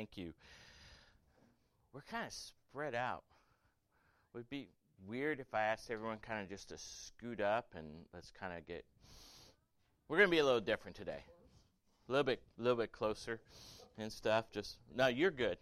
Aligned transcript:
Thank 0.00 0.16
you. 0.16 0.32
We're 1.92 2.00
kind 2.10 2.26
of 2.26 2.32
spread 2.32 2.94
out. 2.94 3.22
It 4.32 4.38
Would 4.38 4.48
be 4.48 4.70
weird 5.06 5.40
if 5.40 5.52
I 5.52 5.64
asked 5.64 5.90
everyone 5.90 6.16
kind 6.22 6.42
of 6.42 6.48
just 6.48 6.70
to 6.70 6.78
scoot 6.78 7.38
up 7.38 7.74
and 7.76 7.86
let's 8.14 8.30
kind 8.30 8.56
of 8.56 8.66
get. 8.66 8.86
We're 10.08 10.16
going 10.16 10.30
to 10.30 10.34
be 10.34 10.38
a 10.38 10.44
little 10.44 10.62
different 10.62 10.96
today. 10.96 11.22
A 12.08 12.12
little 12.12 12.24
bit, 12.24 12.40
a 12.58 12.62
little 12.62 12.78
bit 12.78 12.92
closer 12.92 13.42
and 13.98 14.10
stuff. 14.10 14.46
Just 14.50 14.78
no, 14.96 15.08
you're 15.08 15.30
good. 15.30 15.58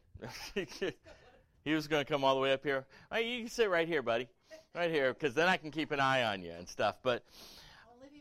he 0.54 1.74
was 1.74 1.88
going 1.88 2.04
to 2.04 2.08
come 2.08 2.22
all 2.22 2.36
the 2.36 2.40
way 2.40 2.52
up 2.52 2.62
here. 2.62 2.86
Right, 3.10 3.26
you 3.26 3.40
can 3.40 3.50
sit 3.50 3.68
right 3.68 3.88
here, 3.88 4.02
buddy, 4.02 4.28
right 4.72 4.88
here, 4.92 5.14
because 5.14 5.34
then 5.34 5.48
I 5.48 5.56
can 5.56 5.72
keep 5.72 5.90
an 5.90 5.98
eye 5.98 6.22
on 6.22 6.44
you 6.44 6.52
and 6.52 6.68
stuff. 6.68 6.94
But 7.02 7.24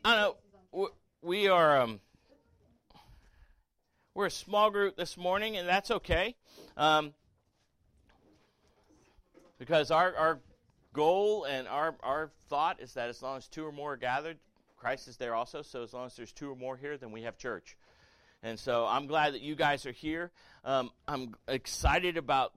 I 0.03 0.15
don't 0.19 0.37
know. 0.73 0.89
We 1.21 1.47
are. 1.47 1.79
Um, 1.79 1.99
we're 4.17 4.25
a 4.25 4.31
small 4.31 4.71
group 4.71 4.97
this 4.97 5.15
morning, 5.15 5.57
and 5.57 5.69
that's 5.69 5.91
okay. 5.91 6.35
Um, 6.75 7.13
because 9.59 9.91
our, 9.91 10.15
our 10.15 10.39
goal 10.91 11.43
and 11.43 11.67
our, 11.67 11.95
our 12.01 12.31
thought 12.49 12.81
is 12.81 12.95
that 12.95 13.09
as 13.09 13.21
long 13.21 13.37
as 13.37 13.47
two 13.47 13.63
or 13.63 13.71
more 13.71 13.93
are 13.93 13.97
gathered, 13.97 14.39
Christ 14.75 15.07
is 15.07 15.17
there 15.17 15.35
also. 15.35 15.61
So 15.61 15.83
as 15.83 15.93
long 15.93 16.07
as 16.07 16.15
there's 16.15 16.31
two 16.31 16.49
or 16.51 16.55
more 16.55 16.75
here, 16.75 16.97
then 16.97 17.11
we 17.11 17.21
have 17.21 17.37
church. 17.37 17.77
And 18.41 18.59
so 18.59 18.87
I'm 18.87 19.05
glad 19.05 19.35
that 19.35 19.41
you 19.41 19.53
guys 19.53 19.85
are 19.85 19.91
here. 19.91 20.31
Um, 20.65 20.89
I'm 21.07 21.35
excited 21.47 22.17
about 22.17 22.53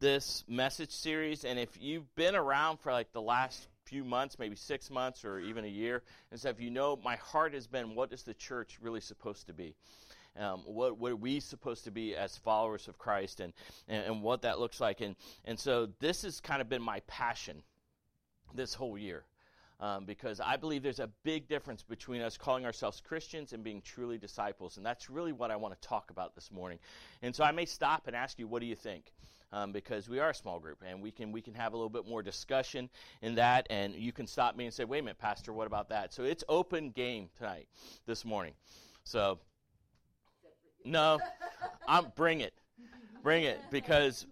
this 0.00 0.42
message 0.48 0.90
series. 0.90 1.44
And 1.44 1.60
if 1.60 1.80
you've 1.80 2.12
been 2.16 2.34
around 2.34 2.80
for 2.80 2.90
like 2.90 3.12
the 3.12 3.22
last 3.22 3.68
few 3.84 4.02
months, 4.02 4.36
maybe 4.36 4.56
six 4.56 4.90
months 4.90 5.24
or 5.24 5.38
even 5.38 5.64
a 5.64 5.68
year, 5.68 6.02
and 6.32 6.40
stuff, 6.40 6.58
you 6.58 6.70
know 6.70 6.98
my 7.04 7.14
heart 7.14 7.54
has 7.54 7.68
been 7.68 7.94
what 7.94 8.12
is 8.12 8.24
the 8.24 8.34
church 8.34 8.78
really 8.82 9.00
supposed 9.00 9.46
to 9.46 9.52
be? 9.52 9.76
Um, 10.38 10.62
what, 10.64 10.98
what 10.98 11.12
are 11.12 11.16
we 11.16 11.40
supposed 11.40 11.84
to 11.84 11.90
be 11.90 12.16
as 12.16 12.36
followers 12.36 12.88
of 12.88 12.98
Christ 12.98 13.40
and, 13.40 13.52
and, 13.88 14.04
and 14.04 14.22
what 14.22 14.42
that 14.42 14.58
looks 14.58 14.80
like. 14.80 15.00
And, 15.00 15.16
and 15.44 15.58
so 15.58 15.88
this 16.00 16.22
has 16.22 16.40
kind 16.40 16.60
of 16.60 16.68
been 16.68 16.82
my 16.82 17.00
passion 17.06 17.62
this 18.54 18.74
whole 18.74 18.96
year. 18.96 19.24
Um, 19.80 20.04
because 20.04 20.38
I 20.38 20.56
believe 20.56 20.84
there's 20.84 21.00
a 21.00 21.10
big 21.24 21.48
difference 21.48 21.82
between 21.82 22.22
us 22.22 22.36
calling 22.36 22.64
ourselves 22.64 23.00
Christians 23.00 23.52
and 23.52 23.64
being 23.64 23.82
truly 23.82 24.16
disciples. 24.16 24.76
And 24.76 24.86
that's 24.86 25.10
really 25.10 25.32
what 25.32 25.50
I 25.50 25.56
want 25.56 25.74
to 25.74 25.88
talk 25.88 26.12
about 26.12 26.36
this 26.36 26.52
morning. 26.52 26.78
And 27.20 27.34
so 27.34 27.42
I 27.42 27.50
may 27.50 27.64
stop 27.64 28.06
and 28.06 28.14
ask 28.14 28.38
you, 28.38 28.46
what 28.46 28.60
do 28.60 28.66
you 28.66 28.76
think? 28.76 29.12
Um, 29.52 29.72
because 29.72 30.08
we 30.08 30.20
are 30.20 30.30
a 30.30 30.34
small 30.34 30.60
group 30.60 30.78
and 30.86 31.02
we 31.02 31.10
can, 31.10 31.32
we 31.32 31.42
can 31.42 31.52
have 31.54 31.72
a 31.72 31.76
little 31.76 31.90
bit 31.90 32.06
more 32.06 32.22
discussion 32.22 32.88
in 33.22 33.34
that. 33.34 33.66
And 33.70 33.96
you 33.96 34.12
can 34.12 34.28
stop 34.28 34.56
me 34.56 34.66
and 34.66 34.72
say, 34.72 34.84
wait 34.84 35.00
a 35.00 35.02
minute, 35.02 35.18
Pastor, 35.18 35.52
what 35.52 35.66
about 35.66 35.88
that? 35.88 36.14
So 36.14 36.22
it's 36.22 36.44
open 36.48 36.90
game 36.90 37.28
tonight, 37.36 37.66
this 38.06 38.24
morning. 38.24 38.54
So 39.02 39.40
no, 40.84 41.18
I'm 41.86 42.06
bring 42.16 42.40
it, 42.40 42.54
bring 43.22 43.44
it 43.44 43.60
because 43.70 44.26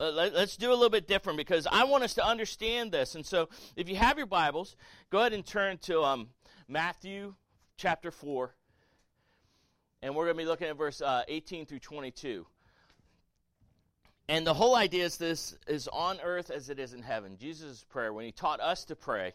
uh, 0.00 0.10
let, 0.10 0.34
us 0.34 0.56
do 0.56 0.70
a 0.70 0.74
little 0.74 0.90
bit 0.90 1.08
different 1.08 1.36
because 1.36 1.66
I 1.70 1.84
want 1.84 2.04
us 2.04 2.14
to 2.14 2.24
understand 2.24 2.92
this. 2.92 3.14
And 3.14 3.26
so, 3.26 3.48
if 3.76 3.88
you 3.88 3.96
have 3.96 4.16
your 4.16 4.26
Bibles, 4.26 4.76
go 5.10 5.20
ahead 5.20 5.32
and 5.32 5.44
turn 5.44 5.78
to 5.78 6.02
um, 6.02 6.28
Matthew 6.68 7.34
chapter 7.76 8.10
four, 8.10 8.54
and 10.02 10.14
we're 10.14 10.26
going 10.26 10.36
to 10.36 10.42
be 10.42 10.46
looking 10.46 10.68
at 10.68 10.76
verse 10.76 11.00
uh, 11.00 11.22
18 11.26 11.66
through 11.66 11.80
22. 11.80 12.46
And 14.28 14.46
the 14.46 14.54
whole 14.54 14.76
idea 14.76 15.04
is 15.04 15.16
this 15.16 15.56
is 15.66 15.88
on 15.88 16.20
earth 16.22 16.50
as 16.50 16.68
it 16.68 16.78
is 16.78 16.92
in 16.92 17.02
heaven. 17.02 17.36
Jesus' 17.38 17.84
prayer, 17.88 18.12
when 18.12 18.26
he 18.26 18.32
taught 18.32 18.60
us 18.60 18.84
to 18.86 18.96
pray, 18.96 19.32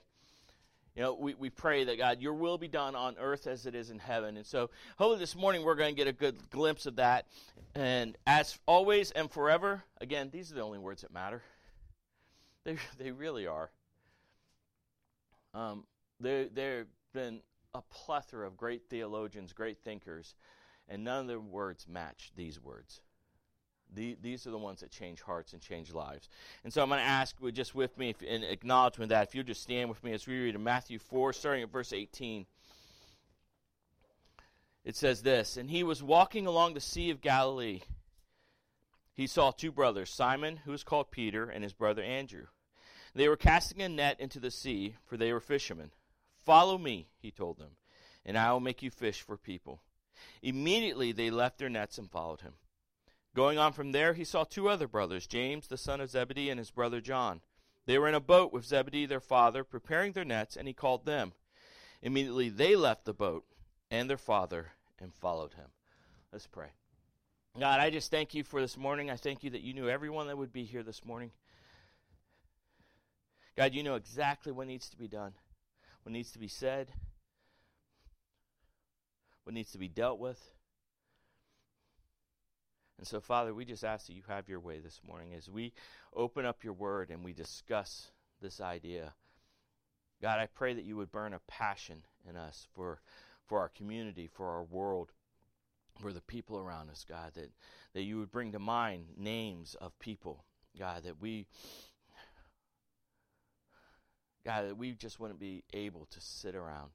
you 0.96 1.02
know, 1.02 1.14
we, 1.16 1.34
we 1.34 1.50
pray 1.50 1.84
that 1.86 1.98
God, 1.98 2.22
your 2.22 2.34
will 2.34 2.58
be 2.58 2.68
done 2.68 2.96
on 2.96 3.16
earth 3.20 3.48
as 3.48 3.66
it 3.66 3.74
is 3.74 3.90
in 3.90 3.98
heaven. 3.98 4.38
And 4.38 4.46
so, 4.46 4.70
hopefully, 4.98 5.20
this 5.20 5.36
morning 5.36 5.64
we're 5.64 5.76
going 5.76 5.96
to 5.96 5.98
get 5.98 6.08
a 6.08 6.14
good 6.14 6.38
glimpse 6.52 6.86
of 6.86 6.98
that. 6.98 7.26
And 7.74 8.16
as 8.28 8.60
always 8.68 9.10
and 9.12 9.32
forever, 9.32 9.84
again, 10.00 10.30
these 10.32 10.52
are 10.52 10.56
the 10.56 10.62
only 10.62 10.80
words 10.80 11.02
that 11.02 11.12
matter. 11.12 11.42
They, 12.64 12.78
they 13.00 13.12
really 13.12 13.48
are. 13.48 13.72
Um, 15.54 15.86
there, 16.20 16.48
there 16.48 16.78
have 16.80 16.88
been 17.14 17.42
a 17.74 17.82
plethora 17.82 18.48
of 18.48 18.56
great 18.56 18.84
theologians, 18.90 19.52
great 19.52 19.80
thinkers, 19.80 20.36
and 20.88 21.04
none 21.04 21.22
of 21.22 21.28
their 21.28 21.40
words 21.40 21.88
match 21.88 22.32
these 22.36 22.62
words. 22.62 23.02
The, 23.96 24.18
these 24.22 24.48
are 24.48 24.52
the 24.52 24.58
ones 24.58 24.80
that 24.80 24.92
change 24.92 25.22
hearts 25.22 25.54
and 25.54 25.62
change 25.62 25.94
lives. 25.94 26.30
And 26.64 26.74
so 26.74 26.82
I'm 26.82 26.90
going 26.90 27.00
to 27.00 27.06
ask, 27.06 27.36
just 27.54 27.76
with 27.76 27.98
me, 27.98 28.10
if, 28.10 28.22
in 28.24 28.44
acknowledgement 28.44 29.10
that, 29.10 29.28
if 29.28 29.36
you'll 29.36 29.44
just 29.44 29.62
stand 29.62 29.90
with 29.90 30.04
me 30.04 30.14
as 30.14 30.26
we 30.26 30.40
read 30.40 30.56
in 30.56 30.64
Matthew 30.64 31.00
4, 31.00 31.34
starting 31.34 31.64
at 31.64 31.72
verse 31.72 31.94
18. 31.94 32.46
It 34.84 34.96
says 34.96 35.22
this 35.22 35.58
And 35.58 35.70
he 35.70 35.84
was 35.84 36.04
walking 36.04 36.48
along 36.48 36.74
the 36.74 36.82
Sea 36.82 37.10
of 37.10 37.22
Galilee. 37.22 37.82
He 39.16 39.28
saw 39.28 39.52
two 39.52 39.72
brothers, 39.72 40.10
Simon, 40.10 40.58
who 40.66 40.72
was 40.72 40.84
called 40.84 41.12
Peter, 41.12 41.48
and 41.48 41.64
his 41.64 41.74
brother 41.74 42.02
Andrew. 42.02 42.48
They 43.14 43.30
were 43.30 43.38
casting 43.38 43.82
a 43.82 43.90
net 43.90 44.20
into 44.20 44.40
the 44.40 44.50
sea, 44.50 44.96
for 45.06 45.18
they 45.18 45.32
were 45.32 45.40
fishermen. 45.40 45.92
Follow 46.44 46.80
me, 46.80 47.08
he 47.20 47.30
told 47.30 47.60
them, 47.60 47.78
and 48.26 48.38
I 48.38 48.52
will 48.52 48.60
make 48.60 48.82
you 48.82 48.90
fish 48.90 49.22
for 49.22 49.38
people. 49.38 49.82
Immediately 50.42 51.12
they 51.12 51.30
left 51.30 51.60
their 51.60 51.70
nets 51.70 51.98
and 51.98 52.10
followed 52.10 52.42
him. 52.42 52.54
Going 53.36 53.58
on 53.58 53.74
from 53.74 53.92
there, 53.92 54.14
he 54.14 54.24
saw 54.24 54.44
two 54.44 54.70
other 54.70 54.88
brothers, 54.88 55.26
James 55.26 55.68
the 55.68 55.78
son 55.78 56.00
of 56.00 56.10
Zebedee 56.10 56.50
and 56.50 56.60
his 56.60 56.72
brother 56.72 57.02
John. 57.02 57.42
They 57.86 57.98
were 57.98 58.08
in 58.08 58.16
a 58.16 58.20
boat 58.20 58.54
with 58.54 58.66
Zebedee 58.66 59.08
their 59.08 59.20
father, 59.20 59.64
preparing 59.64 60.14
their 60.14 60.24
nets, 60.24 60.56
and 60.56 60.68
he 60.68 60.74
called 60.74 61.06
them. 61.06 61.34
Immediately 62.02 62.50
they 62.50 62.76
left 62.76 63.06
the 63.06 63.14
boat 63.14 63.46
and 63.90 64.10
their 64.10 64.18
father 64.18 64.74
and 65.00 65.14
followed 65.14 65.54
him. 65.54 65.70
Let's 66.32 66.48
pray. 66.48 66.70
God, 67.60 67.80
I 67.80 67.90
just 67.90 68.10
thank 68.10 68.34
you 68.34 68.44
for 68.44 68.62
this 68.62 68.78
morning. 68.78 69.10
I 69.10 69.16
thank 69.16 69.44
you 69.44 69.52
that 69.52 69.62
you 69.62 69.74
knew 69.74 69.90
everyone 69.90 70.28
that 70.28 70.38
would 70.38 70.54
be 70.54 70.64
here 70.64 70.84
this 70.84 71.06
morning. 71.06 71.32
God, 73.56 73.74
you 73.74 73.84
know 73.84 73.96
exactly 73.96 74.52
what 74.52 74.68
needs 74.68 74.90
to 74.90 74.98
be 74.98 75.08
done, 75.08 75.34
what 76.04 76.12
needs 76.12 76.32
to 76.32 76.40
be 76.40 76.48
said, 76.48 76.88
what 79.44 79.54
needs 79.54 79.72
to 79.72 79.78
be 79.78 79.88
dealt 79.88 80.20
with. 80.20 80.40
And 83.04 83.08
so, 83.10 83.20
Father, 83.20 83.54
we 83.54 83.66
just 83.66 83.84
ask 83.84 84.08
that 84.08 84.14
you 84.14 84.22
have 84.30 84.48
your 84.48 84.62
way 84.62 84.80
this 84.80 85.02
morning 85.06 85.34
as 85.34 85.50
we 85.50 85.74
open 86.16 86.46
up 86.46 86.64
your 86.64 86.72
word 86.72 87.10
and 87.10 87.22
we 87.22 87.34
discuss 87.34 88.10
this 88.42 88.62
idea. 88.62 89.12
God, 90.22 90.40
I 90.40 90.46
pray 90.46 90.74
that 90.74 90.86
you 90.86 90.96
would 90.96 91.12
burn 91.12 91.34
a 91.34 91.42
passion 91.46 92.06
in 92.26 92.38
us 92.38 92.66
for, 92.74 93.02
for 93.46 93.60
our 93.60 93.68
community, 93.68 94.30
for 94.34 94.48
our 94.48 94.64
world, 94.64 95.12
for 96.00 96.14
the 96.14 96.22
people 96.22 96.58
around 96.58 96.90
us, 96.90 97.06
God, 97.06 97.34
that, 97.34 97.52
that 97.94 98.04
you 98.04 98.20
would 98.20 98.32
bring 98.32 98.54
to 98.54 98.60
mind 98.60 99.08
names 99.18 99.76
of 99.82 100.00
people, 100.00 100.46
God, 100.80 101.04
that 101.04 101.20
we 101.20 101.46
God, 104.46 104.70
that 104.70 104.78
we 104.78 104.94
just 104.94 105.20
wouldn't 105.20 105.42
be 105.42 105.66
able 105.74 106.06
to 106.06 106.22
sit 106.22 106.56
around. 106.56 106.92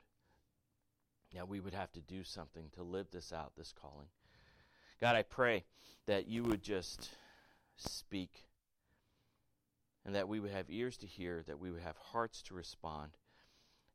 Now 1.35 1.45
we 1.45 1.61
would 1.61 1.75
have 1.75 1.93
to 1.93 2.01
do 2.01 2.25
something 2.25 2.71
to 2.77 2.83
live 2.83 3.11
this 3.11 3.31
out, 3.31 3.53
this 3.59 3.75
calling. 3.79 4.09
God, 5.01 5.17
I 5.17 5.23
pray 5.23 5.65
that 6.07 6.27
you 6.27 6.43
would 6.45 6.63
just 6.63 7.11
speak 7.77 8.49
and 10.05 10.15
that 10.15 10.29
we 10.29 10.41
would 10.41 10.51
have 10.51 10.71
ears 10.71 10.97
to 10.99 11.07
hear, 11.07 11.45
that 11.47 11.59
we 11.59 11.71
would 11.71 11.83
have 11.83 11.97
hearts 11.97 12.43
to 12.43 12.55
respond, 12.55 13.13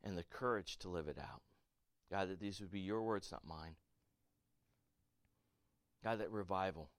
and 0.03 0.17
the 0.17 0.23
courage 0.23 0.77
to 0.77 0.89
live 0.89 1.07
it 1.07 1.17
out. 1.17 1.41
God, 2.11 2.29
that 2.29 2.39
these 2.39 2.59
would 2.61 2.71
be 2.71 2.79
your 2.79 3.01
words, 3.01 3.31
not 3.31 3.47
mine. 3.47 3.75
God, 6.03 6.19
that 6.19 6.31
revival 6.31 6.89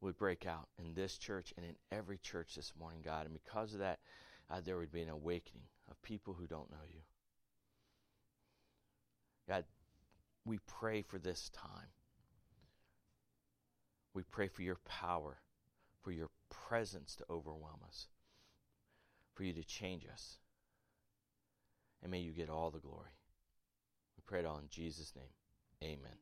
would 0.00 0.18
break 0.18 0.46
out 0.46 0.68
in 0.78 0.94
this 0.94 1.16
church 1.16 1.52
and 1.56 1.64
in 1.64 1.74
every 1.90 2.18
church 2.18 2.54
this 2.54 2.72
morning, 2.78 3.00
God. 3.04 3.24
And 3.24 3.34
because 3.34 3.72
of 3.72 3.80
that, 3.80 3.98
God, 4.50 4.64
there 4.64 4.76
would 4.76 4.92
be 4.92 5.02
an 5.02 5.08
awakening 5.08 5.64
of 5.90 6.00
people 6.02 6.34
who 6.34 6.46
don't 6.46 6.70
know 6.70 6.76
you. 6.92 7.00
God, 9.48 9.64
we 10.44 10.58
pray 10.66 11.02
for 11.02 11.18
this 11.18 11.50
time. 11.50 11.88
We 14.18 14.24
pray 14.24 14.48
for 14.48 14.62
your 14.62 14.78
power, 14.84 15.38
for 16.02 16.10
your 16.10 16.28
presence 16.50 17.14
to 17.14 17.24
overwhelm 17.30 17.78
us, 17.86 18.08
for 19.32 19.44
you 19.44 19.52
to 19.52 19.62
change 19.62 20.06
us. 20.12 20.38
And 22.02 22.10
may 22.10 22.18
you 22.18 22.32
get 22.32 22.50
all 22.50 22.72
the 22.72 22.80
glory. 22.80 23.12
We 24.16 24.22
pray 24.26 24.40
it 24.40 24.44
all 24.44 24.58
in 24.58 24.68
Jesus' 24.70 25.12
name. 25.14 25.30
Amen. 25.84 26.16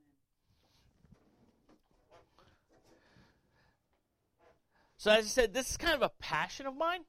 So, 4.98 5.10
as 5.10 5.24
I 5.24 5.28
said, 5.28 5.54
this 5.54 5.70
is 5.70 5.78
kind 5.78 5.94
of 5.94 6.02
a 6.02 6.10
passion 6.20 6.66
of 6.66 6.76
mine. 6.76 7.00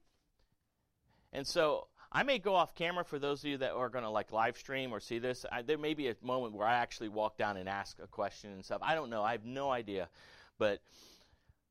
And 1.34 1.45
so 1.45 1.88
I 2.13 2.24
may 2.24 2.39
go 2.39 2.56
off 2.56 2.75
camera 2.75 3.04
for 3.04 3.19
those 3.19 3.42
of 3.42 3.50
you 3.50 3.57
that 3.57 3.74
are 3.74 3.89
going 3.89 4.06
to 4.06 4.10
like 4.10 4.31
live 4.31 4.57
stream 4.57 4.94
or 4.94 5.01
see 5.01 5.19
this. 5.19 5.45
I, 5.51 5.63
there 5.63 5.78
may 5.78 5.95
be 5.95 6.07
a 6.07 6.16
moment 6.22 6.54
where 6.54 6.66
I 6.66 6.75
actually 6.75 7.10
walk 7.10 7.38
down 7.38 7.57
and 7.57 7.68
ask 7.68 7.98
a 8.01 8.07
question 8.07 8.54
and 8.54 8.63
stuff. 8.63 8.80
I 8.81 8.95
don't 8.95 9.10
know. 9.10 9.22
I 9.22 9.34
have 9.34 9.44
no 9.44 9.69
idea. 9.69 10.07
But 10.57 10.81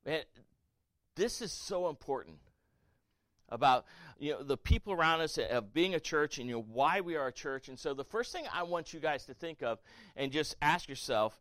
man, 0.05 0.23
this 1.15 1.43
is 1.43 1.53
so 1.53 1.88
important 1.88 2.38
about 3.49 3.85
you 4.19 4.33
know 4.33 4.43
the 4.43 4.56
people 4.56 4.93
around 4.93 5.21
us 5.21 5.38
of 5.38 5.73
being 5.73 5.94
a 5.94 6.00
church 6.00 6.38
and 6.38 6.49
you 6.49 6.56
know 6.56 6.67
why 6.73 7.00
we 7.00 7.17
are 7.17 7.29
a 7.29 7.33
church. 7.33 7.69
And 7.69 7.79
so 7.79 7.94
the 7.94 8.05
first 8.05 8.33
thing 8.33 8.44
I 8.53 8.62
want 8.62 8.93
you 8.93 9.00
guys 9.00 9.25
to 9.27 9.35
think 9.35 9.62
of 9.62 9.79
and 10.17 10.33
just 10.33 10.56
ask 10.62 10.88
yourself, 10.88 11.38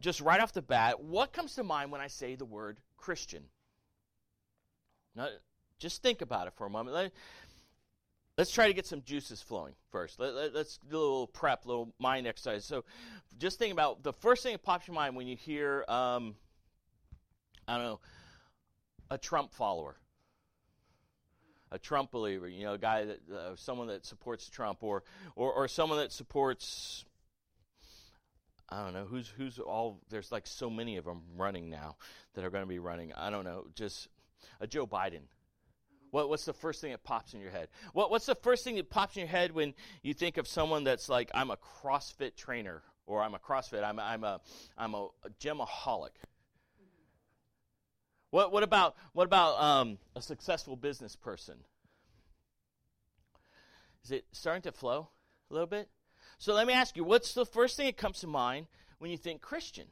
just 0.00 0.20
right 0.20 0.40
off 0.40 0.52
the 0.52 0.62
bat, 0.62 1.02
what 1.02 1.32
comes 1.32 1.54
to 1.54 1.64
mind 1.64 1.90
when 1.90 2.00
I 2.00 2.08
say 2.08 2.34
the 2.34 2.44
word 2.44 2.78
Christian? 2.96 3.44
Now, 5.14 5.28
just 5.78 6.02
think 6.02 6.22
about 6.22 6.46
it 6.46 6.54
for 6.54 6.66
a 6.66 6.70
moment. 6.70 6.94
Let, 6.94 7.12
us 8.38 8.50
try 8.50 8.66
to 8.66 8.72
get 8.72 8.86
some 8.86 9.02
juices 9.02 9.42
flowing 9.42 9.74
first. 9.90 10.18
Let, 10.18 10.30
us 10.30 10.50
let, 10.54 10.90
do 10.90 10.96
a 10.96 10.98
little 10.98 11.26
prep, 11.26 11.66
little 11.66 11.92
mind 11.98 12.26
exercise. 12.26 12.64
So, 12.64 12.84
just 13.38 13.58
think 13.58 13.72
about 13.72 14.02
the 14.02 14.12
first 14.12 14.42
thing 14.42 14.52
that 14.52 14.62
pops 14.62 14.88
your 14.88 14.94
mind 14.94 15.16
when 15.16 15.26
you 15.26 15.36
hear, 15.36 15.84
um, 15.88 16.34
I 17.66 17.76
don't 17.76 17.84
know, 17.84 18.00
a 19.10 19.18
Trump 19.18 19.52
follower, 19.52 19.96
a 21.70 21.78
Trump 21.78 22.10
believer. 22.10 22.48
You 22.48 22.64
know, 22.64 22.74
a 22.74 22.78
guy 22.78 23.04
that, 23.04 23.20
uh, 23.32 23.56
someone 23.56 23.88
that 23.88 24.04
supports 24.04 24.48
Trump, 24.48 24.82
or, 24.82 25.02
or, 25.36 25.52
or 25.52 25.68
someone 25.68 25.98
that 25.98 26.12
supports 26.12 27.04
I 28.72 28.82
don't 28.82 28.94
know 28.94 29.04
who's 29.04 29.28
who's 29.28 29.58
all. 29.58 30.00
There's 30.08 30.32
like 30.32 30.46
so 30.46 30.70
many 30.70 30.96
of 30.96 31.04
them 31.04 31.22
running 31.36 31.68
now 31.68 31.96
that 32.34 32.44
are 32.44 32.50
going 32.50 32.62
to 32.62 32.68
be 32.68 32.78
running. 32.78 33.12
I 33.12 33.28
don't 33.28 33.44
know, 33.44 33.66
just 33.74 34.08
a 34.60 34.66
Joe 34.66 34.86
Biden. 34.86 35.22
What, 36.10 36.28
what's 36.28 36.44
the 36.44 36.52
first 36.52 36.80
thing 36.80 36.92
that 36.92 37.04
pops 37.04 37.32
in 37.32 37.40
your 37.40 37.50
head? 37.50 37.68
What, 37.94 38.10
what's 38.10 38.26
the 38.26 38.34
first 38.34 38.64
thing 38.64 38.76
that 38.76 38.90
pops 38.90 39.16
in 39.16 39.20
your 39.20 39.28
head 39.28 39.52
when 39.52 39.72
you 40.02 40.12
think 40.12 40.36
of 40.36 40.46
someone 40.46 40.84
that's 40.84 41.08
like, 41.08 41.30
I'm 41.32 41.50
a 41.50 41.56
CrossFit 41.56 42.36
trainer, 42.36 42.82
or 43.06 43.22
I'm 43.22 43.32
a 43.34 43.38
CrossFit, 43.38 43.82
I'm, 43.82 43.98
I'm 43.98 44.22
a, 44.22 44.40
I'm 44.76 44.94
a, 44.94 45.08
gymaholic. 45.40 46.10
What, 48.32 48.50
what 48.50 48.62
about, 48.62 48.96
what 49.12 49.24
about 49.24 49.60
um, 49.62 49.98
a 50.16 50.22
successful 50.22 50.74
business 50.74 51.14
person? 51.14 51.56
Is 54.04 54.10
it 54.10 54.24
starting 54.32 54.62
to 54.62 54.72
flow 54.72 55.10
a 55.50 55.52
little 55.52 55.66
bit? 55.66 55.90
So 56.38 56.54
let 56.54 56.66
me 56.66 56.72
ask 56.72 56.96
you, 56.96 57.04
what's 57.04 57.34
the 57.34 57.44
first 57.44 57.76
thing 57.76 57.84
that 57.86 57.98
comes 57.98 58.20
to 58.20 58.26
mind 58.26 58.68
when 58.98 59.10
you 59.10 59.18
think 59.18 59.42
Christian? 59.42 59.84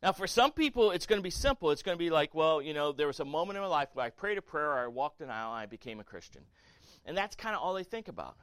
Now, 0.00 0.12
for 0.12 0.28
some 0.28 0.52
people, 0.52 0.92
it's 0.92 1.06
going 1.06 1.18
to 1.18 1.24
be 1.24 1.30
simple. 1.30 1.72
It's 1.72 1.82
going 1.82 1.96
to 1.96 1.98
be 1.98 2.08
like, 2.08 2.36
well, 2.36 2.62
you 2.62 2.72
know, 2.72 2.92
there 2.92 3.08
was 3.08 3.18
a 3.18 3.24
moment 3.24 3.56
in 3.56 3.62
my 3.62 3.68
life 3.68 3.88
where 3.94 4.06
I 4.06 4.10
prayed 4.10 4.38
a 4.38 4.42
prayer, 4.42 4.70
or 4.70 4.78
I 4.78 4.86
walked 4.86 5.20
an 5.20 5.28
aisle, 5.28 5.50
and 5.50 5.60
I 5.60 5.66
became 5.66 5.98
a 5.98 6.04
Christian. 6.04 6.42
And 7.04 7.16
that's 7.16 7.34
kind 7.34 7.56
of 7.56 7.62
all 7.62 7.74
they 7.74 7.82
think 7.82 8.06
about. 8.06 8.36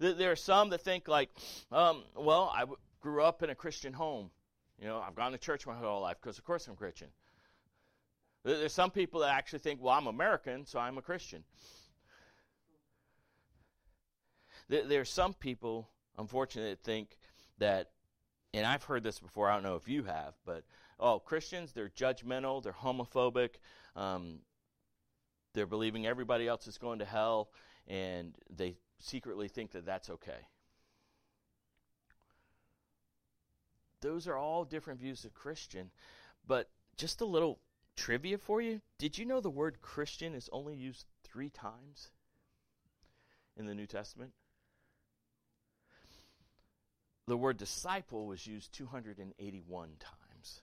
There 0.00 0.30
are 0.30 0.36
some 0.36 0.68
that 0.70 0.82
think, 0.82 1.08
like, 1.08 1.30
um, 1.72 2.02
well, 2.14 2.52
I 2.54 2.66
grew 3.00 3.22
up 3.22 3.42
in 3.42 3.48
a 3.48 3.54
Christian 3.54 3.94
home. 3.94 4.30
You 4.78 4.86
know, 4.86 4.98
I've 4.98 5.14
gone 5.14 5.32
to 5.32 5.38
church 5.38 5.66
my 5.66 5.74
whole 5.74 6.02
life 6.02 6.18
because, 6.20 6.36
of 6.36 6.44
course, 6.44 6.68
I'm 6.68 6.76
Christian. 6.76 7.08
There's 8.44 8.72
some 8.72 8.90
people 8.90 9.20
that 9.20 9.34
actually 9.34 9.58
think, 9.58 9.82
well, 9.82 9.94
I'm 9.94 10.06
American, 10.06 10.64
so 10.64 10.78
I'm 10.78 10.96
a 10.98 11.02
Christian. 11.02 11.44
There 14.68 15.00
are 15.00 15.04
some 15.04 15.34
people 15.34 15.88
unfortunately 16.20 16.72
that 16.72 16.82
think 16.82 17.18
that, 17.58 17.90
and 18.54 18.66
I've 18.66 18.84
heard 18.84 19.02
this 19.02 19.18
before, 19.18 19.50
I 19.50 19.54
don't 19.54 19.62
know 19.62 19.76
if 19.76 19.88
you 19.88 20.04
have, 20.04 20.34
but 20.44 20.64
oh, 20.98 21.18
Christians, 21.18 21.72
they're 21.72 21.88
judgmental, 21.88 22.62
they're 22.62 22.72
homophobic, 22.72 23.56
um, 23.96 24.40
they're 25.54 25.66
believing 25.66 26.06
everybody 26.06 26.46
else 26.46 26.66
is 26.66 26.78
going 26.78 27.00
to 27.00 27.04
hell, 27.04 27.50
and 27.88 28.36
they 28.54 28.76
secretly 28.98 29.48
think 29.48 29.72
that 29.72 29.86
that's 29.86 30.10
okay. 30.10 30.46
Those 34.00 34.28
are 34.28 34.36
all 34.36 34.64
different 34.64 35.00
views 35.00 35.24
of 35.24 35.34
Christian, 35.34 35.90
but 36.46 36.70
just 36.96 37.20
a 37.20 37.26
little 37.26 37.58
trivia 37.96 38.38
for 38.38 38.60
you. 38.60 38.80
Did 38.98 39.18
you 39.18 39.24
know 39.24 39.40
the 39.40 39.50
word 39.50 39.82
Christian 39.82 40.34
is 40.34 40.48
only 40.52 40.74
used 40.74 41.06
three 41.24 41.50
times 41.50 42.10
in 43.56 43.66
the 43.66 43.74
New 43.74 43.86
Testament? 43.86 44.32
the 47.30 47.36
word 47.36 47.56
disciple 47.56 48.26
was 48.26 48.44
used 48.44 48.72
281 48.72 49.88
times. 50.00 50.62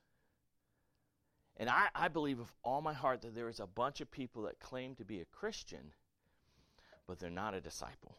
And 1.55 1.69
I, 1.69 1.87
I 1.95 2.09
believe 2.09 2.39
with 2.39 2.51
all 2.61 2.81
my 2.81 2.93
heart 2.93 3.21
that 3.21 3.33
there 3.33 3.47
is 3.47 3.61
a 3.61 3.65
bunch 3.65 4.01
of 4.01 4.11
people 4.11 4.43
that 4.43 4.59
claim 4.59 4.93
to 4.95 5.05
be 5.05 5.21
a 5.21 5.25
Christian, 5.25 5.93
but 7.07 7.19
they're 7.19 7.29
not 7.29 7.53
a 7.53 7.61
disciple. 7.61 8.17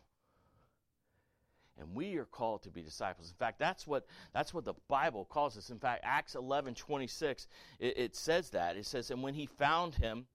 And 1.78 1.94
we 1.94 2.16
are 2.16 2.24
called 2.24 2.62
to 2.64 2.70
be 2.70 2.82
disciples. 2.82 3.28
In 3.28 3.36
fact, 3.36 3.58
that's 3.58 3.86
what, 3.86 4.06
that's 4.32 4.52
what 4.52 4.64
the 4.64 4.74
Bible 4.88 5.24
calls 5.24 5.56
us. 5.56 5.70
In 5.70 5.78
fact, 5.78 6.02
Acts 6.04 6.34
11 6.34 6.74
26, 6.74 7.46
it, 7.78 7.98
it 7.98 8.16
says 8.16 8.50
that. 8.50 8.76
It 8.76 8.86
says, 8.86 9.10
And 9.10 9.22
when 9.22 9.34
he 9.34 9.46
found 9.46 9.94
him, 9.94 10.26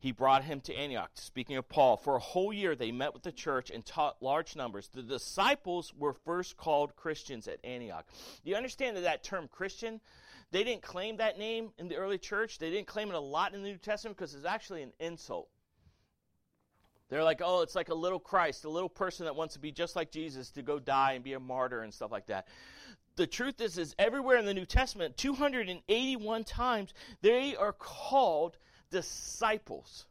he 0.00 0.12
brought 0.12 0.44
him 0.44 0.62
to 0.62 0.74
Antioch. 0.74 1.10
Speaking 1.14 1.58
of 1.58 1.68
Paul, 1.68 1.98
for 1.98 2.16
a 2.16 2.20
whole 2.20 2.54
year 2.54 2.74
they 2.74 2.90
met 2.90 3.12
with 3.12 3.22
the 3.22 3.32
church 3.32 3.70
and 3.70 3.84
taught 3.84 4.22
large 4.22 4.56
numbers. 4.56 4.88
The 4.88 5.02
disciples 5.02 5.92
were 5.94 6.14
first 6.14 6.56
called 6.56 6.96
Christians 6.96 7.46
at 7.46 7.62
Antioch. 7.62 8.06
Do 8.42 8.50
you 8.50 8.56
understand 8.56 8.96
that 8.96 9.02
that 9.02 9.22
term 9.22 9.46
Christian, 9.48 10.00
they 10.52 10.64
didn't 10.64 10.82
claim 10.82 11.18
that 11.18 11.38
name 11.38 11.72
in 11.76 11.88
the 11.88 11.96
early 11.96 12.16
church? 12.16 12.58
They 12.58 12.70
didn't 12.70 12.86
claim 12.86 13.10
it 13.10 13.14
a 13.14 13.20
lot 13.20 13.52
in 13.52 13.62
the 13.62 13.68
New 13.68 13.76
Testament 13.76 14.16
because 14.16 14.34
it's 14.34 14.46
actually 14.46 14.82
an 14.82 14.92
insult. 15.00 15.50
They're 17.10 17.24
like, 17.24 17.42
oh, 17.44 17.62
it's 17.62 17.74
like 17.74 17.88
a 17.88 17.94
little 17.94 18.20
Christ, 18.20 18.64
a 18.64 18.70
little 18.70 18.88
person 18.88 19.24
that 19.26 19.34
wants 19.34 19.54
to 19.54 19.60
be 19.60 19.72
just 19.72 19.96
like 19.96 20.12
Jesus 20.12 20.50
to 20.52 20.62
go 20.62 20.78
die 20.78 21.12
and 21.12 21.24
be 21.24 21.32
a 21.32 21.40
martyr 21.40 21.82
and 21.82 21.92
stuff 21.92 22.12
like 22.12 22.26
that. 22.26 22.46
The 23.16 23.26
truth 23.26 23.60
is, 23.60 23.76
is 23.76 23.94
everywhere 23.98 24.36
in 24.36 24.46
the 24.46 24.54
New 24.54 24.64
Testament, 24.64 25.16
281 25.16 26.44
times, 26.44 26.94
they 27.20 27.56
are 27.56 27.72
called 27.72 28.56
disciples. 28.90 30.06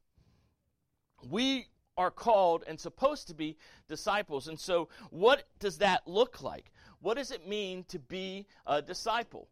We 1.27 1.67
are 1.97 2.11
called 2.11 2.65
and 2.67 2.77
supposed 2.77 3.29
to 3.29 3.33
be 3.33 3.57
disciples. 3.87 4.49
And 4.49 4.59
so, 4.59 4.89
what 5.09 5.43
does 5.59 5.77
that 5.77 6.05
look 6.05 6.43
like? 6.43 6.71
What 7.01 7.15
does 7.15 7.31
it 7.31 7.47
mean 7.47 7.85
to 7.85 7.99
be 7.99 8.45
a 8.67 8.81
disciple? 8.81 9.47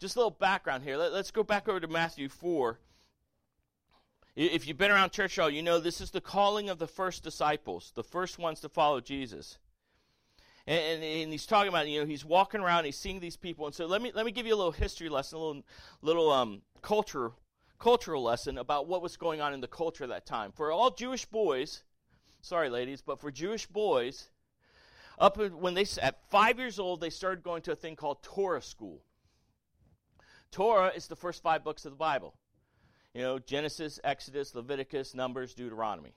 Just 0.00 0.16
a 0.16 0.20
little 0.20 0.30
background 0.30 0.84
here. 0.84 0.96
Let, 0.96 1.12
us 1.12 1.30
go 1.30 1.42
back 1.42 1.68
over 1.68 1.80
to 1.80 1.88
Matthew 1.88 2.28
4. 2.28 2.78
If 4.38 4.68
you've 4.68 4.78
been 4.78 4.92
around 4.92 5.10
church 5.10 5.36
all, 5.40 5.50
you 5.50 5.64
know 5.64 5.80
this 5.80 6.00
is 6.00 6.12
the 6.12 6.20
calling 6.20 6.70
of 6.70 6.78
the 6.78 6.86
first 6.86 7.24
disciples, 7.24 7.90
the 7.96 8.04
first 8.04 8.38
ones 8.38 8.60
to 8.60 8.68
follow 8.68 9.00
Jesus. 9.00 9.58
And, 10.64 10.78
and, 10.78 11.02
and, 11.02 11.32
he's 11.32 11.44
talking 11.44 11.70
about, 11.70 11.88
you 11.88 11.98
know, 11.98 12.06
he's 12.06 12.24
walking 12.24 12.60
around, 12.60 12.84
he's 12.84 12.96
seeing 12.96 13.18
these 13.18 13.36
people. 13.36 13.66
And 13.66 13.74
so 13.74 13.86
let 13.86 14.00
me, 14.00 14.12
let 14.14 14.24
me 14.24 14.30
give 14.30 14.46
you 14.46 14.54
a 14.54 14.56
little 14.56 14.70
history 14.70 15.08
lesson, 15.08 15.38
a 15.38 15.42
little, 15.42 15.62
little 16.02 16.30
um, 16.30 16.62
culture, 16.82 17.32
cultural 17.80 18.22
lesson 18.22 18.58
about 18.58 18.86
what 18.86 19.02
was 19.02 19.16
going 19.16 19.40
on 19.40 19.54
in 19.54 19.60
the 19.60 19.66
culture 19.66 20.04
at 20.04 20.10
that 20.10 20.24
time. 20.24 20.52
For 20.52 20.70
all 20.70 20.92
Jewish 20.92 21.24
boys, 21.24 21.82
sorry, 22.40 22.70
ladies, 22.70 23.02
but 23.02 23.20
for 23.20 23.32
Jewish 23.32 23.66
boys, 23.66 24.30
up 25.18 25.36
when 25.36 25.74
they, 25.74 25.84
at 26.00 26.30
five 26.30 26.60
years 26.60 26.78
old, 26.78 27.00
they 27.00 27.10
started 27.10 27.42
going 27.42 27.62
to 27.62 27.72
a 27.72 27.76
thing 27.76 27.96
called 27.96 28.22
Torah 28.22 28.62
school. 28.62 29.02
Torah 30.52 30.92
is 30.94 31.08
the 31.08 31.16
first 31.16 31.42
five 31.42 31.64
books 31.64 31.84
of 31.84 31.90
the 31.90 31.96
Bible. 31.96 32.36
You 33.18 33.24
know, 33.24 33.40
Genesis, 33.40 33.98
Exodus, 34.04 34.54
Leviticus, 34.54 35.12
Numbers, 35.12 35.52
Deuteronomy. 35.52 36.14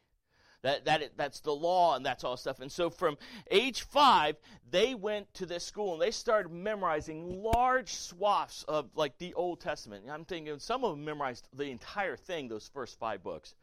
That, 0.62 0.86
that, 0.86 1.18
that's 1.18 1.40
the 1.40 1.52
law 1.52 1.96
and 1.96 2.06
that's 2.06 2.24
all 2.24 2.38
stuff. 2.38 2.60
And 2.60 2.72
so 2.72 2.92
from 2.92 3.18
age 3.50 3.82
five, 3.82 4.36
they 4.70 4.94
went 4.94 5.34
to 5.34 5.48
this 5.48 5.64
school 5.64 5.94
and 5.94 6.02
they 6.04 6.12
started 6.12 6.52
memorizing 6.52 7.42
large 7.42 7.92
swaths 7.92 8.64
of 8.68 8.92
like 8.94 9.18
the 9.18 9.34
Old 9.34 9.62
Testament. 9.62 10.06
I'm 10.12 10.26
thinking 10.26 10.60
some 10.60 10.84
of 10.84 10.92
them 10.92 11.04
memorized 11.04 11.48
the 11.52 11.72
entire 11.72 12.18
thing, 12.18 12.50
those 12.50 12.70
first 12.72 13.00
five 13.00 13.24
books. 13.24 13.56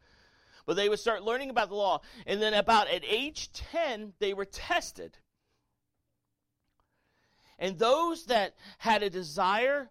But 0.65 0.75
they 0.75 0.89
would 0.89 0.99
start 0.99 1.23
learning 1.23 1.49
about 1.49 1.69
the 1.69 1.75
law. 1.75 2.01
And 2.27 2.41
then 2.41 2.53
about 2.53 2.89
at 2.89 3.05
age 3.07 3.53
10, 3.53 4.15
they 4.19 4.33
were 4.33 4.43
tested. 4.43 5.17
And 7.57 7.79
those 7.79 8.25
that 8.25 8.55
had 8.79 9.01
a 9.01 9.09
desire 9.09 9.89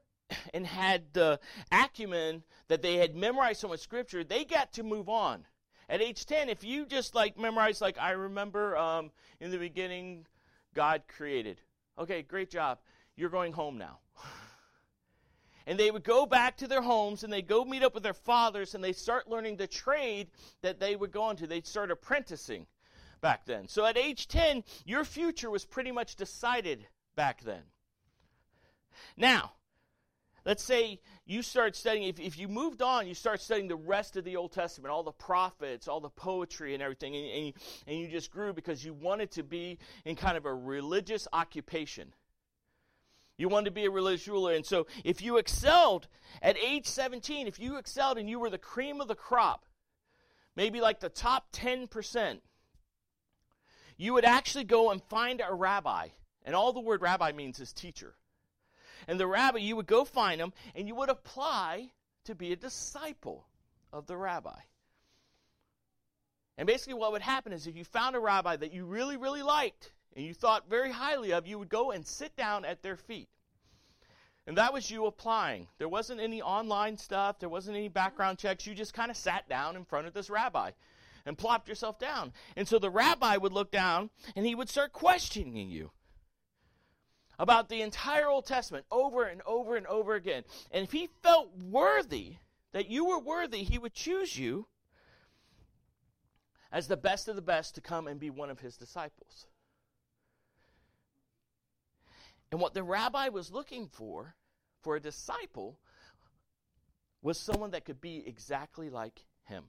and 0.52 0.66
had 0.66 1.14
the 1.14 1.40
acumen 1.72 2.42
that 2.68 2.82
they 2.82 2.96
had 2.96 3.16
memorized 3.16 3.60
so 3.60 3.68
much 3.68 3.80
scripture, 3.80 4.24
they 4.24 4.44
got 4.44 4.72
to 4.74 4.82
move 4.82 5.08
on. 5.08 5.44
At 5.88 6.02
age 6.02 6.26
10, 6.26 6.50
if 6.50 6.64
you 6.64 6.84
just 6.84 7.14
like 7.14 7.38
memorize, 7.38 7.80
like, 7.80 7.98
I 7.98 8.10
remember 8.10 8.76
um, 8.76 9.10
in 9.40 9.50
the 9.50 9.58
beginning, 9.58 10.26
God 10.74 11.02
created. 11.08 11.60
Okay, 11.98 12.22
great 12.22 12.50
job. 12.50 12.78
You're 13.16 13.30
going 13.30 13.52
home 13.52 13.78
now. 13.78 13.98
and 15.66 15.78
they 15.78 15.90
would 15.90 16.04
go 16.04 16.26
back 16.26 16.58
to 16.58 16.68
their 16.68 16.82
homes 16.82 17.24
and 17.24 17.32
they'd 17.32 17.48
go 17.48 17.64
meet 17.64 17.82
up 17.82 17.94
with 17.94 18.02
their 18.02 18.12
fathers 18.12 18.74
and 18.74 18.84
they 18.84 18.92
start 18.92 19.28
learning 19.28 19.56
the 19.56 19.66
trade 19.66 20.28
that 20.62 20.78
they 20.78 20.94
would 20.94 21.10
go 21.10 21.22
on 21.22 21.36
to. 21.36 21.46
They'd 21.46 21.66
start 21.66 21.90
apprenticing 21.90 22.66
back 23.20 23.46
then. 23.46 23.66
So 23.66 23.84
at 23.84 23.96
age 23.96 24.28
10, 24.28 24.64
your 24.84 25.04
future 25.04 25.50
was 25.50 25.64
pretty 25.64 25.90
much 25.90 26.16
decided 26.16 26.86
back 27.16 27.42
then. 27.42 27.62
Now, 29.16 29.52
let's 30.44 30.62
say 30.62 31.00
you 31.28 31.42
start 31.42 31.76
studying, 31.76 32.08
if, 32.08 32.18
if 32.18 32.38
you 32.38 32.48
moved 32.48 32.80
on, 32.80 33.06
you 33.06 33.12
start 33.12 33.42
studying 33.42 33.68
the 33.68 33.76
rest 33.76 34.16
of 34.16 34.24
the 34.24 34.36
Old 34.36 34.50
Testament, 34.50 34.90
all 34.90 35.02
the 35.02 35.12
prophets, 35.12 35.86
all 35.86 36.00
the 36.00 36.08
poetry 36.08 36.72
and 36.72 36.82
everything, 36.82 37.14
and, 37.14 37.26
and, 37.26 37.46
you, 37.46 37.52
and 37.86 37.98
you 37.98 38.08
just 38.08 38.30
grew 38.30 38.54
because 38.54 38.82
you 38.82 38.94
wanted 38.94 39.30
to 39.32 39.42
be 39.42 39.78
in 40.06 40.16
kind 40.16 40.38
of 40.38 40.46
a 40.46 40.54
religious 40.54 41.28
occupation. 41.34 42.14
You 43.36 43.50
wanted 43.50 43.66
to 43.66 43.70
be 43.72 43.84
a 43.84 43.90
religious 43.90 44.26
ruler. 44.26 44.54
And 44.54 44.64
so 44.64 44.86
if 45.04 45.20
you 45.20 45.36
excelled 45.36 46.08
at 46.40 46.56
age 46.56 46.86
17, 46.86 47.46
if 47.46 47.60
you 47.60 47.76
excelled 47.76 48.16
and 48.16 48.28
you 48.28 48.40
were 48.40 48.50
the 48.50 48.56
cream 48.56 49.02
of 49.02 49.06
the 49.06 49.14
crop, 49.14 49.66
maybe 50.56 50.80
like 50.80 50.98
the 50.98 51.10
top 51.10 51.52
10%, 51.52 52.40
you 53.98 54.14
would 54.14 54.24
actually 54.24 54.64
go 54.64 54.90
and 54.90 55.02
find 55.04 55.42
a 55.46 55.52
rabbi. 55.52 56.08
And 56.44 56.56
all 56.56 56.72
the 56.72 56.80
word 56.80 57.02
rabbi 57.02 57.32
means 57.32 57.60
is 57.60 57.74
teacher. 57.74 58.14
And 59.08 59.18
the 59.18 59.26
rabbi, 59.26 59.58
you 59.58 59.74
would 59.74 59.86
go 59.86 60.04
find 60.04 60.40
him 60.40 60.52
and 60.74 60.86
you 60.86 60.94
would 60.94 61.08
apply 61.08 61.90
to 62.24 62.34
be 62.34 62.52
a 62.52 62.56
disciple 62.56 63.46
of 63.90 64.06
the 64.06 64.16
rabbi. 64.16 64.60
And 66.58 66.66
basically, 66.66 66.94
what 66.94 67.12
would 67.12 67.22
happen 67.22 67.52
is 67.52 67.66
if 67.66 67.76
you 67.76 67.84
found 67.84 68.16
a 68.16 68.20
rabbi 68.20 68.56
that 68.56 68.74
you 68.74 68.84
really, 68.84 69.16
really 69.16 69.42
liked 69.42 69.92
and 70.14 70.26
you 70.26 70.34
thought 70.34 70.68
very 70.68 70.92
highly 70.92 71.32
of, 71.32 71.46
you 71.46 71.58
would 71.58 71.70
go 71.70 71.90
and 71.90 72.06
sit 72.06 72.36
down 72.36 72.66
at 72.66 72.82
their 72.82 72.96
feet. 72.96 73.28
And 74.46 74.58
that 74.58 74.72
was 74.72 74.90
you 74.90 75.06
applying. 75.06 75.68
There 75.78 75.88
wasn't 75.88 76.20
any 76.20 76.42
online 76.42 76.98
stuff, 76.98 77.38
there 77.38 77.48
wasn't 77.48 77.76
any 77.76 77.88
background 77.88 78.38
checks. 78.38 78.66
You 78.66 78.74
just 78.74 78.94
kind 78.94 79.10
of 79.10 79.16
sat 79.16 79.48
down 79.48 79.76
in 79.76 79.84
front 79.84 80.06
of 80.06 80.14
this 80.14 80.28
rabbi 80.28 80.72
and 81.24 81.38
plopped 81.38 81.68
yourself 81.68 81.98
down. 81.98 82.32
And 82.56 82.68
so 82.68 82.78
the 82.78 82.90
rabbi 82.90 83.36
would 83.36 83.52
look 83.52 83.70
down 83.70 84.10
and 84.36 84.44
he 84.44 84.54
would 84.54 84.68
start 84.68 84.92
questioning 84.92 85.70
you 85.70 85.92
about 87.38 87.68
the 87.68 87.82
entire 87.82 88.28
Old 88.28 88.46
Testament 88.46 88.84
over 88.90 89.24
and 89.24 89.40
over 89.46 89.76
and 89.76 89.86
over 89.86 90.14
again. 90.14 90.44
And 90.70 90.84
if 90.84 90.92
he 90.92 91.08
felt 91.22 91.50
worthy, 91.56 92.36
that 92.72 92.88
you 92.88 93.06
were 93.06 93.18
worthy, 93.18 93.62
he 93.62 93.78
would 93.78 93.94
choose 93.94 94.36
you 94.36 94.66
as 96.70 96.88
the 96.88 96.96
best 96.96 97.28
of 97.28 97.36
the 97.36 97.42
best 97.42 97.74
to 97.74 97.80
come 97.80 98.06
and 98.06 98.20
be 98.20 98.30
one 98.30 98.50
of 98.50 98.60
his 98.60 98.76
disciples. 98.76 99.46
And 102.50 102.60
what 102.60 102.74
the 102.74 102.82
rabbi 102.82 103.28
was 103.28 103.50
looking 103.50 103.88
for, 103.88 104.34
for 104.82 104.96
a 104.96 105.00
disciple, 105.00 105.78
was 107.22 107.38
someone 107.38 107.70
that 107.72 107.84
could 107.84 108.00
be 108.00 108.24
exactly 108.26 108.90
like 108.90 109.24
him. 109.44 109.64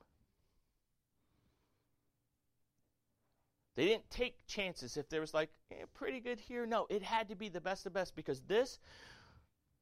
They 3.79 3.85
didn't 3.85 4.09
take 4.09 4.45
chances 4.45 4.97
if 4.97 5.07
there 5.07 5.21
was 5.21 5.33
like 5.33 5.51
eh, 5.71 5.85
pretty 5.93 6.19
good 6.19 6.37
here. 6.37 6.65
No, 6.65 6.85
it 6.89 7.01
had 7.01 7.29
to 7.29 7.35
be 7.35 7.47
the 7.47 7.61
best 7.61 7.85
of 7.85 7.93
best 7.93 8.13
because 8.13 8.41
this 8.41 8.77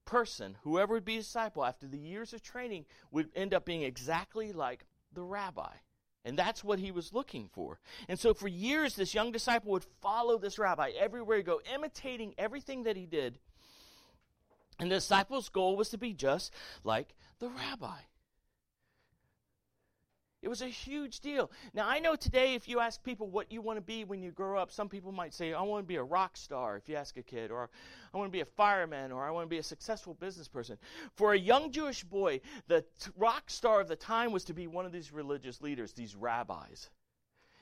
person, 0.06 0.56
whoever 0.62 0.94
would 0.94 1.04
be 1.04 1.16
a 1.16 1.22
disciple 1.22 1.66
after 1.66 1.88
the 1.88 1.98
years 1.98 2.32
of 2.32 2.44
training, 2.44 2.86
would 3.10 3.30
end 3.36 3.56
up 3.56 3.66
being 3.66 3.82
exactly 3.82 4.54
like 4.54 4.86
the 5.14 5.24
rabbi. 5.24 5.72
And 6.24 6.38
that's 6.38 6.64
what 6.64 6.78
he 6.78 6.92
was 6.92 7.12
looking 7.12 7.50
for. 7.52 7.80
And 8.08 8.20
so 8.20 8.36
for 8.36 8.48
years, 8.48 8.96
this 8.96 9.16
young 9.16 9.32
disciple 9.32 9.72
would 9.72 9.88
follow 10.00 10.38
this 10.38 10.60
rabbi 10.60 10.92
everywhere 10.92 11.38
he 11.38 11.42
go, 11.42 11.60
imitating 11.74 12.36
everything 12.38 12.84
that 12.84 12.98
he 12.98 13.08
did. 13.08 13.40
And 14.78 14.92
the 14.92 14.98
disciple's 14.98 15.50
goal 15.50 15.76
was 15.76 15.90
to 15.90 15.98
be 15.98 16.14
just 16.14 16.54
like 16.84 17.16
the 17.40 17.50
rabbi. 17.50 17.98
It 20.44 20.50
was 20.50 20.62
a 20.62 20.68
huge 20.68 21.20
deal. 21.20 21.50
Now, 21.74 21.90
I 21.90 22.00
know 22.00 22.16
today, 22.16 22.54
if 22.54 22.68
you 22.68 22.80
ask 22.80 23.04
people 23.04 23.28
what 23.28 23.52
you 23.52 23.60
want 23.60 23.78
to 23.78 23.82
be 23.82 24.04
when 24.04 24.22
you 24.22 24.32
grow 24.32 24.60
up, 24.60 24.72
some 24.72 24.88
people 24.88 25.12
might 25.12 25.34
say, 25.34 25.52
I 25.52 25.62
want 25.64 25.84
to 25.84 25.88
be 25.88 25.96
a 25.96 26.04
rock 26.04 26.38
star, 26.38 26.78
if 26.78 26.88
you 26.88 26.96
ask 26.96 27.18
a 27.18 27.24
kid, 27.24 27.50
or 27.50 27.70
I 28.14 28.18
want 28.18 28.28
to 28.28 28.32
be 28.32 28.42
a 28.42 28.46
fireman, 28.46 29.12
or 29.12 29.26
I 29.26 29.32
want 29.32 29.46
to 29.46 29.50
be 29.50 29.58
a 29.58 29.64
successful 29.64 30.14
business 30.14 30.48
person. 30.48 30.78
For 31.16 31.34
a 31.34 31.40
young 31.40 31.72
Jewish 31.72 32.04
boy, 32.04 32.42
the 32.68 32.82
t- 32.82 33.12
rock 33.18 33.50
star 33.50 33.82
of 33.82 33.88
the 33.88 33.96
time 33.96 34.32
was 34.32 34.44
to 34.46 34.54
be 34.54 34.68
one 34.68 34.86
of 34.86 34.92
these 34.92 35.12
religious 35.12 35.60
leaders, 35.60 35.94
these 35.94 36.16
rabbis. 36.16 36.92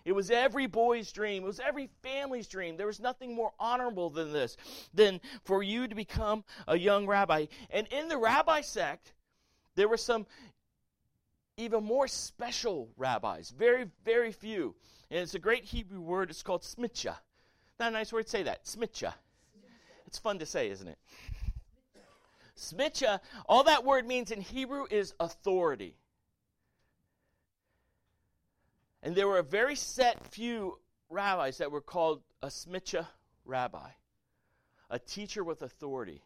It 0.03 0.12
was 0.12 0.29
every 0.29 0.67
boy's 0.67 1.12
dream. 1.12 1.44
It 1.44 1.48
was 1.48 1.62
every 1.62 1.89
family's 2.03 2.48
dream. 2.48 2.77
There 2.77 2.86
was 2.88 3.00
nothing 3.00 3.34
more 3.34 3.53
honorable 3.58 4.10
than 4.10 4.34
this, 4.34 4.58
than 4.94 5.22
for 5.46 5.63
you 5.63 5.88
to 5.88 5.96
become 5.96 6.44
a 6.67 6.77
young 6.77 7.08
rabbi. 7.08 7.46
And 7.72 7.88
in 7.88 8.10
the 8.10 8.17
rabbi 8.17 8.62
sect, 8.62 9.13
there 9.75 9.88
were 9.88 9.98
some 9.98 10.27
even 11.57 11.83
more 11.83 12.07
special 12.07 12.89
rabbis. 12.97 13.51
Very, 13.51 13.88
very 14.03 14.31
few. 14.31 14.75
And 15.09 15.19
it's 15.19 15.35
a 15.35 15.39
great 15.39 15.63
Hebrew 15.63 16.01
word. 16.01 16.29
It's 16.29 16.43
called 16.43 16.63
smitcha. 16.63 17.15
Not 17.79 17.89
a 17.89 17.91
nice 17.91 18.12
word. 18.12 18.27
Say 18.27 18.43
that. 18.43 18.65
Smitcha. 18.65 19.13
It's 20.07 20.19
fun 20.19 20.39
to 20.39 20.45
say, 20.45 20.69
isn't 20.69 20.88
it? 20.88 20.97
Smitcha, 22.57 23.19
all 23.47 23.65
that 23.65 23.83
word 23.83 24.07
means 24.07 24.31
in 24.31 24.39
Hebrew 24.39 24.85
is 24.89 25.13
authority. 25.19 25.97
And 29.03 29.13
there 29.13 29.27
were 29.27 29.39
a 29.39 29.43
very 29.43 29.75
set 29.75 30.25
few 30.27 30.79
rabbis 31.09 31.57
that 31.57 31.71
were 31.71 31.81
called 31.81 32.21
a 32.41 32.47
smitcha 32.47 33.07
rabbi, 33.43 33.89
a 34.89 35.00
teacher 35.00 35.43
with 35.43 35.62
authority. 35.62 36.24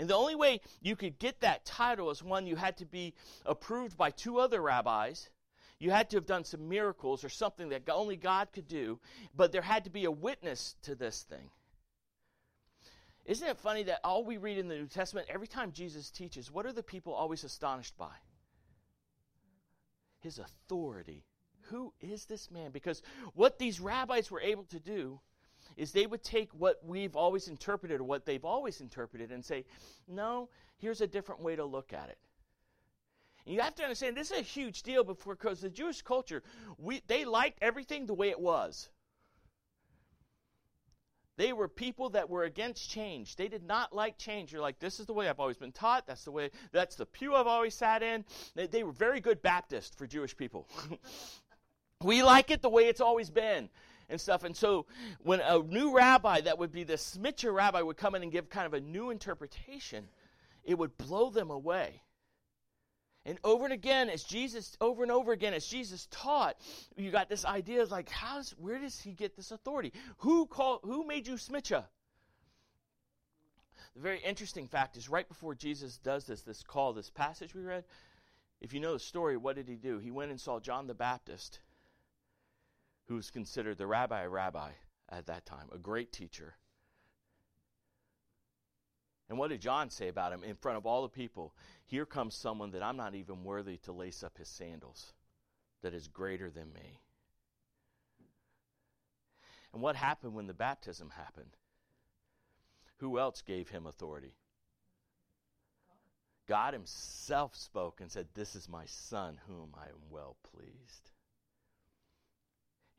And 0.00 0.08
the 0.08 0.16
only 0.16 0.34
way 0.34 0.62
you 0.80 0.96
could 0.96 1.18
get 1.18 1.42
that 1.42 1.66
title 1.66 2.10
is 2.10 2.22
one, 2.22 2.46
you 2.46 2.56
had 2.56 2.78
to 2.78 2.86
be 2.86 3.12
approved 3.44 3.98
by 3.98 4.10
two 4.10 4.38
other 4.38 4.62
rabbis. 4.62 5.28
You 5.78 5.90
had 5.90 6.08
to 6.10 6.16
have 6.16 6.24
done 6.24 6.44
some 6.44 6.70
miracles 6.70 7.22
or 7.22 7.28
something 7.28 7.68
that 7.68 7.82
only 7.90 8.16
God 8.16 8.48
could 8.54 8.66
do, 8.66 8.98
but 9.36 9.52
there 9.52 9.60
had 9.60 9.84
to 9.84 9.90
be 9.90 10.06
a 10.06 10.10
witness 10.10 10.74
to 10.84 10.94
this 10.94 11.22
thing. 11.24 11.50
Isn't 13.26 13.46
it 13.46 13.58
funny 13.58 13.82
that 13.84 14.00
all 14.02 14.24
we 14.24 14.38
read 14.38 14.56
in 14.56 14.68
the 14.68 14.74
New 14.74 14.86
Testament, 14.86 15.28
every 15.28 15.46
time 15.46 15.70
Jesus 15.70 16.10
teaches, 16.10 16.50
what 16.50 16.64
are 16.64 16.72
the 16.72 16.82
people 16.82 17.12
always 17.12 17.44
astonished 17.44 17.98
by? 17.98 18.14
His 20.20 20.38
authority. 20.38 21.26
Who 21.64 21.92
is 22.00 22.24
this 22.24 22.50
man? 22.50 22.70
Because 22.70 23.02
what 23.34 23.58
these 23.58 23.80
rabbis 23.80 24.30
were 24.30 24.40
able 24.40 24.64
to 24.64 24.80
do 24.80 25.20
is 25.80 25.92
they 25.92 26.06
would 26.06 26.22
take 26.22 26.50
what 26.52 26.78
we've 26.84 27.16
always 27.16 27.48
interpreted 27.48 28.00
or 28.00 28.04
what 28.04 28.26
they've 28.26 28.44
always 28.44 28.82
interpreted 28.82 29.32
and 29.32 29.42
say, 29.42 29.64
no, 30.06 30.50
here's 30.76 31.00
a 31.00 31.06
different 31.06 31.40
way 31.40 31.56
to 31.56 31.64
look 31.64 31.94
at 31.94 32.10
it. 32.10 32.18
And 33.46 33.54
you 33.54 33.62
have 33.62 33.74
to 33.76 33.82
understand 33.82 34.14
this 34.14 34.30
is 34.30 34.40
a 34.40 34.42
huge 34.42 34.82
deal 34.82 35.02
because 35.04 35.62
the 35.62 35.70
Jewish 35.70 36.02
culture, 36.02 36.42
we, 36.76 37.00
they 37.06 37.24
liked 37.24 37.60
everything 37.62 38.04
the 38.04 38.12
way 38.12 38.28
it 38.28 38.38
was. 38.38 38.90
They 41.38 41.54
were 41.54 41.66
people 41.66 42.10
that 42.10 42.28
were 42.28 42.44
against 42.44 42.90
change. 42.90 43.36
They 43.36 43.48
did 43.48 43.62
not 43.62 43.94
like 43.94 44.18
change. 44.18 44.52
You're 44.52 44.60
like, 44.60 44.80
this 44.80 45.00
is 45.00 45.06
the 45.06 45.14
way 45.14 45.30
I've 45.30 45.40
always 45.40 45.56
been 45.56 45.72
taught. 45.72 46.06
That's 46.06 46.24
the 46.24 46.30
way, 46.30 46.50
that's 46.72 46.96
the 46.96 47.06
pew 47.06 47.34
I've 47.34 47.46
always 47.46 47.74
sat 47.74 48.02
in. 48.02 48.26
They, 48.54 48.66
they 48.66 48.82
were 48.82 48.92
very 48.92 49.22
good 49.22 49.40
Baptists 49.40 49.96
for 49.96 50.06
Jewish 50.06 50.36
people. 50.36 50.68
we 52.04 52.22
like 52.22 52.50
it 52.50 52.60
the 52.60 52.68
way 52.68 52.82
it's 52.82 53.00
always 53.00 53.30
been 53.30 53.70
and 54.10 54.20
stuff. 54.20 54.44
And 54.44 54.56
so 54.56 54.86
when 55.20 55.40
a 55.40 55.58
new 55.58 55.94
rabbi 55.94 56.42
that 56.42 56.58
would 56.58 56.72
be 56.72 56.84
the 56.84 56.94
Smitcha 56.94 57.54
rabbi 57.54 57.80
would 57.80 57.96
come 57.96 58.14
in 58.14 58.22
and 58.22 58.32
give 58.32 58.50
kind 58.50 58.66
of 58.66 58.74
a 58.74 58.80
new 58.80 59.10
interpretation, 59.10 60.08
it 60.64 60.76
would 60.76 60.96
blow 60.98 61.30
them 61.30 61.50
away. 61.50 62.02
And 63.26 63.38
over 63.44 63.64
and 63.64 63.72
again, 63.72 64.08
as 64.08 64.24
Jesus, 64.24 64.76
over 64.80 65.02
and 65.02 65.12
over 65.12 65.32
again, 65.32 65.52
as 65.52 65.66
Jesus 65.66 66.08
taught, 66.10 66.56
you 66.96 67.10
got 67.10 67.28
this 67.28 67.44
idea 67.44 67.82
of 67.82 67.90
like, 67.90 68.08
how's, 68.08 68.50
where 68.52 68.78
does 68.78 68.98
he 69.00 69.12
get 69.12 69.36
this 69.36 69.50
authority? 69.50 69.92
Who 70.18 70.46
called, 70.46 70.80
who 70.84 71.06
made 71.06 71.26
you 71.26 71.34
Smitcha? 71.34 71.84
The 73.94 74.00
very 74.00 74.20
interesting 74.20 74.66
fact 74.66 74.96
is 74.96 75.08
right 75.08 75.28
before 75.28 75.54
Jesus 75.54 75.98
does 75.98 76.24
this, 76.24 76.42
this 76.42 76.62
call, 76.62 76.92
this 76.92 77.10
passage 77.10 77.54
we 77.54 77.62
read, 77.62 77.84
if 78.60 78.72
you 78.72 78.80
know 78.80 78.94
the 78.94 78.98
story, 78.98 79.36
what 79.36 79.56
did 79.56 79.68
he 79.68 79.76
do? 79.76 79.98
He 79.98 80.10
went 80.10 80.30
and 80.30 80.40
saw 80.40 80.60
John 80.60 80.86
the 80.86 80.94
Baptist 80.94 81.60
who 83.10 83.16
was 83.16 83.28
considered 83.28 83.76
the 83.76 83.88
rabbi 83.88 84.24
rabbi 84.24 84.70
at 85.08 85.26
that 85.26 85.44
time, 85.44 85.66
a 85.74 85.78
great 85.78 86.12
teacher. 86.12 86.54
And 89.28 89.36
what 89.36 89.50
did 89.50 89.60
John 89.60 89.90
say 89.90 90.06
about 90.06 90.32
him 90.32 90.44
in 90.44 90.54
front 90.54 90.78
of 90.78 90.86
all 90.86 91.02
the 91.02 91.08
people? 91.08 91.52
Here 91.86 92.06
comes 92.06 92.36
someone 92.36 92.70
that 92.70 92.84
I'm 92.84 92.96
not 92.96 93.16
even 93.16 93.42
worthy 93.42 93.78
to 93.78 93.90
lace 93.90 94.22
up 94.22 94.38
his 94.38 94.46
sandals, 94.46 95.12
that 95.82 95.92
is 95.92 96.06
greater 96.06 96.50
than 96.50 96.72
me. 96.72 97.00
And 99.72 99.82
what 99.82 99.96
happened 99.96 100.34
when 100.34 100.46
the 100.46 100.54
baptism 100.54 101.10
happened? 101.10 101.56
Who 102.98 103.18
else 103.18 103.42
gave 103.42 103.70
him 103.70 103.86
authority? 103.86 104.36
God 106.46 106.74
Himself 106.74 107.56
spoke 107.56 108.00
and 108.00 108.08
said, 108.08 108.28
This 108.34 108.54
is 108.54 108.68
my 108.68 108.84
Son, 108.86 109.40
whom 109.48 109.74
I 109.76 109.88
am 109.88 110.10
well 110.10 110.36
pleased. 110.54 111.10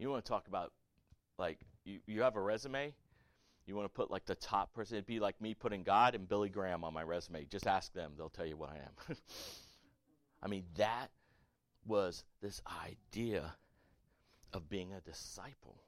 You 0.02 0.10
want 0.10 0.26
to 0.26 0.30
talk 0.30 0.48
about, 0.48 0.74
like, 1.38 1.60
you, 1.86 2.00
you 2.08 2.24
have 2.24 2.36
a 2.36 2.42
resume? 2.42 2.96
You 3.68 3.76
want 3.76 3.86
to 3.86 3.96
put, 3.96 4.10
like, 4.10 4.26
the 4.26 4.34
top 4.34 4.74
person? 4.74 4.96
It'd 4.96 5.06
be 5.06 5.20
like 5.20 5.40
me 5.40 5.54
putting 5.54 5.84
God 5.84 6.16
and 6.16 6.28
Billy 6.28 6.50
Graham 6.50 6.84
on 6.84 6.92
my 6.92 7.04
resume. 7.04 7.46
Just 7.46 7.68
ask 7.68 7.94
them, 7.94 8.14
they'll 8.18 8.28
tell 8.28 8.48
you 8.48 8.58
what 8.58 8.72
I 8.72 8.78
am. 8.78 9.16
I 10.42 10.48
mean, 10.48 10.64
that 10.78 11.10
was 11.86 12.24
this 12.42 12.64
idea 12.84 13.54
of 14.54 14.68
being 14.70 14.92
a 14.92 15.02
disciple. 15.02 15.84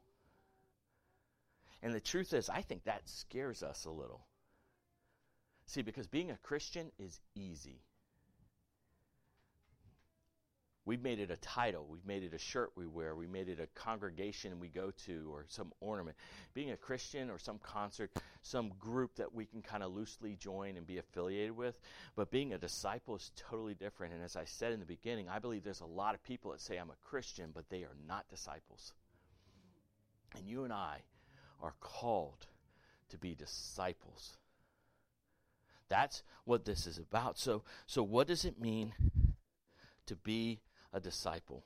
And 1.82 1.91
the 1.91 2.00
truth 2.00 2.34
is, 2.34 2.50
I 2.50 2.62
think 2.62 2.84
that 2.84 3.10
scares 3.10 3.63
us 3.63 3.86
a 3.86 3.91
little. 3.91 4.27
See, 5.65 5.82
because 5.82 6.05
being 6.05 6.29
a 6.29 6.38
Christian 6.38 6.91
is 7.00 7.20
easy. 7.34 7.82
We've 10.86 11.02
made 11.02 11.20
it 11.20 11.32
a 11.32 11.38
title. 11.38 11.88
We've 11.90 12.06
made 12.06 12.24
it 12.24 12.34
a 12.34 12.38
shirt 12.38 12.72
we 12.75 12.88
wear. 12.88 13.16
We 13.16 13.25
made 13.25 13.48
it 13.48 13.60
a 13.60 13.68
congregation 13.68 14.60
we 14.60 14.68
go 14.68 14.92
to 15.06 15.30
or 15.32 15.46
some 15.48 15.72
ornament. 15.80 16.18
Being 16.54 16.72
a 16.72 16.78
Christian 16.78 17.30
or 17.30 17.40
some 17.40 17.58
concert, 17.60 18.12
some 18.42 18.74
group 18.80 19.16
that 19.16 19.34
we 19.34 19.46
can 19.46 19.62
kind 19.62 19.82
of 19.82 19.94
loosely 19.94 20.36
join 20.36 20.75
and 20.75 20.86
be 20.86 20.98
affiliated 20.98 21.56
with. 21.56 21.80
But 22.18 22.32
being 22.32 22.54
a 22.54 22.58
disciple 22.58 23.16
is 23.16 23.32
totally 23.38 23.75
different. 23.75 24.13
And 24.13 24.22
as 24.22 24.36
I 24.36 24.44
said 24.44 24.74
in 24.74 24.82
the 24.82 24.86
beginning, 24.86 25.30
I 25.30 25.40
believe 25.40 25.63
there's 25.63 25.80
a 25.80 25.86
lot 25.86 26.16
of 26.16 26.24
people 26.24 26.52
that 26.52 26.60
say 26.60 26.75
I'm 26.75 26.90
a 26.90 27.08
Christian, 27.08 27.52
but 27.54 27.70
they 27.70 27.84
are 27.84 27.96
not 28.06 28.28
disciples. 28.30 28.92
And 30.36 30.46
you 30.46 30.66
and 30.66 30.74
I 30.74 31.04
are 31.62 31.75
called 31.80 32.48
to 33.08 33.18
be 33.18 33.36
disciples. 33.36 34.36
That's 35.88 36.24
what 36.44 36.66
this 36.66 36.88
is 36.88 36.98
about. 36.98 37.38
So, 37.38 37.63
so 37.88 38.04
what 38.04 38.28
does 38.28 38.44
it 38.44 38.60
mean 38.60 38.94
to 40.08 40.16
be 40.18 40.60
a 40.94 41.00
disciple? 41.00 41.64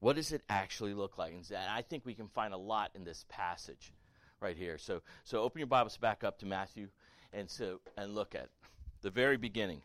What 0.00 0.16
does 0.16 0.32
it 0.32 0.42
actually 0.48 0.94
look 0.94 1.18
like? 1.18 1.32
And 1.32 1.56
I 1.70 1.82
think 1.82 2.04
we 2.04 2.14
can 2.14 2.28
find 2.28 2.54
a 2.54 2.58
lot 2.58 2.90
in 2.94 3.04
this 3.04 3.24
passage 3.28 3.92
right 4.40 4.56
here. 4.56 4.78
So, 4.78 5.02
so 5.24 5.42
open 5.42 5.60
your 5.60 5.68
Bibles 5.68 5.96
back 5.96 6.24
up 6.24 6.38
to 6.38 6.46
Matthew 6.46 6.88
and 7.32 7.48
so 7.48 7.80
and 7.96 8.14
look 8.14 8.34
at 8.34 8.48
the 9.02 9.10
very 9.10 9.36
beginning. 9.36 9.82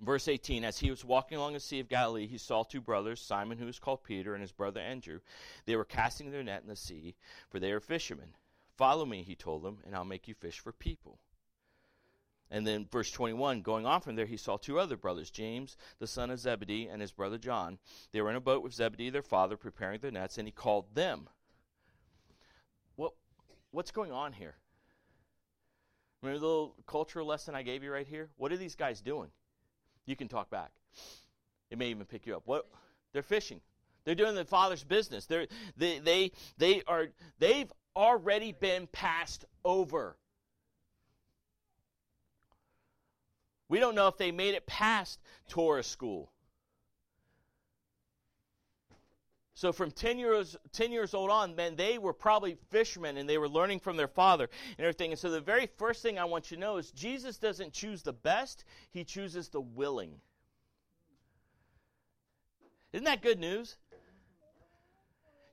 Verse 0.00 0.28
18 0.28 0.64
As 0.64 0.78
he 0.78 0.90
was 0.90 1.04
walking 1.04 1.38
along 1.38 1.54
the 1.54 1.60
Sea 1.60 1.80
of 1.80 1.88
Galilee, 1.88 2.26
he 2.26 2.38
saw 2.38 2.62
two 2.62 2.80
brothers, 2.80 3.20
Simon, 3.20 3.58
who 3.58 3.66
was 3.66 3.78
called 3.78 4.04
Peter, 4.04 4.34
and 4.34 4.42
his 4.42 4.52
brother 4.52 4.80
Andrew. 4.80 5.20
They 5.64 5.76
were 5.76 5.84
casting 5.84 6.30
their 6.30 6.42
net 6.42 6.62
in 6.62 6.68
the 6.68 6.76
sea, 6.76 7.14
for 7.48 7.58
they 7.58 7.72
are 7.72 7.80
fishermen. 7.80 8.34
Follow 8.76 9.06
me, 9.06 9.22
he 9.22 9.34
told 9.34 9.62
them, 9.62 9.78
and 9.86 9.94
I'll 9.94 10.04
make 10.04 10.28
you 10.28 10.34
fish 10.34 10.58
for 10.58 10.72
people. 10.72 11.18
And 12.50 12.66
then, 12.66 12.86
verse 12.90 13.10
21, 13.10 13.62
going 13.62 13.86
on 13.86 14.00
from 14.00 14.14
there, 14.14 14.26
he 14.26 14.36
saw 14.36 14.56
two 14.56 14.78
other 14.78 14.96
brothers, 14.96 15.30
James, 15.30 15.76
the 15.98 16.06
son 16.06 16.30
of 16.30 16.38
Zebedee, 16.38 16.86
and 16.86 17.00
his 17.00 17.10
brother 17.10 17.38
John. 17.38 17.78
They 18.12 18.20
were 18.20 18.30
in 18.30 18.36
a 18.36 18.40
boat 18.40 18.62
with 18.62 18.72
Zebedee, 18.72 19.10
their 19.10 19.22
father, 19.22 19.56
preparing 19.56 20.00
their 20.00 20.12
nets, 20.12 20.38
and 20.38 20.46
he 20.46 20.52
called 20.52 20.94
them. 20.94 21.28
What, 22.94 23.14
what's 23.72 23.90
going 23.90 24.12
on 24.12 24.32
here? 24.32 24.54
Remember 26.22 26.40
the 26.40 26.46
little 26.46 26.74
cultural 26.86 27.26
lesson 27.26 27.54
I 27.54 27.62
gave 27.62 27.82
you 27.82 27.92
right 27.92 28.06
here? 28.06 28.30
What 28.36 28.52
are 28.52 28.56
these 28.56 28.76
guys 28.76 29.00
doing? 29.00 29.30
You 30.06 30.16
can 30.16 30.28
talk 30.28 30.50
back. 30.50 30.70
It 31.70 31.78
may 31.78 31.88
even 31.88 32.06
pick 32.06 32.26
you 32.26 32.36
up. 32.36 32.42
What 32.46 32.68
they're 33.12 33.22
fishing. 33.22 33.60
They're 34.04 34.14
doing 34.14 34.34
the 34.34 34.44
father's 34.44 34.84
business. 34.84 35.26
They're, 35.26 35.46
they 35.76 35.98
they 35.98 36.32
they 36.58 36.82
are 36.86 37.08
they've 37.38 37.70
already 37.96 38.52
been 38.52 38.86
passed 38.86 39.44
over. 39.64 40.16
We 43.68 43.80
don't 43.80 43.94
know 43.94 44.08
if 44.08 44.16
they 44.16 44.30
made 44.30 44.54
it 44.54 44.66
past 44.66 45.20
Torah 45.48 45.82
school. 45.82 46.30
So 49.54 49.72
from 49.72 49.90
10 49.90 50.18
years, 50.18 50.54
10 50.72 50.92
years 50.92 51.14
old 51.14 51.30
on, 51.30 51.56
man, 51.56 51.76
they 51.76 51.96
were 51.96 52.12
probably 52.12 52.58
fishermen 52.70 53.16
and 53.16 53.26
they 53.26 53.38
were 53.38 53.48
learning 53.48 53.80
from 53.80 53.96
their 53.96 54.06
father 54.06 54.50
and 54.76 54.84
everything. 54.84 55.12
And 55.12 55.18
so 55.18 55.30
the 55.30 55.40
very 55.40 55.66
first 55.78 56.02
thing 56.02 56.18
I 56.18 56.26
want 56.26 56.50
you 56.50 56.58
to 56.58 56.60
know 56.60 56.76
is 56.76 56.90
Jesus 56.90 57.38
doesn't 57.38 57.72
choose 57.72 58.02
the 58.02 58.12
best, 58.12 58.64
he 58.90 59.02
chooses 59.02 59.48
the 59.48 59.62
willing. 59.62 60.20
Isn't 62.92 63.04
that 63.04 63.22
good 63.22 63.38
news? 63.38 63.78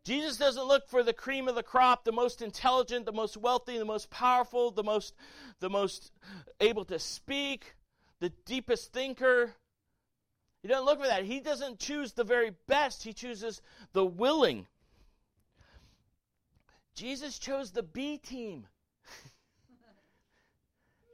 Jesus 0.03 0.36
doesn't 0.36 0.65
look 0.65 0.89
for 0.89 1.01
the 1.01 1.13
cream 1.13 1.48
of 1.48 1.55
the 1.55 1.63
crop, 1.63 2.03
the 2.03 2.12
most 2.12 2.41
intelligent, 2.41 3.05
the 3.05 3.13
most 3.13 3.38
wealthy, 3.38 3.77
the 3.77 3.86
most 3.86 4.10
powerful, 4.10 4.70
the 4.70 4.84
most 4.84 5.13
the 5.62 5.70
most 5.70 6.12
able 6.60 6.84
to 6.86 7.00
speak, 7.00 7.75
the 8.20 8.29
deepest 8.46 8.93
thinker. 8.93 9.53
He 10.62 10.70
doesn't 10.70 10.86
look 10.86 11.01
for 11.01 11.08
that. 11.08 11.25
He 11.25 11.41
doesn't 11.41 11.79
choose 11.79 12.13
the 12.13 12.24
very 12.24 12.51
best, 12.67 13.03
he 13.03 13.13
chooses 13.13 13.62
the 13.91 14.05
willing. 14.05 14.67
Jesus 16.96 17.39
chose 17.39 17.72
the 17.72 17.84
B 17.84 18.17
team. 18.17 18.67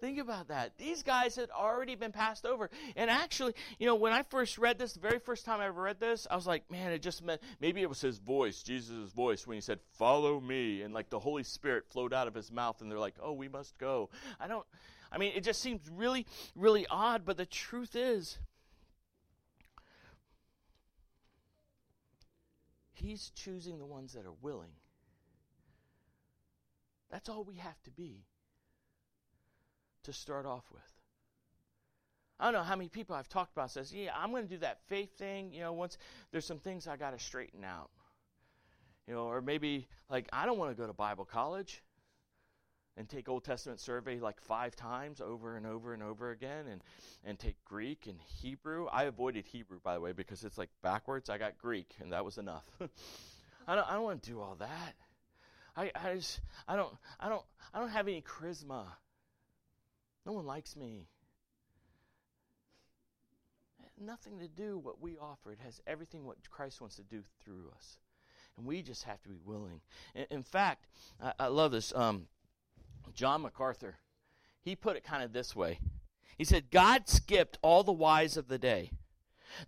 Think 0.01 0.20
about 0.20 0.50
that. 0.50 0.77
These 0.77 1.03
guys 1.03 1.36
had 1.36 1.50
already 1.51 1.96
been 1.96 2.12
passed 2.12 2.46
over. 2.46 2.70
And 2.96 3.10
actually, 3.10 3.53
you 3.79 3.86
know, 3.86 3.96
when 3.96 4.13
I 4.13 4.24
first 4.24 4.58
read 4.58 4.77
this, 4.77 4.94
the 4.94 5.00
very 5.00 5.20
first 5.20 5.46
time 5.46 5.60
I 5.60 5.68
ever 5.68 5.82
read 5.82 6.00
this, 6.00 6.27
I 6.29 6.36
was 6.36 6.48
like, 6.48 6.70
man, 6.70 6.91
it 6.91 7.01
just 7.01 7.24
meant 7.24 7.41
maybe 7.60 7.82
it 7.82 7.89
was 7.89 8.01
his 8.01 8.18
voice, 8.18 8.62
Jesus' 8.62 9.12
voice, 9.12 9.48
when 9.48 9.56
he 9.56 9.62
said, 9.62 9.79
Follow 9.98 10.39
me. 10.39 10.82
And 10.82 10.94
like 10.94 11.10
the 11.10 11.20
Holy 11.20 11.44
Spirit 11.44 11.86
flowed 11.89 12.13
out 12.13 12.27
of 12.27 12.34
his 12.34 12.51
mouth, 12.51 12.82
and 12.82 12.91
they're 12.91 13.00
like, 13.00 13.15
Oh, 13.22 13.34
we 13.34 13.48
must 13.48 13.77
go. 13.77 14.10
I 14.39 14.48
don't, 14.48 14.65
I 15.12 15.18
mean, 15.18 15.34
it 15.36 15.44
just 15.44 15.62
seems 15.62 15.82
really, 15.89 16.25
really 16.56 16.86
odd, 16.89 17.24
but 17.25 17.38
the 17.38 17.46
truth 17.46 17.96
is, 17.96 18.38
He's 23.00 23.31
choosing 23.33 23.79
the 23.79 23.86
ones 23.86 24.14
that 24.14 24.25
are 24.25 24.36
willing. 24.42 24.72
That's 27.10 27.29
all 27.29 27.44
we 27.44 27.55
have 27.55 27.81
to 27.83 27.92
be 27.92 28.25
to 30.03 30.14
start 30.14 30.46
off 30.46 30.66
with. 30.72 30.81
I 32.40 32.46
don't 32.46 32.53
know 32.53 32.64
how 32.64 32.75
many 32.75 32.90
people 32.90 33.16
I've 33.16 33.29
talked 33.29 33.53
about 33.53 33.72
says, 33.72 33.94
"Yeah, 33.94 34.12
I'm 34.16 34.31
going 34.31 34.44
to 34.44 34.50
do 34.50 34.60
that 34.60 34.81
faith 34.88 35.18
thing." 35.18 35.53
You 35.53 35.62
know, 35.62 35.74
once 35.74 35.98
there's 36.31 36.46
some 36.46 36.60
things 36.60 36.88
I 36.88 36.98
got 36.98 37.12
to 37.12 37.20
straighten 37.20 37.64
out. 37.64 37.90
You 39.07 39.14
know, 39.14 39.24
or 39.24 39.42
maybe 39.42 39.88
like 40.10 40.27
I 40.33 40.46
don't 40.46 40.57
want 40.57 40.72
to 40.72 40.79
go 40.79 40.86
to 40.86 40.94
Bible 40.94 41.25
college 41.25 41.81
and 43.00 43.07
take 43.07 43.29
Old 43.29 43.46
Testament 43.46 43.79
survey 43.79 44.20
like 44.20 44.42
five 44.42 44.75
times 44.75 45.22
over 45.22 45.55
and 45.55 45.66
over 45.66 45.94
and 45.94 46.03
over 46.03 46.31
again 46.31 46.68
and, 46.68 46.81
and 47.24 47.40
take 47.40 47.55
Greek 47.64 48.07
and 48.07 48.20
Hebrew. 48.20 48.88
I 48.92 49.05
avoided 49.05 49.46
Hebrew, 49.46 49.79
by 49.81 49.94
the 49.94 50.01
way, 50.01 50.12
because 50.12 50.44
it's 50.44 50.57
like 50.57 50.70
backwards. 50.83 51.29
I 51.29 51.38
got 51.38 51.57
Greek, 51.57 51.96
and 52.01 52.12
that 52.12 52.25
was 52.25 52.38
enough. 52.38 52.66
I 53.68 53.75
don't, 53.75 53.90
I 53.90 53.94
don't 53.94 54.03
want 54.03 54.22
to 54.22 54.29
do 54.29 54.42
all 54.42 54.55
that. 54.59 54.96
I, 55.77 55.92
I 55.96 56.16
just, 56.16 56.42
I 56.68 56.75
don't, 56.75 56.94
I 57.22 57.29
don't, 57.29 57.44
I 57.74 57.79
don't 57.79 57.90
have 57.90 58.09
any 58.09 58.22
charisma. 58.22 58.83
No 60.25 60.33
one 60.33 60.46
likes 60.46 60.75
me. 60.75 61.07
nothing 64.01 64.40
to 64.40 64.48
do 64.48 64.77
what 64.77 65.01
we 65.01 65.18
offer. 65.18 65.51
It 65.51 65.59
has 65.64 65.81
everything 65.85 66.25
what 66.25 66.38
Christ 66.50 66.79
wants 66.79 66.96
to 66.98 67.03
do 67.03 67.22
through 67.44 67.70
us. 67.75 67.98
And 68.57 68.66
we 68.66 68.81
just 68.81 69.03
have 69.03 69.22
to 69.24 69.29
be 69.29 69.40
willing. 69.46 69.81
In, 70.16 70.25
in 70.31 70.44
fact, 70.44 70.88
I, 71.22 71.33
I, 71.40 71.48
love 71.48 71.72
this. 71.72 71.94
Um, 71.94 72.27
John 73.13 73.41
MacArthur, 73.41 73.98
he 74.61 74.75
put 74.75 74.98
it 74.98 75.03
kind 75.03 75.24
of 75.24 75.33
this 75.33 75.55
way. 75.55 75.79
He 76.37 76.43
said, 76.43 76.72
God 76.72 77.09
skipped 77.09 77.57
all 77.61 77.83
the 77.83 77.91
wise 77.91 78.37
of 78.37 78.48
the 78.48 78.57
day. 78.57 78.91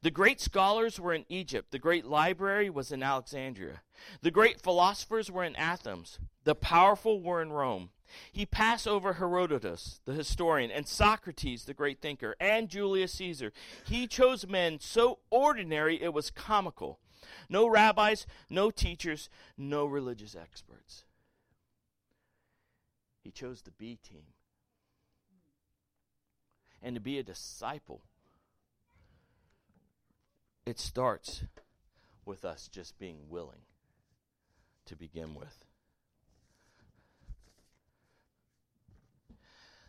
The 0.01 0.11
great 0.11 0.39
scholars 0.39 0.99
were 0.99 1.13
in 1.13 1.25
Egypt. 1.27 1.71
The 1.71 1.79
great 1.79 2.05
library 2.05 2.69
was 2.69 2.91
in 2.91 3.03
Alexandria. 3.03 3.81
The 4.21 4.31
great 4.31 4.61
philosophers 4.61 5.31
were 5.31 5.43
in 5.43 5.55
Athens. 5.55 6.19
The 6.43 6.55
powerful 6.55 7.21
were 7.21 7.41
in 7.41 7.51
Rome. 7.51 7.89
He 8.31 8.45
passed 8.45 8.87
over 8.87 9.13
Herodotus, 9.13 10.01
the 10.05 10.13
historian, 10.13 10.69
and 10.69 10.87
Socrates, 10.87 11.65
the 11.65 11.73
great 11.73 12.01
thinker, 12.01 12.35
and 12.39 12.69
Julius 12.69 13.13
Caesar. 13.13 13.53
He 13.85 14.07
chose 14.07 14.47
men 14.47 14.79
so 14.79 15.19
ordinary 15.29 16.01
it 16.01 16.13
was 16.13 16.29
comical. 16.29 16.99
No 17.49 17.67
rabbis, 17.67 18.25
no 18.49 18.69
teachers, 18.69 19.29
no 19.57 19.85
religious 19.85 20.35
experts. 20.35 21.05
He 23.23 23.31
chose 23.31 23.61
the 23.61 23.71
B 23.71 23.97
team. 24.07 24.23
And 26.81 26.95
to 26.95 27.01
be 27.01 27.19
a 27.19 27.23
disciple, 27.23 28.01
it 30.65 30.79
starts 30.79 31.43
with 32.25 32.43
us 32.43 32.67
just 32.67 32.97
being 32.97 33.29
willing 33.29 33.61
to 34.85 34.95
begin 34.95 35.35
with. 35.35 35.65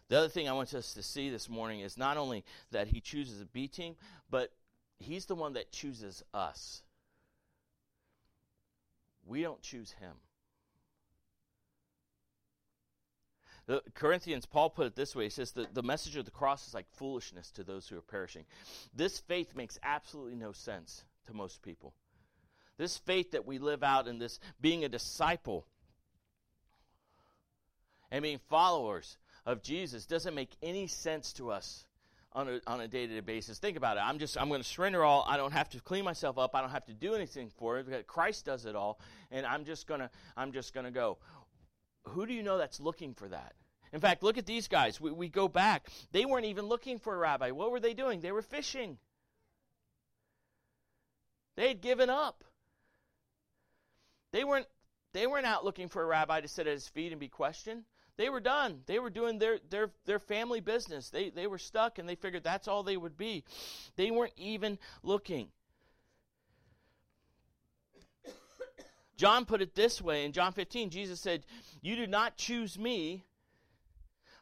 The 0.09 0.19
other 0.19 0.29
thing 0.29 0.47
I 0.47 0.53
want 0.53 0.75
us 0.75 0.93
to 0.93 1.03
see 1.03 1.31
this 1.31 1.49
morning 1.49 1.81
is 1.81 1.97
not 1.97 2.19
only 2.19 2.45
that 2.71 2.89
he 2.89 3.01
chooses 3.01 3.41
a 3.41 3.47
B 3.47 3.67
team, 3.67 3.97
but 4.31 4.53
he's 4.99 5.25
the 5.25 5.35
one 5.35 5.55
that 5.55 5.73
chooses 5.73 6.23
us. 6.35 6.83
We 9.25 9.41
don't 9.41 9.63
choose 9.63 9.93
him. 9.93 10.13
The 13.67 13.83
Corinthians, 13.95 14.45
Paul 14.45 14.71
put 14.71 14.87
it 14.87 14.97
this 14.97 15.15
way. 15.15 15.25
He 15.25 15.31
says 15.31 15.53
that 15.53 15.75
the 15.75 15.83
message 15.83 16.17
of 16.17 16.25
the 16.25 16.31
cross 16.31 16.67
is 16.67 16.75
like 16.75 16.87
foolishness 16.95 17.51
to 17.53 17.63
those 17.63 17.87
who 17.87 17.97
are 17.97 18.03
perishing. 18.03 18.45
This 18.95 19.21
faith 19.21 19.55
makes 19.55 19.79
absolutely 19.83 20.35
no 20.35 20.53
sense 20.53 21.05
to 21.27 21.35
most 21.35 21.63
people. 21.63 21.95
This 22.77 22.99
faith 22.99 23.31
that 23.33 23.47
we 23.47 23.59
live 23.59 23.83
out 23.83 24.09
in 24.09 24.19
this 24.19 24.41
being 24.61 24.85
a 24.85 24.89
disciple 24.89 25.67
and 28.11 28.23
being 28.23 28.41
followers 28.49 29.17
of 29.47 29.63
Jesus 29.63 30.07
doesn't 30.07 30.35
make 30.35 30.51
any 30.63 30.87
sense 30.87 31.33
to 31.35 31.51
us 31.51 31.87
on 32.33 32.49
a, 32.49 32.61
on 32.67 32.81
a 32.81 32.89
day-to-day 32.89 33.21
basis. 33.21 33.59
Think 33.59 33.77
about 33.77 33.97
it. 33.97 34.01
I'm 34.01 34.19
just 34.19 34.41
I'm 34.41 34.49
going 34.49 34.63
to 34.63 34.69
surrender 34.69 35.05
all. 35.05 35.25
I 35.29 35.37
don't 35.37 35.53
have 35.53 35.69
to 35.71 35.81
clean 35.81 36.05
myself 36.05 36.39
up. 36.39 36.55
I 36.55 36.61
don't 36.61 36.71
have 36.71 36.87
to 36.87 36.95
do 36.95 37.15
anything 37.15 37.51
for 37.59 37.79
it. 37.79 38.07
Christ 38.07 38.47
does 38.47 38.65
it 38.65 38.75
all, 38.75 38.99
and 39.31 39.47
I'm 39.47 39.65
just 39.65 39.87
gonna 39.87 40.11
I'm 40.37 40.53
just 40.53 40.75
gonna 40.75 40.91
go 40.91 41.19
who 42.05 42.27
do 42.27 42.33
you 42.33 42.43
know 42.43 42.59
that's 42.59 42.81
looking 42.81 43.15
for 43.15 43.29
that? 43.29 43.55
In 43.93 44.01
fact, 44.01 44.23
look 44.23 44.39
at 44.39 44.47
these 44.47 44.69
guys. 44.69 45.01
We, 45.01 45.11
we 45.11 45.29
go 45.29 45.49
back. 45.49 45.87
They 46.13 46.25
weren't 46.25 46.47
even 46.47 46.67
looking 46.67 46.99
for 46.99 47.15
a 47.15 47.19
rabbi. 47.19 47.51
What 47.51 47.71
were 47.71 47.81
they 47.81 47.95
doing? 47.95 48.21
They 48.21 48.33
were 48.33 48.43
fishing. 48.43 48.99
They 51.57 51.69
had 51.69 51.83
given 51.83 52.09
up. 52.09 52.45
They 54.33 54.45
weren't, 54.45 54.67
they 55.13 55.27
weren't 55.27 55.47
out 55.47 55.65
looking 55.65 55.89
for 55.89 56.03
a 56.03 56.07
rabbi 56.07 56.41
to 56.41 56.49
sit 56.49 56.67
at 56.67 56.73
his 56.73 56.89
feet 56.89 57.13
and 57.13 57.21
be 57.21 57.29
questioned. 57.29 57.85
They 58.17 58.31
were 58.31 58.41
done. 58.41 58.81
They 58.87 58.99
were 58.99 59.11
doing 59.11 59.39
their, 59.39 59.59
their, 59.69 59.91
their 60.07 60.19
family 60.19 60.61
business. 60.61 61.11
They, 61.11 61.31
they 61.31 61.47
were 61.47 61.59
stuck 61.59 61.99
and 61.99 62.09
they 62.09 62.15
figured 62.15 62.45
that's 62.45 62.69
all 62.69 62.83
they 62.83 62.97
would 62.97 63.19
be. 63.19 63.45
They 63.97 64.11
weren't 64.11 64.33
even 64.37 64.79
looking. 65.03 65.49
John 69.17 69.45
put 69.45 69.63
it 69.63 69.75
this 69.75 70.01
way 70.01 70.25
in 70.25 70.33
John 70.33 70.53
15 70.53 70.91
Jesus 70.91 71.21
said, 71.21 71.45
You 71.81 71.97
do 71.97 72.07
not 72.07 72.37
choose 72.37 72.79
me, 72.79 73.25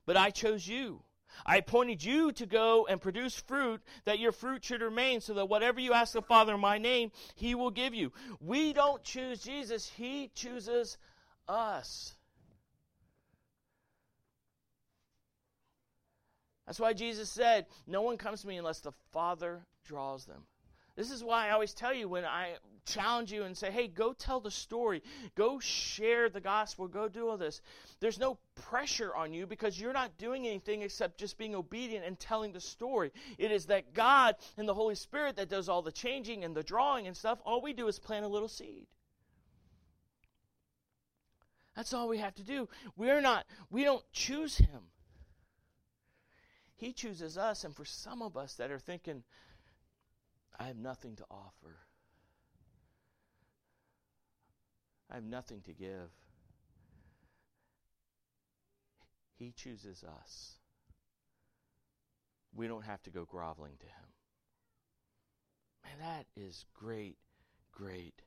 but 0.07 0.17
I 0.17 0.31
chose 0.31 0.67
you. 0.67 1.03
I 1.47 1.59
appointed 1.59 2.03
you 2.03 2.33
to 2.33 2.47
go 2.47 2.87
and 2.87 3.01
produce 3.01 3.35
fruit, 3.37 3.81
that 4.05 4.19
your 4.19 4.33
fruit 4.33 4.65
should 4.65 4.83
remain, 4.83 5.21
so 5.21 5.35
that 5.35 5.49
whatever 5.49 5.81
you 5.81 5.93
ask 5.93 6.13
the 6.13 6.23
Father 6.23 6.55
in 6.55 6.61
my 6.61 6.79
name, 6.79 7.13
he 7.35 7.55
will 7.55 7.71
give 7.71 7.95
you. 7.95 8.13
We 8.41 8.73
don't 8.73 9.03
choose 9.03 9.43
Jesus, 9.43 9.89
he 9.89 10.31
chooses 10.35 10.99
us. 11.49 12.15
That's 16.67 16.79
why 16.79 16.93
Jesus 16.93 17.29
said, 17.29 17.67
No 17.87 18.03
one 18.03 18.17
comes 18.17 18.43
to 18.43 18.47
me 18.47 18.57
unless 18.57 18.81
the 18.81 18.93
Father 19.13 19.67
draws 19.85 20.25
them. 20.27 20.45
This 21.01 21.11
is 21.11 21.25
why 21.25 21.49
I 21.49 21.53
always 21.53 21.73
tell 21.73 21.95
you 21.95 22.11
when 22.11 22.27
I 22.27 22.57
challenge 22.85 23.33
you 23.33 23.45
and 23.45 23.57
say, 23.57 23.71
hey, 23.71 23.89
go 23.89 24.13
tell 24.13 24.39
the 24.39 24.51
story, 24.51 25.03
go 25.35 25.59
share 25.59 26.29
the 26.29 26.43
gospel, 26.43 26.89
go 26.89 27.09
do 27.09 27.27
all 27.27 27.39
this. 27.39 27.63
There's 28.01 28.19
no 28.19 28.37
pressure 28.55 29.15
on 29.15 29.33
you 29.33 29.47
because 29.47 29.81
you're 29.81 29.95
not 29.95 30.19
doing 30.19 30.47
anything 30.47 30.83
except 30.83 31.19
just 31.19 31.39
being 31.39 31.55
obedient 31.55 32.05
and 32.05 32.21
telling 32.21 32.53
the 32.53 32.61
story. 32.61 33.13
It 33.39 33.51
is 33.51 33.65
that 33.67 33.95
God 33.95 34.35
and 34.59 34.69
the 34.69 34.75
Holy 34.75 34.95
Spirit 34.95 35.37
that 35.37 35.49
does 35.49 35.71
all 35.71 35.81
the 35.81 35.91
changing 35.91 36.45
and 36.45 36.55
the 36.55 36.63
drawing 36.63 37.07
and 37.07 37.17
stuff. 37.17 37.39
All 37.47 37.63
we 37.63 37.73
do 37.73 37.89
is 37.89 37.99
plant 37.99 38.27
a 38.27 38.29
little 38.29 38.47
seed. 38.47 38.87
That's 41.75 41.95
all 41.95 42.09
we 42.09 42.19
have 42.19 42.35
to 42.35 42.45
do. 42.45 42.69
We're 42.95 43.23
not, 43.23 43.47
we 43.71 43.85
don't 43.85 44.05
choose 44.13 44.59
Him. 44.59 44.83
He 46.77 46.93
chooses 46.93 47.39
us, 47.39 47.65
and 47.65 47.75
for 47.75 47.87
some 47.87 48.21
of 48.21 48.37
us 48.37 48.57
that 48.57 48.71
are 48.71 48.79
thinking, 48.79 49.23
I 50.61 50.65
have 50.65 50.77
nothing 50.77 51.17
to 51.17 51.25
offer. 51.31 51.79
I 55.11 55.15
have 55.15 55.25
nothing 55.25 55.63
to 55.63 55.73
give. 55.73 56.11
He 59.39 59.53
chooses 59.53 60.05
us. 60.05 60.59
We 62.55 62.69
don't 62.69 62.85
have 62.85 63.03
to 63.05 63.11
go 63.11 63.25
groveling 63.25 63.73
to 63.81 63.87
Him. 63.87 63.95
Man, 65.83 65.95
that 66.07 66.27
is 66.39 66.67
great, 66.75 67.17
great 67.73 68.21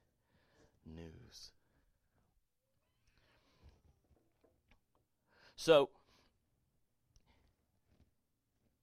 news. 0.88 1.52
So, 5.56 5.92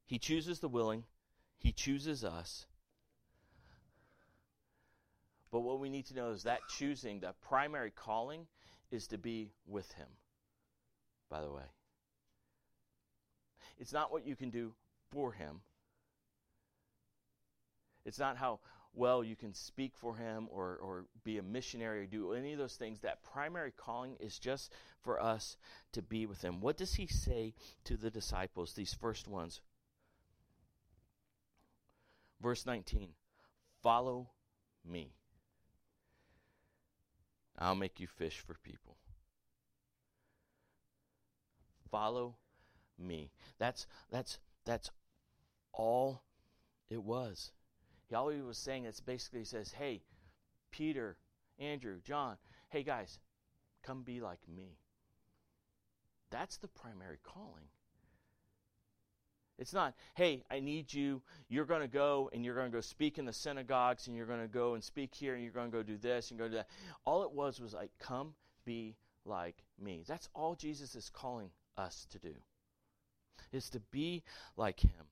He 0.04 0.20
chooses 0.20 0.60
the 0.60 0.68
willing, 0.68 1.02
He 1.58 1.72
chooses 1.72 2.22
us. 2.22 2.66
But 5.50 5.60
what 5.60 5.80
we 5.80 5.88
need 5.88 6.06
to 6.06 6.14
know 6.14 6.30
is 6.30 6.44
that 6.44 6.60
choosing, 6.68 7.20
the 7.20 7.34
primary 7.40 7.90
calling, 7.90 8.46
is 8.90 9.06
to 9.08 9.18
be 9.18 9.52
with 9.66 9.90
Him, 9.92 10.06
by 11.28 11.40
the 11.40 11.50
way. 11.50 11.62
It's 13.78 13.92
not 13.92 14.12
what 14.12 14.26
you 14.26 14.36
can 14.36 14.50
do 14.50 14.74
for 15.10 15.32
Him, 15.32 15.60
it's 18.04 18.18
not 18.18 18.36
how 18.36 18.60
well 18.92 19.22
you 19.22 19.36
can 19.36 19.54
speak 19.54 19.92
for 19.94 20.16
Him 20.16 20.48
or, 20.50 20.76
or 20.76 21.04
be 21.24 21.38
a 21.38 21.42
missionary 21.42 22.02
or 22.02 22.06
do 22.06 22.32
any 22.32 22.52
of 22.52 22.58
those 22.58 22.74
things. 22.74 23.00
That 23.00 23.22
primary 23.22 23.72
calling 23.76 24.16
is 24.18 24.38
just 24.38 24.72
for 25.02 25.20
us 25.20 25.56
to 25.92 26.02
be 26.02 26.26
with 26.26 26.42
Him. 26.42 26.60
What 26.60 26.76
does 26.76 26.94
He 26.94 27.06
say 27.06 27.54
to 27.84 27.96
the 27.96 28.10
disciples, 28.10 28.72
these 28.72 28.94
first 28.94 29.28
ones? 29.28 29.60
Verse 32.40 32.66
19 32.66 33.10
Follow 33.82 34.30
me. 34.84 35.12
I'll 37.61 37.75
make 37.75 38.01
you 38.01 38.07
fish 38.07 38.40
for 38.40 38.55
people. 38.55 38.96
Follow 41.90 42.37
me. 42.99 43.31
That's 43.59 43.87
that's 44.11 44.38
that's 44.64 44.90
all 45.73 46.23
it 46.88 47.03
was. 47.03 47.53
He 48.09 48.16
he 48.31 48.40
was 48.40 48.59
saying 48.59 48.87
is 48.87 49.01
basically 49.01 49.44
says, 49.44 49.73
Hey, 49.73 50.03
Peter, 50.70 51.16
Andrew, 51.59 52.01
John, 52.03 52.37
hey 52.70 52.83
guys, 52.83 53.18
come 53.83 54.03
be 54.03 54.20
like 54.20 54.40
me. 54.49 54.79
That's 56.31 56.57
the 56.57 56.68
primary 56.68 57.18
calling. 57.23 57.68
It's 59.61 59.75
not, 59.75 59.94
hey, 60.14 60.42
I 60.51 60.59
need 60.59 60.92
you. 60.92 61.20
You're 61.51 61.66
going 61.66 61.83
to 61.83 61.87
go 61.87 62.31
and 62.33 62.42
you're 62.42 62.55
going 62.55 62.70
to 62.70 62.75
go 62.75 62.81
speak 62.81 63.18
in 63.18 63.27
the 63.27 63.33
synagogues 63.33 64.07
and 64.07 64.16
you're 64.16 64.27
going 64.27 64.40
to 64.40 64.49
go 64.49 64.73
and 64.73 64.83
speak 64.83 65.14
here 65.14 65.35
and 65.35 65.42
you're 65.42 65.53
going 65.53 65.70
to 65.70 65.77
go 65.77 65.83
do 65.83 65.99
this 65.99 66.31
and 66.31 66.40
go 66.40 66.49
do 66.49 66.55
that. 66.55 66.68
All 67.05 67.23
it 67.25 67.33
was 67.33 67.61
was 67.61 67.75
like, 67.75 67.90
come 68.01 68.33
be 68.64 68.96
like 69.27 69.57
me. 69.79 70.03
That's 70.09 70.31
all 70.35 70.55
Jesus 70.55 70.94
is 70.94 71.11
calling 71.11 71.51
us 71.77 72.07
to 72.11 72.18
do, 72.18 72.35
is 73.53 73.68
to 73.70 73.81
be 73.90 74.23
like 74.57 74.81
him. 74.81 75.07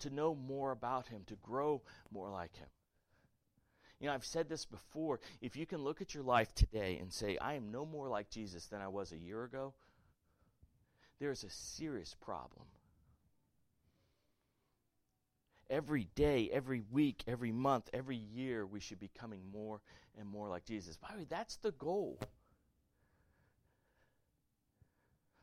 To 0.00 0.10
know 0.10 0.34
more 0.34 0.72
about 0.72 1.06
him, 1.06 1.22
to 1.28 1.36
grow 1.36 1.80
more 2.10 2.28
like 2.28 2.56
him. 2.56 2.66
You 4.00 4.08
know, 4.08 4.14
I've 4.14 4.24
said 4.24 4.48
this 4.48 4.64
before. 4.64 5.20
If 5.40 5.56
you 5.56 5.64
can 5.64 5.84
look 5.84 6.02
at 6.02 6.12
your 6.12 6.24
life 6.24 6.52
today 6.56 6.98
and 7.00 7.12
say, 7.12 7.38
I 7.38 7.54
am 7.54 7.70
no 7.70 7.86
more 7.86 8.08
like 8.08 8.30
Jesus 8.30 8.66
than 8.66 8.80
I 8.80 8.88
was 8.88 9.12
a 9.12 9.16
year 9.16 9.44
ago, 9.44 9.74
there's 11.22 11.44
a 11.44 11.50
serious 11.50 12.16
problem. 12.20 12.66
Every 15.70 16.08
day, 16.16 16.50
every 16.52 16.82
week, 16.90 17.22
every 17.28 17.52
month, 17.52 17.88
every 17.92 18.16
year, 18.16 18.66
we 18.66 18.80
should 18.80 18.98
be 18.98 19.08
coming 19.20 19.40
more 19.52 19.80
and 20.18 20.28
more 20.28 20.48
like 20.48 20.64
Jesus. 20.64 20.96
By 20.96 21.10
the 21.12 21.18
way, 21.18 21.26
that's 21.30 21.56
the 21.58 21.70
goal. 21.70 22.18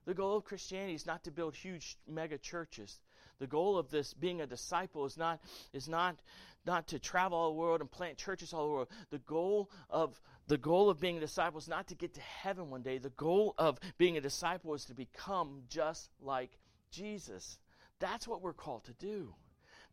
The 0.06 0.14
goal 0.14 0.36
of 0.36 0.44
Christianity 0.44 0.96
is 0.96 1.06
not 1.06 1.24
to 1.24 1.32
build 1.32 1.56
huge 1.56 1.98
mega 2.06 2.38
churches. 2.38 3.00
The 3.40 3.48
goal 3.48 3.78
of 3.78 3.90
this 3.90 4.14
being 4.14 4.42
a 4.42 4.48
disciple 4.48 5.06
is 5.06 5.18
not 5.18 5.40
is 5.74 5.88
not 5.88 6.22
not 6.66 6.88
to 6.88 7.00
travel 7.00 7.38
all 7.38 7.50
the 7.50 7.60
world 7.60 7.82
and 7.82 7.90
plant 7.90 8.18
churches 8.18 8.54
all 8.54 8.62
over 8.62 8.70
the 8.70 8.76
world. 8.76 8.90
The 9.12 9.20
goal 9.20 9.72
of 9.90 10.22
the 10.48 10.58
goal 10.58 10.90
of 10.90 11.00
being 11.00 11.18
a 11.18 11.22
disciple 11.22 11.60
is 11.60 11.68
not 11.68 11.88
to 11.88 11.96
get 11.96 12.14
to 12.16 12.22
heaven 12.22 12.70
one 12.70 12.82
day. 12.82 12.98
The 12.98 13.12
goal 13.12 13.56
of 13.58 13.80
being 13.98 14.18
a 14.18 14.22
disciple 14.22 14.74
is 14.74 14.86
to 14.86 14.94
become 14.94 15.64
just 15.70 16.10
like 16.22 16.58
Jesus. 16.92 17.60
That's 18.00 18.28
what 18.28 18.42
we're 18.42 18.54
called 18.54 18.86
to 18.86 18.94
do. 18.94 19.34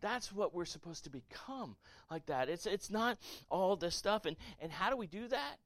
That's 0.01 0.33
what 0.33 0.55
we're 0.55 0.65
supposed 0.65 1.05
to 1.05 1.11
become 1.11 1.77
like 2.11 2.27
that. 2.27 2.49
It's 2.49 2.67
it's 2.67 2.91
not 2.91 3.19
all 3.49 3.77
this 3.77 3.95
stuff. 3.95 4.27
And 4.27 4.37
and 4.61 4.73
how 4.73 4.91
do 4.91 4.97
we 4.97 5.07
do 5.07 5.29
that? 5.29 5.57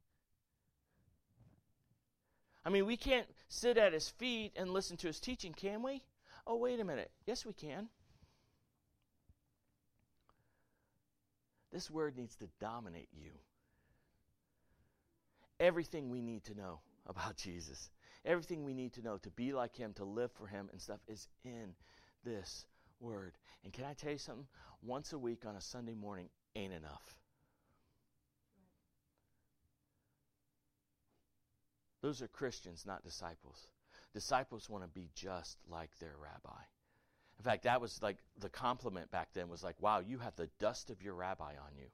I 2.64 2.69
mean, 2.69 2.85
we 2.85 2.97
can't 2.97 3.27
sit 3.49 3.79
at 3.79 3.95
his 3.95 4.11
feet 4.11 4.53
and 4.55 4.71
listen 4.71 4.97
to 4.99 5.07
his 5.07 5.19
teaching, 5.19 5.55
can 5.55 5.83
we? 5.83 6.03
Oh, 6.46 6.57
wait 6.57 6.81
a 6.81 6.85
minute. 6.85 7.11
Yes, 7.26 7.44
we 7.44 7.53
can. 7.53 7.88
This 11.72 11.90
word 11.90 12.16
needs 12.16 12.35
to 12.37 12.48
dominate 12.61 13.09
you. 13.12 13.31
Everything 15.61 16.11
we 16.11 16.20
need 16.20 16.44
to 16.44 16.55
know 16.55 16.81
about 17.07 17.37
Jesus, 17.37 17.90
everything 18.24 18.64
we 18.64 18.74
need 18.74 18.92
to 18.94 19.03
know 19.03 19.18
to 19.18 19.31
be 19.31 19.53
like 19.53 19.76
him, 19.76 19.92
to 19.94 20.05
live 20.05 20.33
for 20.33 20.46
him, 20.46 20.68
and 20.72 20.81
stuff 20.81 21.00
is 21.07 21.29
in 21.44 21.74
this 22.24 22.64
word. 22.98 23.35
And 23.64 23.72
can 23.72 23.85
I 23.85 23.92
tell 23.92 24.12
you 24.12 24.18
something? 24.18 24.46
Once 24.83 25.12
a 25.12 25.18
week 25.18 25.44
on 25.46 25.57
a 25.57 25.61
Sunday 25.61 25.94
morning 25.94 26.29
ain't 26.57 26.72
enough. 26.72 27.16
Those 32.03 32.22
are 32.22 32.29
Christians, 32.29 32.85
not 32.87 33.05
disciples. 33.05 33.68
Disciples 34.12 34.68
want 34.68 34.85
to 34.85 34.88
be 34.88 35.09
just 35.14 35.59
like 35.68 35.90
their 35.99 36.14
rabbi. 36.20 36.61
In 37.38 37.44
fact, 37.44 37.62
that 37.62 37.81
was 37.81 38.03
like 38.03 38.18
the 38.38 38.49
compliment 38.49 39.11
back 39.11 39.29
then 39.33 39.49
was 39.49 39.62
like, 39.62 39.81
wow, 39.81 40.01
you 40.01 40.18
have 40.18 40.37
the 40.37 40.51
dust 40.59 40.90
of 40.90 41.01
your 41.03 41.14
rabbi 41.14 41.53
on 41.53 41.75
you. 41.77 41.87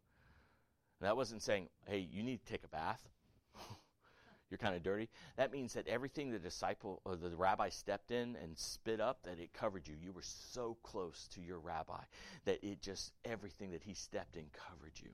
And 1.00 1.06
that 1.06 1.16
wasn't 1.16 1.42
saying, 1.42 1.68
hey, 1.86 1.98
you 1.98 2.22
need 2.22 2.44
to 2.44 2.52
take 2.52 2.64
a 2.64 2.68
bath. 2.68 3.06
You're 4.50 4.58
kind 4.58 4.74
of 4.74 4.82
dirty. 4.82 5.08
That 5.36 5.52
means 5.52 5.74
that 5.74 5.88
everything 5.88 6.30
the 6.30 6.38
disciple 6.38 7.02
or 7.04 7.16
the 7.16 7.36
rabbi 7.36 7.68
stepped 7.68 8.10
in 8.10 8.36
and 8.42 8.56
spit 8.56 9.00
up, 9.00 9.22
that 9.24 9.38
it 9.38 9.52
covered 9.52 9.86
you. 9.86 9.94
You 10.00 10.12
were 10.12 10.22
so 10.22 10.78
close 10.82 11.28
to 11.34 11.40
your 11.40 11.58
rabbi 11.58 12.02
that 12.44 12.64
it 12.64 12.80
just, 12.80 13.12
everything 13.24 13.72
that 13.72 13.82
he 13.82 13.94
stepped 13.94 14.36
in 14.36 14.46
covered 14.52 14.94
you. 15.02 15.10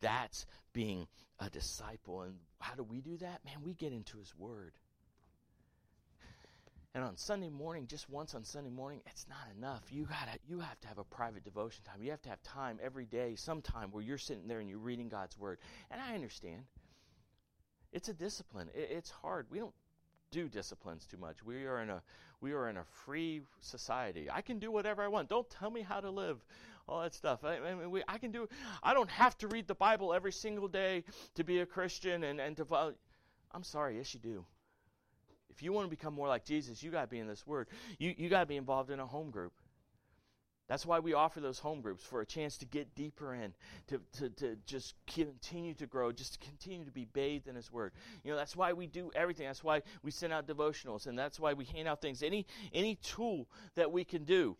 That's 0.00 0.46
being 0.72 1.06
a 1.40 1.48
disciple. 1.48 2.22
And 2.22 2.34
how 2.60 2.74
do 2.74 2.82
we 2.82 3.00
do 3.00 3.16
that? 3.18 3.44
Man, 3.44 3.62
we 3.64 3.74
get 3.74 3.92
into 3.92 4.18
his 4.18 4.34
word. 4.36 4.74
And 6.94 7.02
on 7.02 7.16
Sunday 7.16 7.48
morning, 7.48 7.88
just 7.88 8.08
once 8.08 8.36
on 8.36 8.44
Sunday 8.44 8.70
morning, 8.70 9.00
it's 9.06 9.26
not 9.28 9.48
enough. 9.56 9.82
You 9.90 10.04
gotta 10.04 10.38
you 10.48 10.60
have 10.60 10.80
to 10.82 10.88
have 10.88 10.98
a 10.98 11.04
private 11.04 11.42
devotion 11.42 11.82
time. 11.84 12.02
You 12.02 12.12
have 12.12 12.22
to 12.22 12.28
have 12.28 12.42
time 12.44 12.78
every 12.80 13.04
day, 13.04 13.34
some 13.34 13.62
time 13.62 13.90
where 13.90 14.02
you're 14.02 14.16
sitting 14.16 14.46
there 14.46 14.60
and 14.60 14.68
you're 14.68 14.78
reading 14.78 15.08
God's 15.08 15.36
word. 15.36 15.58
And 15.90 16.00
I 16.00 16.14
understand. 16.14 16.62
It's 17.92 18.08
a 18.08 18.14
discipline. 18.14 18.68
It, 18.74 18.90
it's 18.92 19.10
hard. 19.10 19.46
We 19.50 19.58
don't 19.58 19.74
do 20.30 20.48
disciplines 20.48 21.04
too 21.06 21.16
much. 21.16 21.42
We 21.44 21.66
are 21.66 21.80
in 21.82 21.90
a 21.90 22.00
we 22.40 22.52
are 22.52 22.68
in 22.68 22.76
a 22.76 22.84
free 23.04 23.42
society. 23.60 24.28
I 24.30 24.40
can 24.40 24.60
do 24.60 24.70
whatever 24.70 25.02
I 25.02 25.08
want. 25.08 25.28
Don't 25.28 25.50
tell 25.50 25.70
me 25.70 25.82
how 25.82 25.98
to 25.98 26.10
live. 26.10 26.44
All 26.88 27.00
that 27.02 27.14
stuff. 27.14 27.42
I, 27.42 27.56
I 27.56 27.74
mean, 27.74 27.90
we, 27.90 28.02
I 28.06 28.18
can 28.18 28.30
do. 28.30 28.48
I 28.84 28.94
don't 28.94 29.10
have 29.10 29.36
to 29.38 29.48
read 29.48 29.66
the 29.66 29.74
Bible 29.74 30.14
every 30.14 30.32
single 30.32 30.68
day 30.68 31.02
to 31.34 31.42
be 31.42 31.58
a 31.58 31.66
Christian 31.66 32.22
and 32.22 32.40
and 32.40 32.56
to. 32.58 32.94
I'm 33.50 33.64
sorry. 33.64 33.96
Yes, 33.96 34.14
you 34.14 34.20
do. 34.20 34.44
If 35.54 35.62
you 35.62 35.72
want 35.72 35.86
to 35.86 35.90
become 35.90 36.14
more 36.14 36.26
like 36.26 36.44
Jesus, 36.44 36.82
you 36.82 36.90
got 36.90 37.02
to 37.02 37.06
be 37.06 37.20
in 37.20 37.28
this 37.28 37.46
Word. 37.46 37.68
You, 37.98 38.14
you 38.16 38.28
got 38.28 38.40
to 38.40 38.46
be 38.46 38.56
involved 38.56 38.90
in 38.90 38.98
a 38.98 39.06
home 39.06 39.30
group. 39.30 39.52
That's 40.66 40.86
why 40.86 40.98
we 40.98 41.12
offer 41.12 41.40
those 41.40 41.58
home 41.58 41.82
groups 41.82 42.02
for 42.02 42.22
a 42.22 42.26
chance 42.26 42.56
to 42.58 42.64
get 42.64 42.94
deeper 42.94 43.34
in, 43.34 43.52
to, 43.88 44.00
to, 44.14 44.30
to 44.30 44.56
just 44.66 44.94
continue 45.06 45.74
to 45.74 45.86
grow, 45.86 46.10
just 46.10 46.32
to 46.34 46.38
continue 46.38 46.84
to 46.86 46.90
be 46.90 47.04
bathed 47.04 47.48
in 47.48 47.54
His 47.54 47.70
Word. 47.70 47.92
You 48.24 48.32
know, 48.32 48.36
that's 48.36 48.56
why 48.56 48.72
we 48.72 48.86
do 48.86 49.10
everything. 49.14 49.46
That's 49.46 49.62
why 49.62 49.82
we 50.02 50.10
send 50.10 50.32
out 50.32 50.48
devotionals, 50.48 51.06
and 51.06 51.18
that's 51.18 51.38
why 51.38 51.52
we 51.52 51.66
hand 51.66 51.86
out 51.86 52.00
things. 52.00 52.22
Any, 52.22 52.46
any 52.72 52.96
tool 52.96 53.46
that 53.74 53.92
we 53.92 54.04
can 54.04 54.24
do 54.24 54.56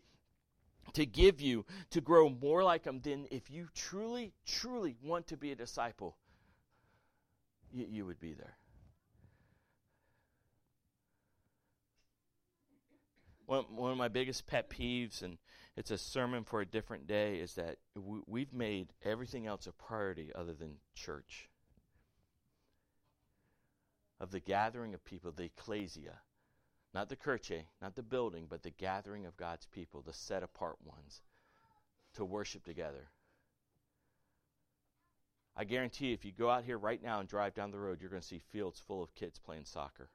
to 0.93 1.05
give 1.05 1.41
you 1.41 1.65
to 1.89 2.01
grow 2.01 2.29
more 2.29 2.63
like 2.63 2.85
Him, 2.85 3.01
then 3.03 3.27
if 3.31 3.49
you 3.49 3.67
truly, 3.73 4.31
truly 4.45 4.95
want 5.03 5.27
to 5.27 5.37
be 5.37 5.51
a 5.51 5.55
disciple, 5.55 6.15
you, 7.73 7.87
you 7.89 8.05
would 8.05 8.19
be 8.19 8.33
there. 8.33 8.55
One, 13.45 13.63
one 13.75 13.91
of 13.91 13.97
my 13.97 14.07
biggest 14.07 14.47
pet 14.47 14.69
peeves, 14.69 15.21
and 15.21 15.37
it's 15.75 15.91
a 15.91 15.97
sermon 15.97 16.43
for 16.43 16.61
a 16.61 16.65
different 16.65 17.07
day, 17.07 17.37
is 17.37 17.53
that 17.55 17.77
we, 17.95 18.19
we've 18.25 18.53
made 18.53 18.93
everything 19.03 19.45
else 19.45 19.67
a 19.67 19.71
priority 19.71 20.31
other 20.33 20.53
than 20.53 20.77
church. 20.95 21.49
Of 24.19 24.31
the 24.31 24.39
gathering 24.39 24.93
of 24.93 25.03
people, 25.03 25.31
the 25.31 25.43
ecclesia, 25.43 26.19
not 26.93 27.09
the 27.09 27.17
kirche, 27.17 27.65
not 27.81 27.95
the 27.95 28.01
building, 28.01 28.47
but 28.49 28.63
the 28.63 28.71
gathering 28.71 29.25
of 29.25 29.37
God's 29.37 29.65
people, 29.65 30.01
the 30.01 30.13
set 30.13 30.41
apart 30.41 30.77
ones, 30.83 31.21
to 32.13 32.23
worship 32.23 32.63
together. 32.63 33.09
I 35.57 35.65
guarantee 35.65 36.13
if 36.13 36.25
you 36.25 36.31
go 36.31 36.49
out 36.49 36.63
here 36.63 36.77
right 36.77 37.01
now 37.01 37.19
and 37.19 37.29
drive 37.29 37.53
down 37.53 37.71
the 37.71 37.79
road, 37.79 37.99
you're 38.01 38.09
going 38.09 38.21
to 38.21 38.27
see 38.27 38.39
fields 38.39 38.79
full 38.79 39.03
of 39.03 39.13
kids 39.15 39.39
playing 39.39 39.65
soccer. 39.65 40.09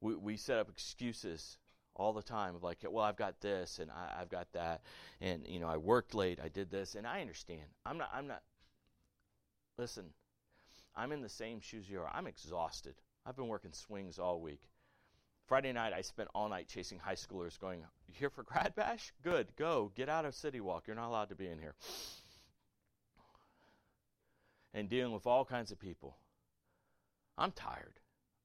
We, 0.00 0.14
we 0.14 0.36
set 0.36 0.58
up 0.58 0.68
excuses 0.68 1.58
all 1.98 2.12
the 2.12 2.22
time 2.22 2.54
of 2.54 2.62
like, 2.62 2.78
well, 2.88 3.04
I've 3.04 3.16
got 3.16 3.40
this 3.40 3.78
and 3.78 3.90
I, 3.90 4.18
have 4.18 4.28
got 4.28 4.52
that, 4.52 4.82
and 5.20 5.46
you 5.46 5.58
know, 5.58 5.68
I 5.68 5.76
worked 5.76 6.14
late, 6.14 6.38
I 6.42 6.48
did 6.48 6.70
this, 6.70 6.94
and 6.94 7.06
I 7.06 7.20
understand. 7.20 7.62
I'm 7.84 7.98
not. 7.98 8.10
I'm 8.12 8.26
not. 8.26 8.42
Listen, 9.78 10.04
I'm 10.94 11.12
in 11.12 11.22
the 11.22 11.28
same 11.28 11.60
shoes 11.60 11.88
you 11.88 12.00
are. 12.00 12.10
I'm 12.12 12.26
exhausted. 12.26 12.94
I've 13.24 13.36
been 13.36 13.48
working 13.48 13.72
swings 13.72 14.18
all 14.18 14.40
week. 14.40 14.62
Friday 15.46 15.72
night, 15.72 15.92
I 15.92 16.00
spent 16.00 16.28
all 16.34 16.48
night 16.48 16.68
chasing 16.68 16.98
high 16.98 17.14
schoolers, 17.14 17.58
going, 17.58 17.80
"You 18.08 18.14
here 18.18 18.30
for 18.30 18.42
grad 18.42 18.74
bash? 18.74 19.12
Good, 19.22 19.48
go 19.56 19.92
get 19.94 20.08
out 20.08 20.24
of 20.24 20.34
CityWalk. 20.34 20.86
You're 20.86 20.96
not 20.96 21.08
allowed 21.08 21.30
to 21.30 21.34
be 21.34 21.46
in 21.46 21.58
here." 21.58 21.74
And 24.74 24.90
dealing 24.90 25.14
with 25.14 25.26
all 25.26 25.44
kinds 25.44 25.72
of 25.72 25.78
people. 25.78 26.18
I'm 27.38 27.52
tired. 27.52 28.00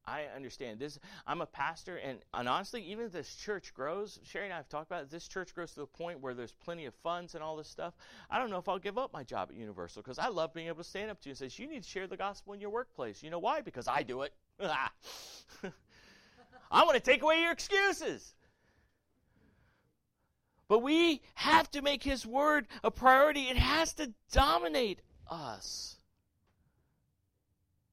I 0.06 0.24
understand 0.36 0.80
this. 0.80 1.00
I'm 1.28 1.42
a 1.42 1.46
pastor, 1.46 1.98
and, 1.98 2.20
and 2.34 2.50
honestly, 2.50 2.82
even 2.84 3.06
if 3.06 3.12
this 3.12 3.36
church 3.36 3.74
grows, 3.74 4.20
Sherry 4.24 4.46
and 4.46 4.54
I 4.54 4.58
have 4.58 4.68
talked 4.68 4.88
about 4.88 5.04
it, 5.04 5.12
this 5.12 5.28
church 5.28 5.54
grows 5.54 5.72
to 5.74 5.82
the 5.82 5.86
point 5.86 6.22
where 6.22 6.34
there's 6.34 6.54
plenty 6.54 6.86
of 6.86 6.96
funds 6.96 7.36
and 7.36 7.44
all 7.44 7.56
this 7.56 7.68
stuff. 7.68 7.94
I 8.30 8.40
don't 8.40 8.50
know 8.50 8.58
if 8.58 8.68
I'll 8.68 8.80
give 8.80 8.98
up 8.98 9.14
my 9.14 9.24
job 9.24 9.50
at 9.52 9.56
Universal 9.56 10.02
because 10.02 10.18
I 10.18 10.30
love 10.30 10.54
being 10.54 10.68
able 10.68 10.84
to 10.84 10.84
stand 10.84 11.12
up 11.12 11.22
to 11.22 11.30
you 11.30 11.36
and 11.40 11.52
say, 11.52 11.64
You 11.64 11.70
need 11.70 11.84
to 11.84 11.90
share 11.90 12.08
the 12.08 12.18
gospel 12.18 12.54
in 12.54 12.62
your 12.62 12.72
workplace. 12.72 13.22
You 13.22 13.30
know 13.30 13.40
why? 13.40 13.62
Because 13.62 13.88
I 13.88 14.02
do 14.02 14.24
it. 14.24 14.34
I 14.60 14.90
want 16.84 16.96
to 16.96 17.00
take 17.00 17.22
away 17.22 17.42
your 17.42 17.52
excuses. 17.52 18.34
But 20.68 20.80
we 20.80 21.22
have 21.36 21.70
to 21.72 21.82
make 21.82 22.02
His 22.02 22.26
Word 22.26 22.68
a 22.84 22.90
priority, 22.90 23.50
it 23.50 23.58
has 23.58 23.94
to 23.96 24.14
dominate 24.32 25.02
us, 25.30 25.98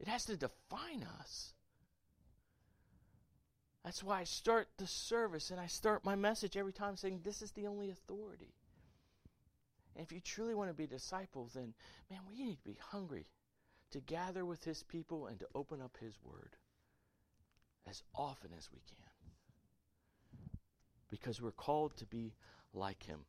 it 0.00 0.08
has 0.08 0.24
to 0.26 0.36
define 0.36 1.04
us. 1.20 1.52
That's 3.88 4.04
why 4.04 4.20
I 4.20 4.24
start 4.24 4.68
the 4.76 4.86
service 4.86 5.50
and 5.50 5.58
I 5.58 5.66
start 5.66 6.04
my 6.04 6.14
message 6.14 6.58
every 6.58 6.74
time 6.74 6.98
saying, 6.98 7.20
This 7.24 7.40
is 7.40 7.52
the 7.52 7.66
only 7.68 7.88
authority. 7.88 8.52
And 9.96 10.04
if 10.04 10.12
you 10.12 10.20
truly 10.20 10.54
want 10.54 10.68
to 10.68 10.74
be 10.74 10.84
a 10.84 10.88
disciple, 10.88 11.48
then, 11.54 11.72
man, 12.10 12.18
we 12.28 12.44
need 12.44 12.58
to 12.58 12.64
be 12.64 12.76
hungry 12.90 13.24
to 13.92 14.00
gather 14.00 14.44
with 14.44 14.62
His 14.62 14.82
people 14.82 15.26
and 15.28 15.38
to 15.38 15.46
open 15.54 15.80
up 15.80 15.96
His 16.02 16.12
Word 16.22 16.54
as 17.88 18.02
often 18.14 18.50
as 18.58 18.68
we 18.70 18.80
can. 18.80 20.50
Because 21.08 21.40
we're 21.40 21.50
called 21.50 21.96
to 21.96 22.04
be 22.04 22.34
like 22.74 23.02
Him. 23.04 23.20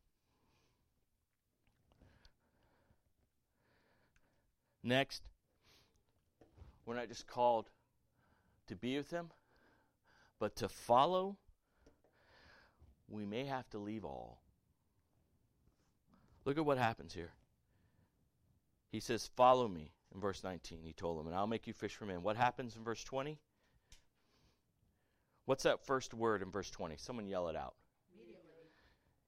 Next, 4.83 5.23
we're 6.85 6.95
not 6.95 7.07
just 7.07 7.27
called 7.27 7.69
to 8.67 8.75
be 8.75 8.97
with 8.97 9.09
Him, 9.09 9.29
but 10.39 10.55
to 10.57 10.69
follow, 10.69 11.37
we 13.07 13.25
may 13.25 13.45
have 13.45 13.69
to 13.69 13.77
leave 13.77 14.05
all. 14.05 14.41
Look 16.45 16.57
at 16.57 16.65
what 16.65 16.77
happens 16.77 17.13
here. 17.13 17.31
He 18.91 18.99
says, 18.99 19.29
Follow 19.35 19.67
me 19.67 19.91
in 20.13 20.21
verse 20.21 20.43
19. 20.43 20.79
He 20.83 20.93
told 20.93 21.19
them, 21.19 21.27
and 21.27 21.35
I'll 21.35 21.47
make 21.47 21.67
you 21.67 21.73
fish 21.73 21.95
for 21.95 22.05
men. 22.05 22.23
What 22.23 22.37
happens 22.37 22.75
in 22.75 22.83
verse 22.83 23.03
20? 23.03 23.37
What's 25.45 25.63
that 25.63 25.85
first 25.85 26.13
word 26.13 26.41
in 26.41 26.51
verse 26.51 26.69
20? 26.69 26.95
Someone 26.97 27.27
yell 27.27 27.49
it 27.49 27.55
out. 27.55 27.75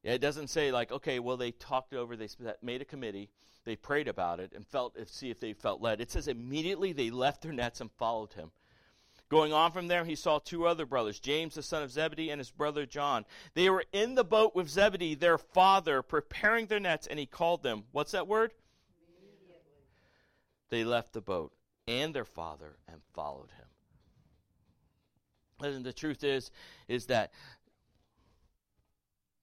Yeah, 0.03 0.13
it 0.13 0.21
doesn't 0.21 0.49
say 0.49 0.71
like, 0.71 0.91
okay, 0.91 1.19
well 1.19 1.37
they 1.37 1.51
talked 1.51 1.93
over, 1.93 2.15
they 2.15 2.27
made 2.61 2.81
a 2.81 2.85
committee, 2.85 3.29
they 3.65 3.75
prayed 3.75 4.07
about 4.07 4.39
it, 4.39 4.51
and 4.55 4.65
felt 4.65 4.95
if 4.97 5.09
see 5.09 5.29
if 5.29 5.39
they 5.39 5.53
felt 5.53 5.81
led. 5.81 6.01
It 6.01 6.09
says 6.09 6.27
immediately 6.27 6.91
they 6.91 7.11
left 7.11 7.43
their 7.43 7.53
nets 7.53 7.81
and 7.81 7.91
followed 7.91 8.33
him. 8.33 8.51
Going 9.31 9.53
on 9.53 9.71
from 9.71 9.87
there, 9.87 10.03
he 10.03 10.15
saw 10.15 10.39
two 10.39 10.67
other 10.67 10.85
brothers, 10.85 11.17
James 11.17 11.55
the 11.55 11.63
son 11.63 11.83
of 11.83 11.89
Zebedee 11.89 12.31
and 12.31 12.37
his 12.37 12.51
brother 12.51 12.85
John. 12.85 13.23
They 13.53 13.69
were 13.69 13.85
in 13.93 14.15
the 14.15 14.25
boat 14.25 14.53
with 14.57 14.67
Zebedee, 14.67 15.15
their 15.15 15.37
father, 15.37 16.01
preparing 16.01 16.65
their 16.65 16.81
nets, 16.81 17.07
and 17.07 17.17
he 17.17 17.25
called 17.25 17.63
them. 17.63 17.85
What's 17.93 18.11
that 18.11 18.27
word? 18.27 18.51
They 20.69 20.83
left 20.83 21.13
the 21.13 21.21
boat 21.21 21.53
and 21.87 22.13
their 22.13 22.25
father 22.25 22.75
and 22.91 22.99
followed 23.13 23.51
him. 23.51 23.67
Listen, 25.61 25.83
the 25.83 25.93
truth 25.93 26.25
is, 26.25 26.51
is 26.89 27.05
that 27.05 27.31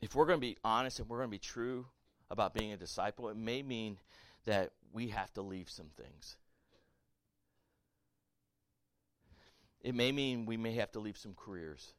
if 0.03 0.15
we're 0.15 0.27
going 0.27 0.39
to 0.39 0.47
be 0.47 0.59
honest 0.63 0.99
and 0.99 1.09
we're 1.09 1.17
going 1.17 1.31
to 1.31 1.35
be 1.35 1.39
true 1.39 1.87
about 2.31 2.53
being 2.53 2.73
a 2.73 2.77
disciple, 2.77 3.31
it 3.31 3.39
may 3.39 3.63
mean 3.63 3.97
that 4.45 4.73
we 4.93 5.09
have 5.09 5.33
to 5.33 5.41
leave 5.41 5.71
some 5.71 5.89
things. 5.97 6.37
It 9.83 9.95
may 9.95 10.13
mean 10.13 10.47
we 10.47 10.57
may 10.57 10.75
have 10.75 10.93
to 10.93 11.01
leave 11.01 11.17
some 11.17 11.35
careers 11.35 11.93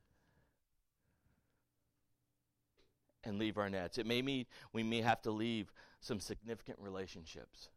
and 3.23 3.39
leave 3.39 3.57
our 3.57 3.69
nets. 3.69 3.97
It 3.97 4.05
may 4.05 4.21
mean 4.21 4.45
we 4.73 4.83
may 4.83 5.01
have 5.01 5.21
to 5.23 5.31
leave 5.31 5.71
some 5.99 6.19
significant 6.19 6.79
relationships 6.81 7.69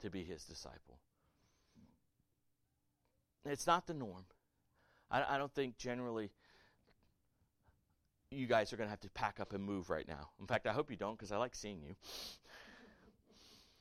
to 0.00 0.10
be 0.10 0.24
his 0.24 0.44
disciple. 0.44 0.98
It's 3.44 3.66
not 3.66 3.86
the 3.86 3.94
norm. 3.94 4.24
I, 5.10 5.24
I 5.34 5.38
don't 5.38 5.52
think 5.54 5.76
generally 5.78 6.30
you 8.30 8.46
guys 8.46 8.72
are 8.72 8.76
going 8.76 8.86
to 8.86 8.90
have 8.90 9.00
to 9.00 9.10
pack 9.10 9.40
up 9.40 9.52
and 9.52 9.64
move 9.64 9.90
right 9.90 10.06
now. 10.06 10.28
In 10.40 10.46
fact, 10.46 10.66
I 10.66 10.72
hope 10.72 10.90
you 10.90 10.96
don't 10.96 11.18
because 11.18 11.32
I 11.32 11.36
like 11.36 11.54
seeing 11.54 11.82
you 11.82 11.94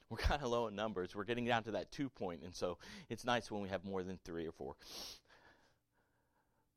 we're 0.11 0.17
kind 0.17 0.41
of 0.41 0.49
low 0.49 0.67
in 0.67 0.75
numbers. 0.75 1.15
We're 1.15 1.23
getting 1.23 1.45
down 1.45 1.63
to 1.63 1.71
that 1.71 1.91
two 1.91 2.09
point, 2.09 2.41
and 2.43 2.55
so 2.55 2.77
it's 3.09 3.25
nice 3.25 3.51
when 3.51 3.61
we 3.61 3.69
have 3.69 3.85
more 3.85 4.03
than 4.03 4.19
three 4.25 4.47
or 4.47 4.51
four. 4.51 4.75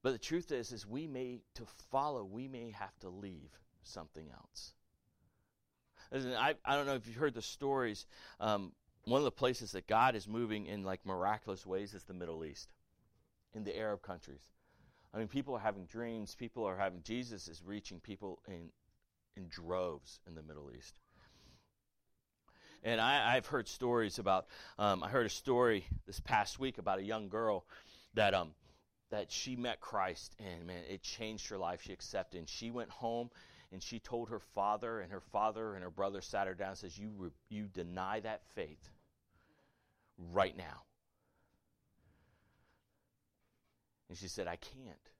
But 0.02 0.12
the 0.12 0.18
truth 0.18 0.50
is, 0.50 0.72
is 0.72 0.86
we 0.86 1.06
may 1.06 1.40
to 1.54 1.62
follow, 1.90 2.24
we 2.24 2.48
may 2.48 2.72
have 2.72 2.98
to 3.00 3.08
leave 3.08 3.50
something 3.82 4.26
else. 4.30 4.74
I, 6.12 6.54
I 6.64 6.76
don't 6.76 6.86
know 6.86 6.94
if 6.94 7.06
you've 7.06 7.16
heard 7.16 7.34
the 7.34 7.42
stories. 7.42 8.06
Um, 8.38 8.72
one 9.04 9.18
of 9.18 9.24
the 9.24 9.30
places 9.30 9.72
that 9.72 9.86
God 9.86 10.14
is 10.14 10.28
moving 10.28 10.66
in 10.66 10.82
like 10.82 11.06
miraculous 11.06 11.64
ways 11.64 11.94
is 11.94 12.04
the 12.04 12.14
Middle 12.14 12.44
East, 12.44 12.72
in 13.54 13.64
the 13.64 13.76
Arab 13.76 14.02
countries. 14.02 14.42
I 15.14 15.18
mean, 15.18 15.28
people 15.28 15.54
are 15.54 15.60
having 15.60 15.86
dreams. 15.86 16.34
People 16.34 16.64
are 16.64 16.76
having 16.76 17.02
Jesus 17.02 17.48
is 17.48 17.62
reaching 17.64 18.00
people 18.00 18.40
in 18.46 18.70
in 19.36 19.48
droves 19.48 20.20
in 20.26 20.34
the 20.34 20.42
Middle 20.42 20.70
East. 20.76 20.98
And 22.84 23.00
I, 23.00 23.34
have 23.34 23.46
heard 23.46 23.68
stories 23.68 24.18
about. 24.18 24.46
Um, 24.78 25.04
I 25.04 25.08
heard 25.08 25.26
a 25.26 25.30
story 25.30 25.86
this 26.06 26.18
past 26.18 26.58
week 26.58 26.78
about 26.78 26.98
a 26.98 27.02
young 27.02 27.28
girl 27.28 27.64
that 28.14 28.34
um, 28.34 28.50
that 29.10 29.30
she 29.30 29.54
met 29.54 29.80
Christ, 29.80 30.34
and 30.40 30.66
man, 30.66 30.82
it 30.90 31.02
changed 31.02 31.48
her 31.50 31.58
life. 31.58 31.82
She 31.82 31.92
accepted, 31.92 32.38
and 32.38 32.48
she 32.48 32.72
went 32.72 32.90
home, 32.90 33.30
and 33.70 33.80
she 33.80 34.00
told 34.00 34.30
her 34.30 34.40
father, 34.40 35.00
and 35.00 35.12
her 35.12 35.20
father 35.20 35.74
and 35.74 35.84
her 35.84 35.90
brother 35.90 36.20
sat 36.20 36.48
her 36.48 36.54
down 36.54 36.70
and 36.70 36.78
says, 36.78 36.98
"You 36.98 37.12
re- 37.16 37.30
you 37.48 37.68
deny 37.68 38.18
that 38.20 38.44
faith 38.56 38.90
right 40.32 40.56
now." 40.56 40.82
And 44.08 44.18
she 44.18 44.26
said, 44.26 44.48
"I 44.48 44.56
can't. 44.56 45.10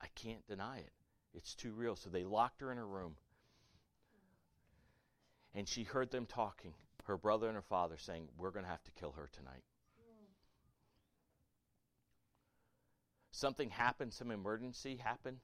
I 0.00 0.06
can't 0.14 0.46
deny 0.46 0.78
it. 0.78 0.92
It's 1.34 1.56
too 1.56 1.72
real." 1.72 1.96
So 1.96 2.08
they 2.08 2.24
locked 2.24 2.60
her 2.60 2.70
in 2.70 2.78
her 2.78 2.86
room, 2.86 3.16
and 5.54 5.66
she 5.66 5.82
heard 5.82 6.12
them 6.12 6.26
talking 6.26 6.72
her 7.10 7.16
brother 7.16 7.48
and 7.48 7.56
her 7.56 7.62
father 7.62 7.96
saying, 7.98 8.28
We're 8.38 8.50
going 8.50 8.64
to 8.64 8.70
have 8.70 8.82
to 8.84 8.90
kill 8.92 9.12
her 9.12 9.28
tonight. 9.32 9.62
Something 13.32 13.70
happened, 13.70 14.12
some 14.12 14.30
emergency 14.30 14.96
happened. 14.96 15.38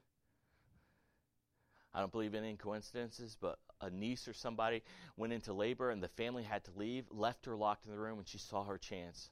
I 1.95 2.01
don't 2.01 2.13
believe 2.13 2.35
in 2.35 2.45
any 2.45 2.57
coincidences, 2.57 3.37
but 3.41 3.59
a 3.81 3.89
niece 3.91 4.29
or 4.29 4.35
somebody 4.35 4.83
went 5.17 5.33
into 5.33 5.53
labor 5.55 5.91
and 5.91 6.03
the 6.03 6.09
family 6.09 6.43
had 6.43 6.63
to 6.65 6.71
leave, 6.77 7.07
left 7.11 7.47
her 7.47 7.57
locked 7.57 7.87
in 7.87 7.93
the 7.93 7.99
room, 7.99 8.19
and 8.19 8.29
she 8.29 8.39
saw 8.39 8.65
her 8.65 8.77
chance. 8.77 9.31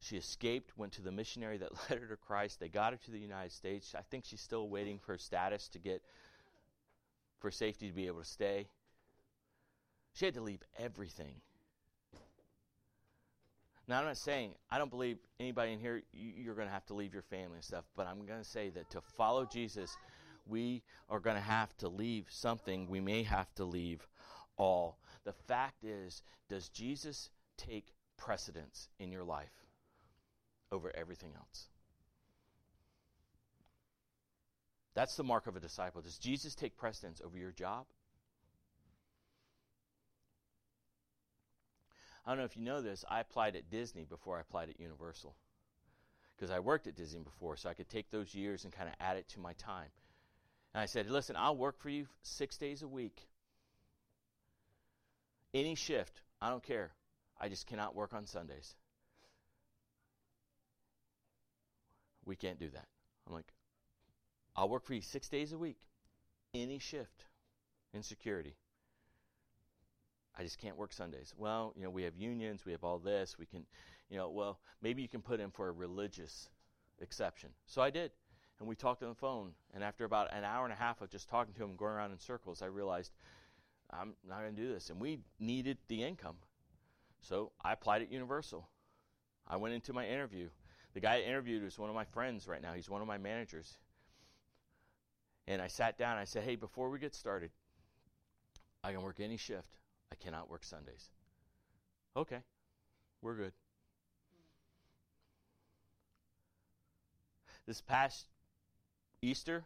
She 0.00 0.16
escaped, 0.16 0.76
went 0.76 0.92
to 0.94 1.02
the 1.02 1.12
missionary 1.12 1.58
that 1.58 1.70
led 1.90 2.00
her 2.00 2.08
to 2.08 2.16
Christ. 2.16 2.58
They 2.58 2.68
got 2.68 2.92
her 2.92 2.98
to 3.04 3.10
the 3.10 3.18
United 3.18 3.52
States. 3.52 3.94
I 3.96 4.02
think 4.02 4.24
she's 4.24 4.40
still 4.40 4.68
waiting 4.68 4.98
for 4.98 5.16
status 5.16 5.68
to 5.68 5.78
get, 5.78 6.02
for 7.38 7.50
safety 7.50 7.86
to 7.86 7.94
be 7.94 8.08
able 8.08 8.20
to 8.20 8.28
stay. 8.28 8.66
She 10.12 10.24
had 10.24 10.34
to 10.34 10.40
leave 10.40 10.62
everything. 10.78 11.34
Now, 13.88 13.98
I'm 13.98 14.06
not 14.06 14.18
saying, 14.18 14.54
I 14.70 14.78
don't 14.78 14.90
believe 14.90 15.18
anybody 15.40 15.72
in 15.72 15.80
here, 15.80 16.02
you're 16.12 16.54
going 16.54 16.68
to 16.68 16.72
have 16.72 16.86
to 16.86 16.94
leave 16.94 17.12
your 17.12 17.22
family 17.22 17.56
and 17.56 17.64
stuff, 17.64 17.84
but 17.96 18.06
I'm 18.06 18.24
going 18.24 18.38
to 18.38 18.48
say 18.48 18.70
that 18.70 18.88
to 18.90 19.00
follow 19.00 19.44
Jesus, 19.44 19.96
we 20.46 20.82
are 21.08 21.18
going 21.18 21.36
to 21.36 21.42
have 21.42 21.76
to 21.78 21.88
leave 21.88 22.26
something. 22.28 22.88
We 22.88 23.00
may 23.00 23.24
have 23.24 23.52
to 23.56 23.64
leave 23.64 24.06
all. 24.56 24.98
The 25.24 25.32
fact 25.32 25.82
is, 25.82 26.22
does 26.48 26.68
Jesus 26.68 27.30
take 27.56 27.92
precedence 28.16 28.88
in 29.00 29.10
your 29.10 29.24
life 29.24 29.66
over 30.70 30.92
everything 30.94 31.32
else? 31.36 31.66
That's 34.94 35.16
the 35.16 35.24
mark 35.24 35.46
of 35.46 35.56
a 35.56 35.60
disciple. 35.60 36.02
Does 36.02 36.18
Jesus 36.18 36.54
take 36.54 36.76
precedence 36.76 37.20
over 37.24 37.36
your 37.36 37.52
job? 37.52 37.86
I 42.30 42.34
don't 42.34 42.38
know 42.38 42.44
if 42.44 42.56
you 42.56 42.62
know 42.62 42.80
this, 42.80 43.04
I 43.10 43.18
applied 43.18 43.56
at 43.56 43.70
Disney 43.70 44.04
before 44.04 44.36
I 44.38 44.42
applied 44.42 44.70
at 44.70 44.78
Universal. 44.78 45.34
Because 46.36 46.52
I 46.52 46.60
worked 46.60 46.86
at 46.86 46.94
Disney 46.94 47.18
before, 47.18 47.56
so 47.56 47.68
I 47.68 47.74
could 47.74 47.88
take 47.88 48.08
those 48.12 48.36
years 48.36 48.62
and 48.62 48.72
kind 48.72 48.88
of 48.88 48.94
add 49.00 49.16
it 49.16 49.28
to 49.30 49.40
my 49.40 49.52
time. 49.54 49.88
And 50.72 50.80
I 50.80 50.86
said, 50.86 51.10
Listen, 51.10 51.34
I'll 51.36 51.56
work 51.56 51.80
for 51.80 51.88
you 51.88 52.06
six 52.22 52.56
days 52.56 52.82
a 52.82 52.88
week. 52.88 53.20
Any 55.52 55.74
shift, 55.74 56.22
I 56.40 56.50
don't 56.50 56.62
care. 56.62 56.92
I 57.40 57.48
just 57.48 57.66
cannot 57.66 57.96
work 57.96 58.14
on 58.14 58.26
Sundays. 58.26 58.76
We 62.24 62.36
can't 62.36 62.60
do 62.60 62.70
that. 62.70 62.86
I'm 63.26 63.34
like, 63.34 63.52
I'll 64.54 64.68
work 64.68 64.84
for 64.84 64.94
you 64.94 65.00
six 65.00 65.28
days 65.28 65.52
a 65.52 65.58
week, 65.58 65.80
any 66.54 66.78
shift 66.78 67.24
in 67.92 68.04
security. 68.04 68.54
I 70.40 70.42
just 70.42 70.58
can't 70.58 70.78
work 70.78 70.94
Sundays. 70.94 71.34
Well, 71.36 71.74
you 71.76 71.84
know, 71.84 71.90
we 71.90 72.02
have 72.04 72.16
unions, 72.16 72.64
we 72.64 72.72
have 72.72 72.82
all 72.82 72.98
this. 72.98 73.36
We 73.38 73.44
can, 73.44 73.66
you 74.08 74.16
know, 74.16 74.30
well, 74.30 74.58
maybe 74.80 75.02
you 75.02 75.08
can 75.08 75.20
put 75.20 75.38
in 75.38 75.50
for 75.50 75.68
a 75.68 75.70
religious 75.70 76.48
exception. 76.98 77.50
So 77.66 77.82
I 77.82 77.90
did. 77.90 78.10
And 78.58 78.66
we 78.66 78.74
talked 78.74 79.02
on 79.02 79.10
the 79.10 79.14
phone. 79.14 79.50
And 79.74 79.84
after 79.84 80.06
about 80.06 80.32
an 80.32 80.42
hour 80.42 80.64
and 80.64 80.72
a 80.72 80.76
half 80.76 81.02
of 81.02 81.10
just 81.10 81.28
talking 81.28 81.52
to 81.52 81.62
him, 81.62 81.76
going 81.76 81.92
around 81.92 82.12
in 82.12 82.18
circles, 82.18 82.62
I 82.62 82.66
realized 82.66 83.12
I'm 83.90 84.14
not 84.26 84.40
going 84.40 84.56
to 84.56 84.62
do 84.62 84.72
this. 84.72 84.88
And 84.88 84.98
we 84.98 85.20
needed 85.38 85.76
the 85.88 86.02
income. 86.02 86.36
So 87.20 87.52
I 87.62 87.74
applied 87.74 88.00
at 88.00 88.10
Universal. 88.10 88.66
I 89.46 89.58
went 89.58 89.74
into 89.74 89.92
my 89.92 90.06
interview. 90.06 90.48
The 90.94 91.00
guy 91.00 91.16
I 91.16 91.20
interviewed 91.20 91.64
is 91.64 91.78
one 91.78 91.90
of 91.90 91.94
my 91.94 92.06
friends 92.06 92.48
right 92.48 92.62
now. 92.62 92.72
He's 92.72 92.88
one 92.88 93.02
of 93.02 93.06
my 93.06 93.18
managers. 93.18 93.76
And 95.46 95.60
I 95.60 95.66
sat 95.66 95.98
down. 95.98 96.16
I 96.16 96.24
said, 96.24 96.44
Hey, 96.44 96.56
before 96.56 96.88
we 96.88 96.98
get 96.98 97.14
started, 97.14 97.50
I 98.82 98.92
can 98.92 99.02
work 99.02 99.20
any 99.20 99.36
shift. 99.36 99.76
I 100.12 100.16
cannot 100.16 100.50
work 100.50 100.64
Sundays. 100.64 101.10
Okay, 102.16 102.38
we're 103.22 103.36
good. 103.36 103.52
This 107.66 107.80
past 107.80 108.26
Easter, 109.22 109.64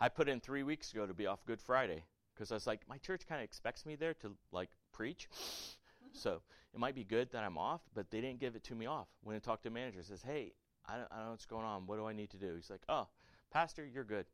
I 0.00 0.08
put 0.08 0.28
in 0.28 0.40
three 0.40 0.62
weeks 0.62 0.92
ago 0.92 1.06
to 1.06 1.14
be 1.14 1.26
off 1.26 1.44
Good 1.44 1.60
Friday 1.60 2.04
because 2.34 2.52
I 2.52 2.54
was 2.54 2.66
like, 2.66 2.80
my 2.88 2.98
church 2.98 3.26
kind 3.28 3.40
of 3.40 3.44
expects 3.44 3.84
me 3.84 3.96
there 3.96 4.14
to 4.14 4.32
like 4.52 4.70
preach. 4.92 5.28
so 6.12 6.40
it 6.72 6.78
might 6.78 6.94
be 6.94 7.04
good 7.04 7.30
that 7.32 7.42
I'm 7.42 7.58
off, 7.58 7.80
but 7.94 8.10
they 8.10 8.20
didn't 8.20 8.38
give 8.38 8.54
it 8.54 8.64
to 8.64 8.74
me 8.74 8.86
off. 8.86 9.08
When 9.22 9.34
I 9.34 9.40
talked 9.40 9.64
to 9.64 9.70
the 9.70 9.74
manager, 9.74 10.02
says, 10.02 10.22
hey, 10.22 10.52
I 10.86 10.96
don't, 10.96 11.08
I 11.10 11.16
don't 11.16 11.24
know 11.26 11.30
what's 11.32 11.46
going 11.46 11.64
on. 11.64 11.86
What 11.86 11.96
do 11.96 12.06
I 12.06 12.12
need 12.12 12.30
to 12.30 12.36
do? 12.36 12.54
He's 12.54 12.70
like, 12.70 12.82
oh, 12.88 13.08
Pastor, 13.52 13.84
you're 13.84 14.04
good. 14.04 14.26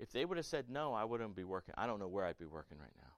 If 0.00 0.12
they 0.12 0.24
would 0.24 0.38
have 0.38 0.46
said 0.46 0.70
no, 0.70 0.94
I 0.94 1.04
wouldn't 1.04 1.36
be 1.36 1.44
working. 1.44 1.74
I 1.76 1.86
don't 1.86 2.00
know 2.00 2.08
where 2.08 2.24
I'd 2.24 2.38
be 2.38 2.46
working 2.46 2.78
right 2.78 2.94
now. 2.96 3.12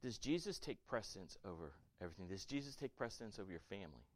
Does 0.00 0.16
Jesus 0.16 0.58
take 0.58 0.78
precedence 0.86 1.36
over 1.44 1.74
everything? 2.00 2.28
Does 2.28 2.46
Jesus 2.46 2.74
take 2.74 2.96
precedence 2.96 3.38
over 3.38 3.50
your 3.50 3.60
family? 3.68 4.06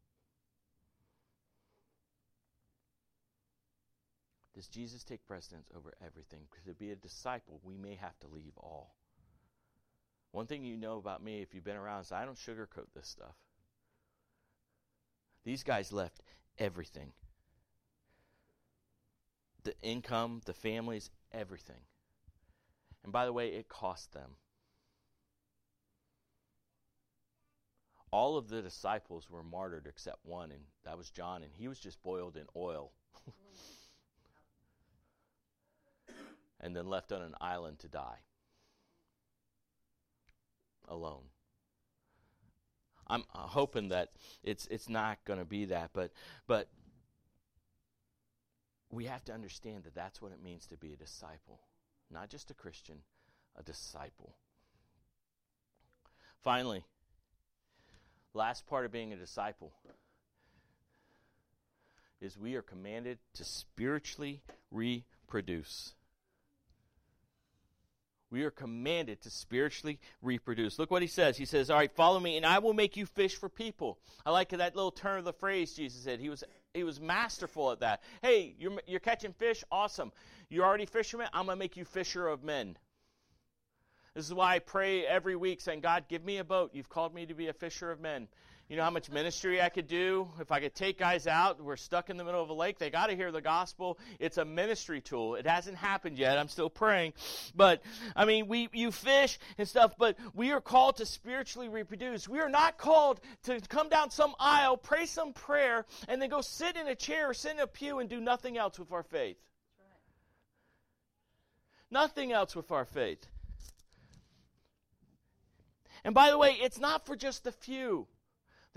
Does 4.54 4.68
Jesus 4.68 5.04
take 5.04 5.26
precedence 5.26 5.68
over 5.76 5.92
everything? 6.02 6.40
Because 6.50 6.64
to 6.64 6.72
be 6.72 6.92
a 6.92 6.96
disciple, 6.96 7.60
we 7.62 7.76
may 7.76 7.96
have 7.96 8.18
to 8.20 8.26
leave 8.26 8.54
all. 8.56 8.94
One 10.32 10.46
thing 10.46 10.64
you 10.64 10.78
know 10.78 10.96
about 10.96 11.22
me, 11.22 11.42
if 11.42 11.54
you've 11.54 11.62
been 11.62 11.76
around, 11.76 12.00
is 12.00 12.12
I 12.12 12.24
don't 12.24 12.38
sugarcoat 12.38 12.86
this 12.94 13.06
stuff. 13.06 13.36
These 15.44 15.62
guys 15.62 15.92
left 15.92 16.22
everything 16.58 17.12
the 19.66 19.74
income, 19.82 20.40
the 20.44 20.54
families, 20.54 21.10
everything. 21.32 21.80
And 23.02 23.12
by 23.12 23.24
the 23.26 23.32
way, 23.32 23.48
it 23.48 23.68
cost 23.68 24.12
them. 24.12 24.30
All 28.12 28.38
of 28.38 28.48
the 28.48 28.62
disciples 28.62 29.28
were 29.28 29.42
martyred 29.42 29.86
except 29.88 30.24
one, 30.24 30.52
and 30.52 30.62
that 30.84 30.96
was 30.96 31.10
John, 31.10 31.42
and 31.42 31.52
he 31.52 31.66
was 31.66 31.80
just 31.80 32.00
boiled 32.02 32.36
in 32.36 32.46
oil. 32.56 32.92
and 36.60 36.74
then 36.74 36.86
left 36.86 37.10
on 37.10 37.20
an 37.20 37.34
island 37.40 37.80
to 37.80 37.88
die 37.88 38.20
alone. 40.88 41.24
I'm 43.08 43.24
hoping 43.30 43.88
that 43.88 44.10
it's 44.42 44.66
it's 44.66 44.88
not 44.88 45.18
going 45.24 45.38
to 45.38 45.44
be 45.44 45.66
that, 45.66 45.90
but 45.92 46.12
but 46.46 46.68
we 48.96 49.04
have 49.04 49.24
to 49.26 49.32
understand 49.32 49.84
that 49.84 49.94
that's 49.94 50.22
what 50.22 50.32
it 50.32 50.42
means 50.42 50.66
to 50.68 50.76
be 50.78 50.94
a 50.94 50.96
disciple, 50.96 51.60
not 52.10 52.30
just 52.30 52.50
a 52.50 52.54
Christian, 52.54 52.96
a 53.54 53.62
disciple. 53.62 54.34
Finally, 56.42 56.82
last 58.32 58.66
part 58.66 58.86
of 58.86 58.92
being 58.92 59.12
a 59.12 59.16
disciple 59.16 59.72
is 62.22 62.38
we 62.38 62.54
are 62.54 62.62
commanded 62.62 63.18
to 63.34 63.44
spiritually 63.44 64.40
reproduce. 64.70 65.92
We 68.30 68.44
are 68.44 68.50
commanded 68.50 69.20
to 69.22 69.30
spiritually 69.30 70.00
reproduce. 70.22 70.78
Look 70.78 70.90
what 70.90 71.02
he 71.02 71.08
says. 71.08 71.36
He 71.36 71.44
says, 71.44 71.70
All 71.70 71.76
right, 71.76 71.92
follow 71.92 72.18
me, 72.18 72.36
and 72.36 72.46
I 72.46 72.58
will 72.58 72.74
make 72.74 72.96
you 72.96 73.06
fish 73.06 73.36
for 73.36 73.48
people. 73.48 73.98
I 74.24 74.30
like 74.30 74.48
that 74.48 74.74
little 74.74 74.90
turn 74.90 75.18
of 75.18 75.24
the 75.24 75.32
phrase 75.32 75.74
Jesus 75.74 76.02
said. 76.02 76.18
He 76.18 76.28
was 76.28 76.42
he 76.76 76.84
was 76.84 77.00
masterful 77.00 77.72
at 77.72 77.80
that. 77.80 78.02
Hey, 78.22 78.54
you're, 78.58 78.80
you're 78.86 79.00
catching 79.00 79.32
fish? 79.32 79.64
Awesome. 79.72 80.12
You're 80.48 80.64
already 80.64 80.86
fishermen? 80.86 81.28
I'm 81.32 81.46
going 81.46 81.56
to 81.56 81.58
make 81.58 81.76
you 81.76 81.84
fisher 81.84 82.28
of 82.28 82.44
men. 82.44 82.76
This 84.14 84.24
is 84.26 84.32
why 84.32 84.54
I 84.54 84.58
pray 84.60 85.04
every 85.04 85.36
week 85.36 85.60
saying, 85.60 85.80
God, 85.80 86.04
give 86.08 86.24
me 86.24 86.38
a 86.38 86.44
boat. 86.44 86.70
You've 86.72 86.88
called 86.88 87.14
me 87.14 87.26
to 87.26 87.34
be 87.34 87.48
a 87.48 87.52
fisher 87.52 87.90
of 87.90 88.00
men. 88.00 88.28
You 88.68 88.76
know 88.76 88.82
how 88.82 88.90
much 88.90 89.08
ministry 89.10 89.62
I 89.62 89.68
could 89.68 89.86
do 89.86 90.28
if 90.40 90.50
I 90.50 90.58
could 90.58 90.74
take 90.74 90.98
guys 90.98 91.28
out. 91.28 91.62
We're 91.62 91.76
stuck 91.76 92.10
in 92.10 92.16
the 92.16 92.24
middle 92.24 92.42
of 92.42 92.48
a 92.48 92.52
lake. 92.52 92.80
They 92.80 92.90
got 92.90 93.06
to 93.06 93.14
hear 93.14 93.30
the 93.30 93.40
gospel. 93.40 93.96
It's 94.18 94.38
a 94.38 94.44
ministry 94.44 95.00
tool. 95.00 95.36
It 95.36 95.46
hasn't 95.46 95.76
happened 95.76 96.18
yet. 96.18 96.36
I'm 96.36 96.48
still 96.48 96.68
praying. 96.68 97.12
But 97.54 97.80
I 98.16 98.24
mean, 98.24 98.48
we 98.48 98.68
you 98.72 98.90
fish 98.90 99.38
and 99.56 99.68
stuff, 99.68 99.94
but 99.96 100.18
we 100.34 100.50
are 100.50 100.60
called 100.60 100.96
to 100.96 101.06
spiritually 101.06 101.68
reproduce. 101.68 102.28
We 102.28 102.40
are 102.40 102.48
not 102.48 102.76
called 102.76 103.20
to 103.44 103.60
come 103.60 103.88
down 103.88 104.10
some 104.10 104.34
aisle, 104.40 104.76
pray 104.76 105.06
some 105.06 105.32
prayer, 105.32 105.86
and 106.08 106.20
then 106.20 106.28
go 106.28 106.40
sit 106.40 106.76
in 106.76 106.88
a 106.88 106.96
chair 106.96 107.30
or 107.30 107.34
sit 107.34 107.52
in 107.52 107.60
a 107.60 107.68
pew 107.68 108.00
and 108.00 108.10
do 108.10 108.20
nothing 108.20 108.58
else 108.58 108.80
with 108.80 108.90
our 108.90 109.04
faith. 109.04 109.38
Nothing 111.88 112.32
else 112.32 112.56
with 112.56 112.72
our 112.72 112.84
faith. 112.84 113.24
And 116.04 116.16
by 116.16 116.30
the 116.30 116.38
way, 116.38 116.56
it's 116.60 116.80
not 116.80 117.06
for 117.06 117.14
just 117.14 117.44
the 117.44 117.52
few. 117.52 118.08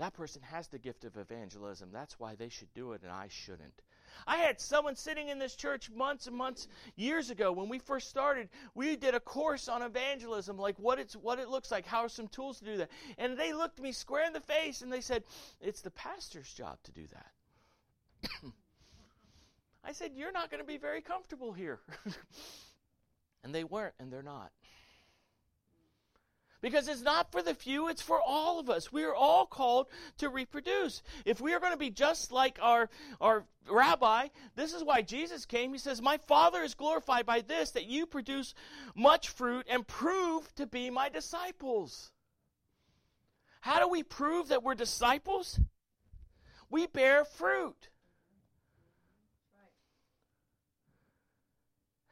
That 0.00 0.14
person 0.14 0.40
has 0.50 0.66
the 0.68 0.78
gift 0.78 1.04
of 1.04 1.18
evangelism. 1.18 1.90
That's 1.92 2.18
why 2.18 2.34
they 2.34 2.48
should 2.48 2.72
do 2.72 2.92
it 2.92 3.02
and 3.02 3.12
I 3.12 3.28
shouldn't. 3.28 3.82
I 4.26 4.38
had 4.38 4.58
someone 4.58 4.96
sitting 4.96 5.28
in 5.28 5.38
this 5.38 5.54
church 5.54 5.90
months 5.90 6.26
and 6.26 6.34
months 6.34 6.68
years 6.96 7.28
ago 7.28 7.52
when 7.52 7.68
we 7.68 7.78
first 7.80 8.08
started. 8.08 8.48
We 8.74 8.96
did 8.96 9.14
a 9.14 9.20
course 9.20 9.68
on 9.68 9.82
evangelism, 9.82 10.56
like 10.56 10.78
what 10.78 10.98
it's 10.98 11.14
what 11.14 11.38
it 11.38 11.50
looks 11.50 11.70
like, 11.70 11.84
how 11.84 12.00
are 12.00 12.08
some 12.08 12.28
tools 12.28 12.60
to 12.60 12.64
do 12.64 12.76
that. 12.78 12.88
And 13.18 13.38
they 13.38 13.52
looked 13.52 13.78
me 13.78 13.92
square 13.92 14.26
in 14.26 14.32
the 14.32 14.40
face 14.40 14.80
and 14.80 14.90
they 14.90 15.02
said, 15.02 15.22
"It's 15.60 15.82
the 15.82 15.90
pastor's 15.90 16.50
job 16.50 16.78
to 16.84 16.92
do 16.92 17.06
that." 17.12 18.32
I 19.84 19.92
said, 19.92 20.12
"You're 20.14 20.32
not 20.32 20.50
going 20.50 20.62
to 20.62 20.66
be 20.66 20.78
very 20.78 21.02
comfortable 21.02 21.52
here." 21.52 21.78
and 23.44 23.54
they 23.54 23.64
weren't 23.64 23.94
and 24.00 24.10
they're 24.10 24.22
not. 24.22 24.50
Because 26.60 26.88
it's 26.88 27.02
not 27.02 27.32
for 27.32 27.42
the 27.42 27.54
few, 27.54 27.88
it's 27.88 28.02
for 28.02 28.20
all 28.20 28.58
of 28.58 28.68
us. 28.68 28.92
We 28.92 29.04
are 29.04 29.14
all 29.14 29.46
called 29.46 29.86
to 30.18 30.28
reproduce. 30.28 31.02
If 31.24 31.40
we 31.40 31.54
are 31.54 31.60
going 31.60 31.72
to 31.72 31.78
be 31.78 31.90
just 31.90 32.32
like 32.32 32.58
our, 32.60 32.90
our 33.20 33.44
rabbi, 33.70 34.28
this 34.56 34.74
is 34.74 34.84
why 34.84 35.02
Jesus 35.02 35.46
came. 35.46 35.72
He 35.72 35.78
says, 35.78 36.02
My 36.02 36.18
Father 36.18 36.62
is 36.62 36.74
glorified 36.74 37.24
by 37.24 37.40
this, 37.40 37.70
that 37.72 37.86
you 37.86 38.06
produce 38.06 38.54
much 38.94 39.28
fruit 39.28 39.66
and 39.70 39.86
prove 39.86 40.54
to 40.56 40.66
be 40.66 40.90
my 40.90 41.08
disciples. 41.08 42.10
How 43.60 43.80
do 43.80 43.88
we 43.88 44.02
prove 44.02 44.48
that 44.48 44.62
we're 44.62 44.74
disciples? 44.74 45.60
We 46.70 46.86
bear 46.86 47.24
fruit. 47.24 47.89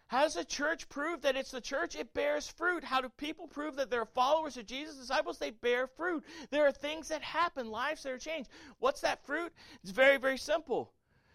How 0.09 0.23
does 0.23 0.35
the 0.35 0.45
church 0.45 0.89
prove 0.89 1.21
that 1.23 1.37
it's 1.37 1.51
the 1.51 1.61
church? 1.61 1.95
It 1.95 2.15
bears 2.15 2.49
fruit. 2.49 2.83
How 2.83 3.03
do 3.03 3.11
people 3.11 3.47
prove 3.47 3.77
that 3.77 3.91
they're 3.91 4.07
followers 4.07 4.57
of 4.57 4.67
Jesus, 4.67 4.97
disciples? 4.97 5.39
They 5.39 5.51
bear 5.51 5.87
fruit. 5.87 6.25
There 6.51 6.67
are 6.67 6.73
things 6.73 7.09
that 7.09 7.23
happen, 7.23 7.71
lives 7.71 8.03
that 8.03 8.13
are 8.13 8.19
changed. 8.19 8.49
What's 8.79 9.03
that 9.03 9.25
fruit? 9.27 9.53
It's 9.83 9.93
very, 9.93 10.17
very 10.17 10.39
simple. 10.39 10.91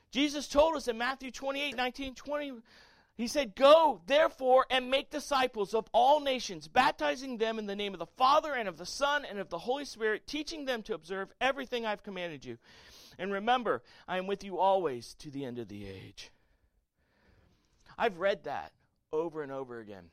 Jesus 0.09 0.47
told 0.47 0.75
us 0.75 0.87
in 0.87 0.97
Matthew 0.97 1.29
28 1.29 1.77
19, 1.77 2.15
20, 2.15 2.53
he 3.15 3.27
said, 3.27 3.55
Go, 3.55 4.01
therefore, 4.07 4.65
and 4.71 4.89
make 4.89 5.11
disciples 5.11 5.75
of 5.75 5.87
all 5.93 6.19
nations, 6.19 6.67
baptizing 6.67 7.37
them 7.37 7.59
in 7.59 7.67
the 7.67 7.75
name 7.75 7.93
of 7.93 7.99
the 7.99 8.07
Father, 8.07 8.53
and 8.53 8.67
of 8.67 8.77
the 8.77 8.87
Son, 8.87 9.23
and 9.23 9.37
of 9.37 9.49
the 9.49 9.59
Holy 9.59 9.85
Spirit, 9.85 10.25
teaching 10.25 10.65
them 10.65 10.81
to 10.83 10.95
observe 10.95 11.31
everything 11.39 11.85
I've 11.85 12.01
commanded 12.01 12.43
you. 12.43 12.57
And 13.19 13.31
remember, 13.31 13.83
I 14.07 14.17
am 14.17 14.25
with 14.25 14.43
you 14.43 14.57
always 14.57 15.13
to 15.19 15.29
the 15.29 15.45
end 15.45 15.59
of 15.59 15.67
the 15.67 15.85
age. 15.85 16.31
I've 18.03 18.19
read 18.19 18.43
that 18.43 18.73
over 19.13 19.43
and 19.43 19.51
over 19.51 19.79
again. 19.79 20.03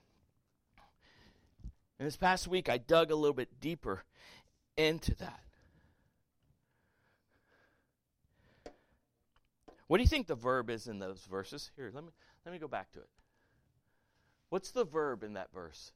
And 1.99 2.07
this 2.07 2.16
past 2.16 2.47
week, 2.47 2.68
I 2.68 2.78
dug 2.78 3.11
a 3.11 3.16
little 3.16 3.34
bit 3.34 3.59
deeper 3.61 4.05
into 4.76 5.12
that. 5.16 5.41
What 9.88 9.97
do 9.97 10.05
you 10.05 10.09
think 10.09 10.28
the 10.28 10.36
verb 10.36 10.70
is 10.70 10.86
in 10.86 11.01
those 11.01 11.26
verses? 11.28 11.72
Here, 11.74 11.91
let 11.93 12.05
me 12.05 12.11
let 12.47 12.53
me 12.53 12.61
go 12.61 12.68
back 12.68 12.93
to 12.93 13.01
it. 13.01 13.09
What's 14.51 14.70
the 14.70 14.84
verb 14.84 15.24
in 15.24 15.32
that 15.32 15.53
verse? 15.53 15.91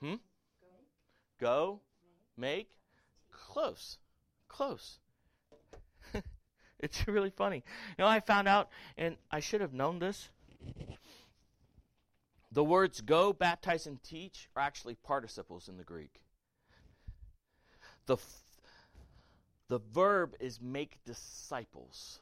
Hmm? 0.00 0.14
Go, 1.38 1.82
make, 2.38 2.70
close. 3.30 3.98
Close. 4.48 4.98
It's 6.92 7.06
really 7.06 7.30
funny. 7.30 7.62
You 7.96 8.04
know, 8.04 8.08
I 8.08 8.18
found 8.18 8.48
out, 8.48 8.68
and 8.98 9.16
I 9.30 9.38
should 9.38 9.60
have 9.60 9.72
known 9.72 10.00
this. 10.00 10.28
The 12.50 12.64
words 12.64 13.00
go, 13.00 13.32
baptize, 13.32 13.86
and 13.86 14.02
teach 14.02 14.48
are 14.56 14.62
actually 14.62 14.96
participles 14.96 15.68
in 15.68 15.76
the 15.76 15.84
Greek. 15.84 16.22
The, 18.06 18.16
the 19.68 19.78
verb 19.78 20.34
is 20.40 20.60
make 20.60 20.98
disciples. 21.06 22.18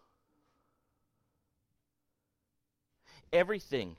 Everything, 3.32 3.96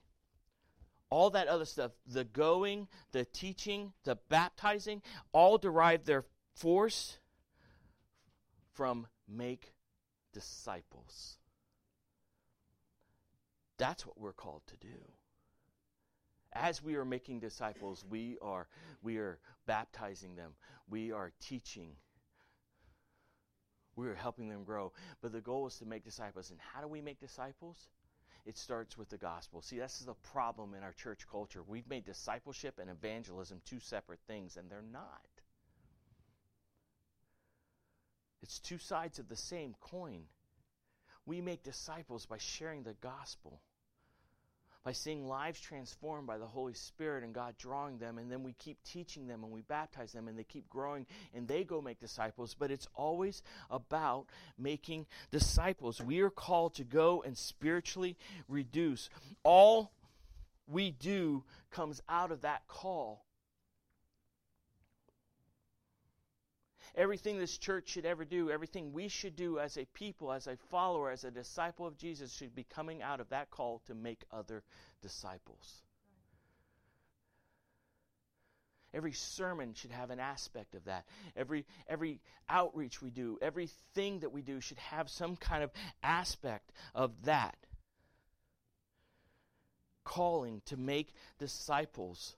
all 1.09 1.31
that 1.31 1.47
other 1.47 1.65
stuff, 1.65 1.91
the 2.05 2.23
going, 2.23 2.87
the 3.13 3.25
teaching, 3.25 3.93
the 4.03 4.17
baptizing, 4.29 5.01
all 5.33 5.57
derive 5.57 6.05
their 6.05 6.23
force 6.55 7.17
from 8.73 9.07
make 9.27 9.73
disciples. 10.33 11.37
That's 13.77 14.05
what 14.05 14.19
we're 14.19 14.33
called 14.33 14.61
to 14.67 14.77
do. 14.77 14.99
As 16.53 16.83
we 16.83 16.95
are 16.95 17.05
making 17.05 17.39
disciples, 17.39 18.05
we 18.09 18.37
are 18.41 18.67
we 19.01 19.17
are 19.17 19.39
baptizing 19.65 20.35
them. 20.35 20.51
We 20.89 21.11
are 21.11 21.31
teaching. 21.39 21.95
We 23.95 24.07
are 24.07 24.15
helping 24.15 24.49
them 24.49 24.63
grow. 24.63 24.91
But 25.21 25.31
the 25.31 25.41
goal 25.41 25.67
is 25.67 25.77
to 25.77 25.85
make 25.85 26.03
disciples. 26.03 26.51
And 26.51 26.59
how 26.59 26.81
do 26.81 26.87
we 26.87 27.01
make 27.01 27.19
disciples? 27.19 27.87
It 28.45 28.57
starts 28.57 28.97
with 28.97 29.09
the 29.09 29.17
gospel. 29.17 29.61
See, 29.61 29.79
this 29.79 29.99
is 29.99 30.07
the 30.07 30.15
problem 30.15 30.73
in 30.73 30.83
our 30.83 30.93
church 30.93 31.27
culture. 31.29 31.61
We've 31.63 31.87
made 31.87 32.05
discipleship 32.05 32.79
and 32.79 32.89
evangelism 32.89 33.61
two 33.65 33.79
separate 33.79 34.19
things, 34.27 34.57
and 34.57 34.69
they're 34.69 34.81
not. 34.81 35.40
It's 38.41 38.59
two 38.59 38.77
sides 38.77 39.19
of 39.19 39.29
the 39.29 39.35
same 39.35 39.75
coin. 39.79 40.23
We 41.25 41.41
make 41.41 41.63
disciples 41.63 42.25
by 42.25 42.37
sharing 42.39 42.83
the 42.83 42.95
gospel, 42.95 43.61
by 44.83 44.93
seeing 44.93 45.27
lives 45.27 45.59
transformed 45.59 46.25
by 46.25 46.39
the 46.39 46.47
Holy 46.47 46.73
Spirit 46.73 47.23
and 47.23 47.35
God 47.35 47.55
drawing 47.57 47.99
them, 47.99 48.17
and 48.17 48.31
then 48.31 48.41
we 48.41 48.53
keep 48.53 48.83
teaching 48.83 49.27
them 49.27 49.43
and 49.43 49.53
we 49.53 49.61
baptize 49.61 50.11
them 50.11 50.27
and 50.27 50.37
they 50.37 50.43
keep 50.43 50.67
growing 50.67 51.05
and 51.35 51.47
they 51.47 51.63
go 51.63 51.81
make 51.81 51.99
disciples. 51.99 52.55
But 52.57 52.71
it's 52.71 52.87
always 52.95 53.43
about 53.69 54.25
making 54.57 55.05
disciples. 55.29 56.01
We 56.01 56.21
are 56.21 56.31
called 56.31 56.73
to 56.75 56.83
go 56.83 57.21
and 57.21 57.37
spiritually 57.37 58.17
reduce. 58.47 59.09
All 59.43 59.91
we 60.67 60.89
do 60.89 61.43
comes 61.69 62.01
out 62.09 62.31
of 62.31 62.41
that 62.41 62.67
call 62.67 63.25
Everything 66.95 67.39
this 67.39 67.57
church 67.57 67.89
should 67.89 68.05
ever 68.05 68.25
do, 68.25 68.51
everything 68.51 68.91
we 68.91 69.07
should 69.07 69.35
do 69.35 69.59
as 69.59 69.77
a 69.77 69.85
people, 69.93 70.31
as 70.31 70.47
a 70.47 70.57
follower, 70.69 71.09
as 71.09 71.23
a 71.23 71.31
disciple 71.31 71.87
of 71.87 71.97
Jesus, 71.97 72.33
should 72.33 72.53
be 72.53 72.65
coming 72.65 73.01
out 73.01 73.21
of 73.21 73.29
that 73.29 73.49
call 73.49 73.81
to 73.87 73.95
make 73.95 74.23
other 74.31 74.61
disciples. 75.01 75.81
Every 78.93 79.13
sermon 79.13 79.73
should 79.73 79.91
have 79.91 80.09
an 80.09 80.19
aspect 80.19 80.75
of 80.75 80.83
that. 80.85 81.05
Every 81.37 81.65
every 81.87 82.19
outreach 82.49 83.01
we 83.01 83.09
do, 83.09 83.37
everything 83.41 84.19
that 84.19 84.33
we 84.33 84.41
do 84.41 84.59
should 84.59 84.79
have 84.79 85.09
some 85.09 85.37
kind 85.37 85.63
of 85.63 85.71
aspect 86.03 86.73
of 86.93 87.11
that. 87.23 87.55
Calling 90.03 90.61
to 90.65 90.75
make 90.75 91.13
disciples 91.39 92.35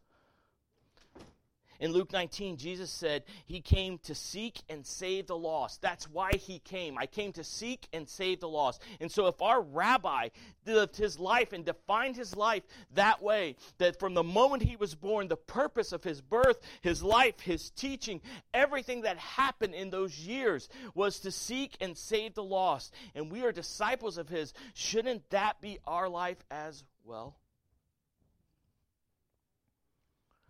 in 1.79 1.91
Luke 1.91 2.11
19, 2.11 2.57
Jesus 2.57 2.91
said 2.91 3.23
he 3.45 3.61
came 3.61 3.97
to 3.99 4.15
seek 4.15 4.61
and 4.69 4.85
save 4.85 5.27
the 5.27 5.37
lost. 5.37 5.81
That's 5.81 6.09
why 6.09 6.31
he 6.33 6.59
came. 6.59 6.97
I 6.97 7.05
came 7.05 7.33
to 7.33 7.43
seek 7.43 7.87
and 7.93 8.07
save 8.07 8.39
the 8.39 8.49
lost. 8.49 8.81
And 8.99 9.11
so, 9.11 9.27
if 9.27 9.41
our 9.41 9.61
rabbi 9.61 10.29
lived 10.65 10.95
his 10.95 11.19
life 11.19 11.53
and 11.53 11.65
defined 11.65 12.15
his 12.15 12.35
life 12.35 12.63
that 12.93 13.21
way, 13.21 13.55
that 13.77 13.99
from 13.99 14.13
the 14.13 14.23
moment 14.23 14.63
he 14.63 14.75
was 14.75 14.95
born, 14.95 15.27
the 15.27 15.35
purpose 15.35 15.91
of 15.91 16.03
his 16.03 16.21
birth, 16.21 16.59
his 16.81 17.03
life, 17.03 17.39
his 17.39 17.69
teaching, 17.71 18.21
everything 18.53 19.01
that 19.01 19.17
happened 19.17 19.73
in 19.73 19.89
those 19.89 20.17
years 20.19 20.69
was 20.95 21.19
to 21.19 21.31
seek 21.31 21.75
and 21.81 21.97
save 21.97 22.33
the 22.33 22.43
lost, 22.43 22.93
and 23.15 23.31
we 23.31 23.43
are 23.43 23.51
disciples 23.51 24.17
of 24.17 24.29
his, 24.29 24.53
shouldn't 24.73 25.29
that 25.29 25.59
be 25.61 25.79
our 25.85 26.09
life 26.09 26.43
as 26.49 26.83
well? 27.03 27.35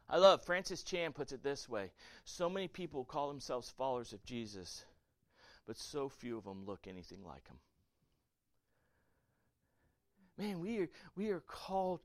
I 0.10 0.18
love 0.18 0.44
Francis 0.44 0.84
Chan 0.84 1.14
puts 1.14 1.32
it 1.32 1.44
this 1.44 1.68
way 1.68 1.92
so 2.26 2.50
many 2.50 2.68
people 2.68 3.04
call 3.06 3.30
themselves 3.30 3.70
followers 3.70 4.14
of 4.14 4.24
Jesus, 4.26 4.86
but 5.66 5.78
so 5.78 6.10
few 6.10 6.38
of 6.38 6.44
them 6.44 6.66
look 6.66 6.88
anything 6.88 7.24
like 7.26 7.48
him. 7.48 7.58
Man, 10.38 10.60
we 10.60 10.80
are, 10.80 10.90
we 11.16 11.30
are 11.30 11.42
called 11.42 12.02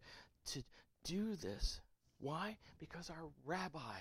to 0.46 0.62
do 1.04 1.34
this. 1.36 1.80
Why? 2.20 2.56
Because 2.78 3.10
our 3.10 3.30
rabbi, 3.46 4.00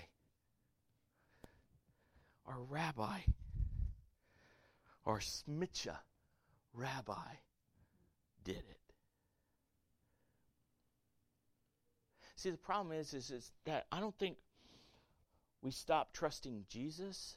our 2.46 2.60
rabbi, 2.68 3.20
our 5.06 5.20
smicha 5.20 5.96
rabbi 6.74 7.14
did 8.44 8.56
it. 8.56 8.87
See, 12.38 12.50
the 12.50 12.56
problem 12.56 12.96
is, 12.96 13.14
is, 13.14 13.32
is 13.32 13.50
that 13.64 13.86
I 13.90 13.98
don't 13.98 14.16
think 14.16 14.36
we 15.60 15.72
stop 15.72 16.12
trusting 16.12 16.66
Jesus. 16.68 17.36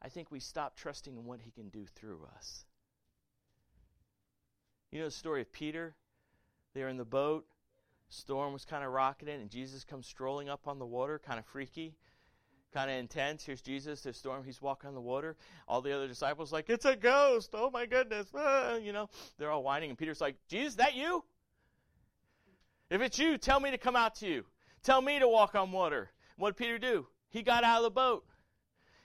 I 0.00 0.08
think 0.08 0.30
we 0.30 0.40
stop 0.40 0.74
trusting 0.74 1.14
in 1.14 1.26
what 1.26 1.40
he 1.42 1.50
can 1.50 1.68
do 1.68 1.84
through 1.94 2.20
us. 2.34 2.64
You 4.90 5.00
know 5.00 5.04
the 5.04 5.10
story 5.10 5.42
of 5.42 5.52
Peter? 5.52 5.94
They're 6.72 6.88
in 6.88 6.96
the 6.96 7.04
boat. 7.04 7.44
Storm 8.08 8.54
was 8.54 8.64
kind 8.64 8.82
of 8.82 8.90
rocketing, 8.90 9.38
and 9.38 9.50
Jesus 9.50 9.84
comes 9.84 10.06
strolling 10.06 10.48
up 10.48 10.66
on 10.66 10.78
the 10.78 10.86
water, 10.86 11.20
kind 11.22 11.38
of 11.38 11.44
freaky, 11.44 11.94
kind 12.72 12.90
of 12.90 12.96
intense. 12.96 13.44
Here's 13.44 13.60
Jesus, 13.60 14.00
the 14.00 14.14
storm, 14.14 14.44
he's 14.44 14.62
walking 14.62 14.88
on 14.88 14.94
the 14.94 15.00
water. 15.00 15.36
All 15.68 15.82
the 15.82 15.94
other 15.94 16.08
disciples 16.08 16.54
like, 16.54 16.70
it's 16.70 16.86
a 16.86 16.96
ghost. 16.96 17.50
Oh 17.52 17.70
my 17.70 17.84
goodness. 17.84 18.28
Ah, 18.34 18.76
you 18.82 18.94
know, 18.94 19.10
they're 19.36 19.50
all 19.50 19.62
whining, 19.62 19.90
and 19.90 19.98
Peter's 19.98 20.22
like, 20.22 20.36
Jesus, 20.48 20.76
that 20.76 20.94
you? 20.94 21.22
If 22.90 23.00
it's 23.00 23.18
you, 23.18 23.38
tell 23.38 23.60
me 23.60 23.70
to 23.70 23.78
come 23.78 23.96
out 23.96 24.16
to 24.16 24.28
you. 24.28 24.44
Tell 24.82 25.00
me 25.00 25.18
to 25.18 25.28
walk 25.28 25.54
on 25.54 25.72
water. 25.72 26.10
What 26.36 26.56
did 26.56 26.56
Peter 26.56 26.78
do? 26.78 27.06
He 27.30 27.42
got 27.42 27.64
out 27.64 27.78
of 27.78 27.84
the 27.84 27.90
boat. 27.90 28.24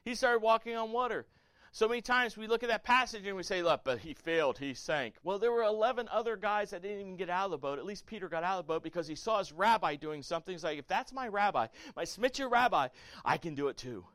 He 0.03 0.15
started 0.15 0.41
walking 0.41 0.75
on 0.75 0.91
water. 0.91 1.27
So 1.71 1.89
many 1.89 2.01
times 2.01 2.37
we 2.37 2.47
look 2.47 2.63
at 2.63 2.69
that 2.69 2.85
passage 2.85 3.27
and 3.27 3.35
we 3.35 3.43
say, 3.43 3.61
look, 3.61 3.81
but 3.83 3.99
he 3.99 4.13
failed, 4.13 4.57
he 4.57 4.73
sank. 4.73 5.15
Well, 5.23 5.37
there 5.39 5.51
were 5.51 5.63
11 5.63 6.07
other 6.09 6.37
guys 6.37 6.69
that 6.69 6.81
didn't 6.81 7.01
even 7.01 7.17
get 7.17 7.29
out 7.29 7.45
of 7.45 7.51
the 7.51 7.57
boat. 7.57 7.79
At 7.79 7.85
least 7.85 8.05
Peter 8.05 8.29
got 8.29 8.43
out 8.43 8.59
of 8.59 8.65
the 8.65 8.73
boat 8.73 8.81
because 8.81 9.07
he 9.07 9.15
saw 9.15 9.39
his 9.39 9.51
rabbi 9.51 9.95
doing 9.95 10.23
something. 10.23 10.53
He's 10.53 10.63
like, 10.63 10.79
if 10.79 10.87
that's 10.87 11.11
my 11.11 11.27
rabbi, 11.27 11.67
my 11.95 12.05
smicha 12.05 12.49
rabbi, 12.49 12.87
I 13.25 13.37
can 13.37 13.55
do 13.55 13.67
it 13.67 13.75
too. 13.75 14.05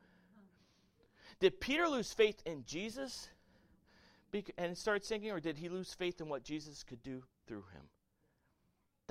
Did 1.39 1.61
Peter 1.61 1.87
lose 1.87 2.11
faith 2.11 2.41
in 2.45 2.63
Jesus 2.65 3.29
and 4.57 4.75
start 4.75 5.05
sinking, 5.05 5.29
or 5.29 5.39
did 5.39 5.57
he 5.57 5.69
lose 5.69 5.93
faith 5.93 6.19
in 6.19 6.29
what 6.29 6.43
Jesus 6.43 6.83
could 6.83 7.03
do 7.03 7.23
through 7.47 7.65
him? 7.73 7.83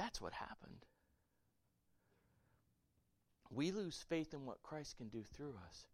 That's 0.01 0.19
what 0.19 0.33
happened. 0.33 0.87
We 3.51 3.71
lose 3.71 4.03
faith 4.09 4.33
in 4.33 4.47
what 4.47 4.63
Christ 4.63 4.97
can 4.97 5.09
do 5.09 5.23
through 5.23 5.55
us. 5.69 5.87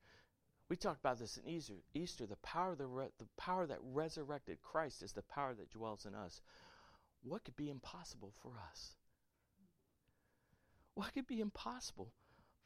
We 0.68 0.76
talked 0.76 1.00
about 1.00 1.18
this 1.18 1.38
in 1.38 1.48
Easter. 1.48 1.74
Easter, 1.92 2.24
the 2.24 2.36
power, 2.36 2.76
the, 2.76 2.86
re- 2.86 3.08
the 3.18 3.26
power 3.36 3.66
that 3.66 3.80
resurrected 3.82 4.62
Christ 4.62 5.02
is 5.02 5.12
the 5.12 5.22
power 5.22 5.54
that 5.54 5.72
dwells 5.72 6.06
in 6.06 6.14
us. 6.14 6.40
What 7.24 7.42
could 7.42 7.56
be 7.56 7.68
impossible 7.68 8.32
for 8.42 8.52
us? 8.70 8.94
What 10.94 11.12
could 11.12 11.26
be 11.26 11.40
impossible 11.40 12.12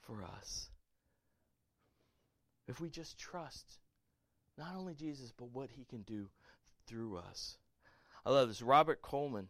for 0.03 0.23
us? 0.23 0.69
If 2.69 2.83
we 2.83 2.91
just 2.91 3.19
trust 3.19 3.79
not 4.59 4.75
only 4.77 4.93
Jesus, 4.93 5.33
but 5.35 5.55
what 5.55 5.71
he 5.71 5.87
can 5.87 6.03
do 6.03 6.29
through 6.87 7.17
us. 7.17 7.57
I 8.27 8.31
love 8.31 8.49
this. 8.49 8.61
Robert 8.61 9.01
Coleman, 9.01 9.49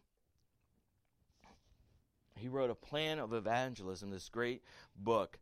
he 2.40 2.48
wrote 2.48 2.70
a 2.70 2.74
plan 2.74 3.18
of 3.18 3.32
evangelism, 3.32 4.10
this 4.10 4.28
great 4.28 4.62
book, 4.96 5.38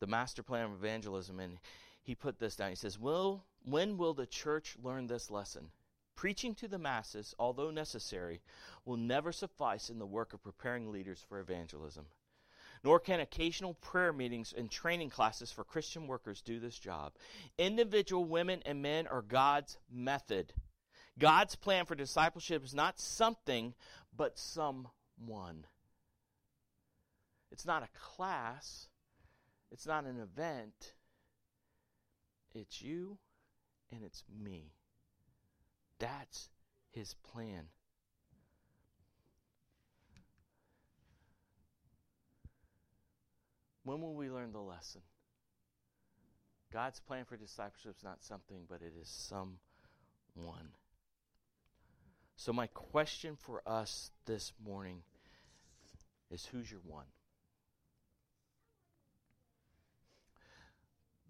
The 0.00 0.06
Master 0.06 0.42
Plan 0.42 0.64
of 0.64 0.72
Evangelism, 0.72 1.38
and 1.38 1.58
he 2.02 2.14
put 2.14 2.38
this 2.38 2.56
down. 2.56 2.70
He 2.70 2.76
says, 2.76 2.98
"Well, 2.98 3.44
When 3.64 3.98
will 3.98 4.14
the 4.14 4.26
church 4.26 4.76
learn 4.82 5.06
this 5.06 5.30
lesson? 5.30 5.70
Preaching 6.16 6.54
to 6.56 6.68
the 6.68 6.78
masses, 6.78 7.34
although 7.38 7.70
necessary, 7.70 8.40
will 8.84 8.96
never 8.96 9.32
suffice 9.32 9.90
in 9.90 9.98
the 9.98 10.06
work 10.06 10.32
of 10.32 10.42
preparing 10.42 10.90
leaders 10.90 11.24
for 11.26 11.40
evangelism. 11.40 12.06
Nor 12.82 13.00
can 13.00 13.20
occasional 13.20 13.74
prayer 13.74 14.12
meetings 14.12 14.54
and 14.56 14.70
training 14.70 15.10
classes 15.10 15.52
for 15.52 15.64
Christian 15.64 16.06
workers 16.06 16.40
do 16.40 16.58
this 16.58 16.78
job. 16.78 17.12
Individual 17.58 18.24
women 18.24 18.62
and 18.64 18.80
men 18.80 19.06
are 19.06 19.22
God's 19.22 19.76
method. 19.90 20.54
God's 21.18 21.56
plan 21.56 21.84
for 21.84 21.94
discipleship 21.94 22.64
is 22.64 22.74
not 22.74 22.98
something, 22.98 23.74
but 24.16 24.38
someone. 24.38 25.66
It's 27.50 27.66
not 27.66 27.82
a 27.82 27.88
class, 27.98 28.88
it's 29.70 29.86
not 29.86 30.04
an 30.04 30.18
event. 30.18 30.94
It's 32.54 32.82
you 32.82 33.18
and 33.92 34.02
it's 34.02 34.24
me. 34.42 34.72
That's 35.98 36.48
his 36.90 37.14
plan. 37.14 37.66
When 43.84 44.00
will 44.00 44.14
we 44.14 44.30
learn 44.30 44.52
the 44.52 44.60
lesson? 44.60 45.02
God's 46.72 47.00
plan 47.00 47.24
for 47.24 47.36
discipleship 47.36 47.96
is 47.96 48.04
not 48.04 48.22
something, 48.22 48.64
but 48.68 48.82
it 48.82 48.92
is 49.00 49.08
someone. 49.08 49.58
So, 52.36 52.52
my 52.52 52.68
question 52.68 53.36
for 53.36 53.62
us 53.66 54.12
this 54.26 54.52
morning 54.64 55.02
is 56.30 56.46
who's 56.46 56.70
your 56.70 56.80
one? 56.84 57.06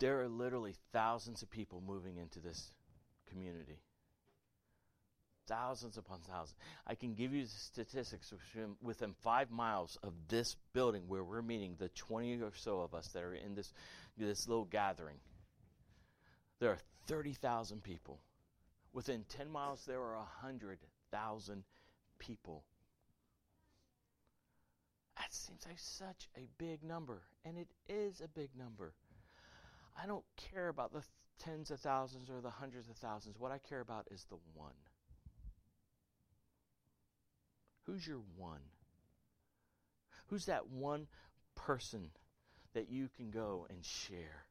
There 0.00 0.22
are 0.22 0.28
literally 0.28 0.74
thousands 0.92 1.42
of 1.42 1.50
people 1.50 1.82
moving 1.86 2.16
into 2.16 2.40
this 2.40 2.72
community. 3.30 3.78
Thousands 5.46 5.98
upon 5.98 6.20
thousands. 6.20 6.56
I 6.86 6.94
can 6.94 7.14
give 7.14 7.34
you 7.34 7.42
the 7.44 7.50
statistics 7.50 8.32
within 8.82 9.12
five 9.22 9.50
miles 9.50 9.98
of 10.02 10.14
this 10.28 10.56
building 10.72 11.02
where 11.06 11.22
we're 11.22 11.42
meeting, 11.42 11.76
the 11.78 11.90
20 11.90 12.40
or 12.40 12.52
so 12.54 12.80
of 12.80 12.94
us 12.94 13.08
that 13.08 13.22
are 13.22 13.34
in 13.34 13.54
this, 13.54 13.72
this 14.16 14.48
little 14.48 14.64
gathering. 14.64 15.16
There 16.60 16.70
are 16.70 16.78
30,000 17.06 17.82
people. 17.82 18.20
Within 18.92 19.24
10 19.28 19.50
miles, 19.50 19.84
there 19.86 20.00
are 20.00 20.16
100,000 20.16 21.64
people. 22.18 22.64
That 25.16 25.34
seems 25.34 25.66
like 25.66 25.78
such 25.78 26.28
a 26.36 26.48
big 26.56 26.82
number, 26.82 27.22
and 27.44 27.58
it 27.58 27.68
is 27.88 28.22
a 28.22 28.28
big 28.28 28.50
number. 28.56 28.94
I 29.96 30.06
don't 30.06 30.24
care 30.52 30.68
about 30.68 30.92
the 30.92 31.02
tens 31.38 31.70
of 31.70 31.80
thousands 31.80 32.30
or 32.30 32.40
the 32.40 32.50
hundreds 32.50 32.88
of 32.88 32.96
thousands. 32.96 33.38
What 33.38 33.52
I 33.52 33.58
care 33.58 33.80
about 33.80 34.06
is 34.10 34.24
the 34.28 34.36
one. 34.54 34.74
Who's 37.86 38.06
your 38.06 38.20
one? 38.36 38.60
Who's 40.28 40.46
that 40.46 40.68
one 40.68 41.08
person 41.56 42.10
that 42.74 42.88
you 42.88 43.08
can 43.16 43.30
go 43.30 43.66
and 43.68 43.84
share? 43.84 44.44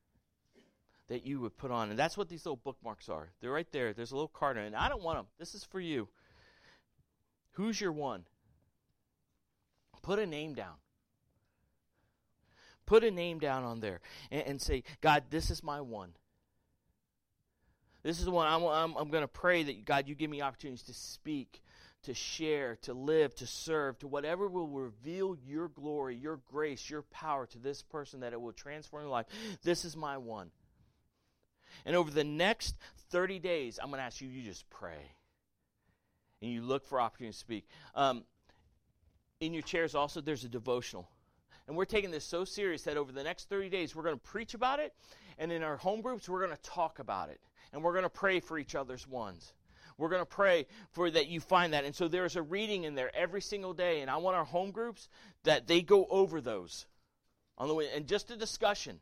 That 1.08 1.26
you 1.26 1.40
would 1.40 1.58
put 1.58 1.72
on. 1.72 1.90
And 1.90 1.98
that's 1.98 2.18
what 2.18 2.30
these 2.30 2.46
little 2.46 2.60
bookmarks 2.64 3.10
are. 3.10 3.30
They're 3.40 3.52
right 3.52 3.72
there. 3.72 3.94
There's 3.94 4.12
a 4.12 4.16
little 4.16 4.28
card 4.28 4.58
in 4.58 4.64
it. 4.64 4.68
And 4.68 4.76
I 4.76 4.90
don't 4.90 5.02
want 5.02 5.18
them. 5.18 5.28
This 5.40 5.56
is 5.56 5.64
for 5.64 5.80
you. 5.80 6.08
Who's 7.54 7.80
your 7.80 7.92
one? 7.92 8.26
Put 10.02 10.20
a 10.20 10.26
name 10.26 10.54
down. 10.54 10.76
Put 12.90 13.04
a 13.04 13.12
name 13.12 13.38
down 13.38 13.66
on 13.66 13.82
there 13.82 14.02
and, 14.32 14.48
and 14.48 14.62
say, 14.62 14.84
God, 15.00 15.26
this 15.30 15.52
is 15.52 15.62
my 15.62 15.80
one. 15.80 16.10
This 18.02 18.18
is 18.18 18.26
the 18.26 18.32
one 18.32 18.48
I'm, 18.48 18.64
I'm, 18.64 18.98
I'm 18.98 19.10
going 19.10 19.22
to 19.22 19.28
pray 19.28 19.62
that, 19.62 19.86
God, 19.86 20.08
you 20.08 20.16
give 20.16 20.32
me 20.32 20.42
opportunities 20.42 20.82
to 20.86 20.94
speak, 20.96 21.62
to 22.02 22.16
share, 22.16 22.78
to 22.82 22.96
live, 22.96 23.36
to 23.36 23.46
serve, 23.46 24.00
to 24.00 24.08
whatever 24.08 24.48
will 24.48 24.68
reveal 24.68 25.38
your 25.46 25.68
glory, 25.68 26.16
your 26.16 26.40
grace, 26.52 26.90
your 26.90 27.04
power 27.04 27.46
to 27.46 27.60
this 27.60 27.84
person 27.84 28.22
that 28.22 28.34
it 28.34 28.42
will 28.42 28.54
transform 28.54 29.04
their 29.04 29.12
life. 29.12 29.28
This 29.62 29.86
is 29.86 29.96
my 29.96 30.18
one. 30.18 30.50
And 31.86 31.96
over 31.96 32.10
the 32.10 32.24
next 32.24 32.76
30 33.12 33.38
days, 33.38 33.78
I'm 33.80 33.90
going 33.90 34.00
to 34.00 34.04
ask 34.04 34.20
you, 34.20 34.30
you 34.30 34.42
just 34.42 34.68
pray. 34.72 35.12
And 36.42 36.52
you 36.52 36.64
look 36.64 36.88
for 36.88 37.00
opportunities 37.00 37.36
to 37.36 37.40
speak. 37.42 37.68
Um, 37.94 38.24
in 39.40 39.54
your 39.54 39.62
chairs, 39.62 39.94
also, 39.94 40.22
there's 40.22 40.44
a 40.44 40.50
devotional. 40.50 41.08
And 41.70 41.78
we're 41.78 41.86
taking 41.86 42.10
this 42.10 42.26
so 42.26 42.46
serious 42.46 42.82
that 42.84 42.98
over 42.98 43.12
the 43.12 43.24
next 43.24 43.48
30 43.48 43.70
days, 43.70 43.96
we're 43.96 44.02
going 44.02 44.16
to 44.16 44.22
preach 44.22 44.56
about 44.56 44.80
it. 44.80 44.92
And 45.38 45.52
in 45.52 45.62
our 45.62 45.78
home 45.78 46.02
groups, 46.02 46.28
we're 46.28 46.44
going 46.44 46.58
to 46.58 46.64
talk 46.64 46.98
about 46.98 47.30
it. 47.30 47.40
And 47.72 47.84
we're 47.84 47.92
going 47.92 48.06
to 48.06 48.10
pray 48.10 48.40
for 48.40 48.58
each 48.58 48.74
other's 48.74 49.08
ones. 49.08 49.54
We're 49.96 50.10
going 50.10 50.24
to 50.24 50.26
pray 50.26 50.66
for 50.94 51.12
that 51.12 51.28
you 51.28 51.40
find 51.40 51.74
that. 51.74 51.86
And 51.86 51.96
so 51.96 52.08
there's 52.08 52.36
a 52.36 52.42
reading 52.42 52.86
in 52.86 52.96
there 52.96 53.16
every 53.16 53.42
single 53.42 53.76
day. 53.76 54.02
And 54.02 54.10
I 54.10 54.18
want 54.18 54.36
our 54.36 54.46
home 54.46 54.72
groups 54.72 55.10
that 55.44 55.68
they 55.68 55.82
go 55.82 56.08
over 56.10 56.42
those 56.42 56.88
on 57.56 57.68
the 57.68 57.76
way. 57.76 57.88
And 57.96 58.08
just 58.08 58.32
a 58.32 58.36
discussion. 58.36 59.00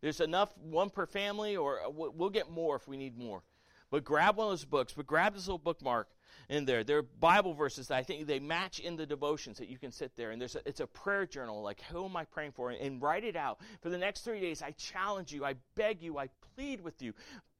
There's 0.00 0.20
enough, 0.20 0.56
one 0.58 0.90
per 0.90 1.06
family, 1.06 1.56
or 1.56 1.80
uh, 1.80 1.90
we'll 1.90 2.30
get 2.30 2.48
more 2.48 2.76
if 2.76 2.86
we 2.86 2.96
need 2.96 3.18
more. 3.18 3.42
But 3.90 4.04
grab 4.04 4.36
one 4.36 4.46
of 4.46 4.52
those 4.52 4.64
books, 4.64 4.92
but 4.92 5.08
grab 5.08 5.34
this 5.34 5.48
little 5.48 5.58
bookmark 5.58 6.06
in 6.48 6.64
there. 6.64 6.84
There 6.84 6.98
are 6.98 7.02
Bible 7.02 7.54
verses 7.54 7.88
that 7.88 7.96
I 7.96 8.02
think 8.02 8.26
they 8.26 8.40
match 8.40 8.78
in 8.78 8.96
the 8.96 9.06
devotions 9.06 9.58
that 9.58 9.68
you 9.68 9.78
can 9.78 9.92
sit 9.92 10.16
there. 10.16 10.30
And 10.30 10.40
there's 10.40 10.56
a, 10.56 10.68
it's 10.68 10.80
a 10.80 10.86
prayer 10.86 11.26
journal, 11.26 11.62
like 11.62 11.82
who 11.90 12.04
am 12.04 12.16
I 12.16 12.24
praying 12.24 12.52
for? 12.52 12.70
And, 12.70 12.80
and 12.80 13.02
write 13.02 13.24
it 13.24 13.36
out. 13.36 13.60
For 13.80 13.88
the 13.88 13.98
next 13.98 14.22
three 14.22 14.40
days, 14.40 14.62
I 14.62 14.72
challenge 14.72 15.32
you, 15.32 15.44
I 15.44 15.54
beg 15.74 16.02
you, 16.02 16.18
I 16.18 16.28
plead 16.54 16.80
with 16.80 17.02
you. 17.02 17.12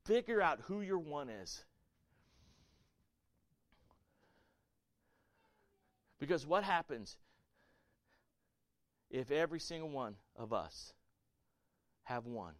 Figure 0.04 0.42
out 0.42 0.60
who 0.64 0.80
your 0.80 0.98
one 0.98 1.28
is. 1.28 1.64
Because 6.20 6.46
what 6.46 6.64
happens 6.64 7.16
if 9.10 9.30
every 9.30 9.60
single 9.60 9.90
one 9.90 10.14
of 10.36 10.52
us 10.52 10.92
have 12.04 12.26
one? 12.26 12.54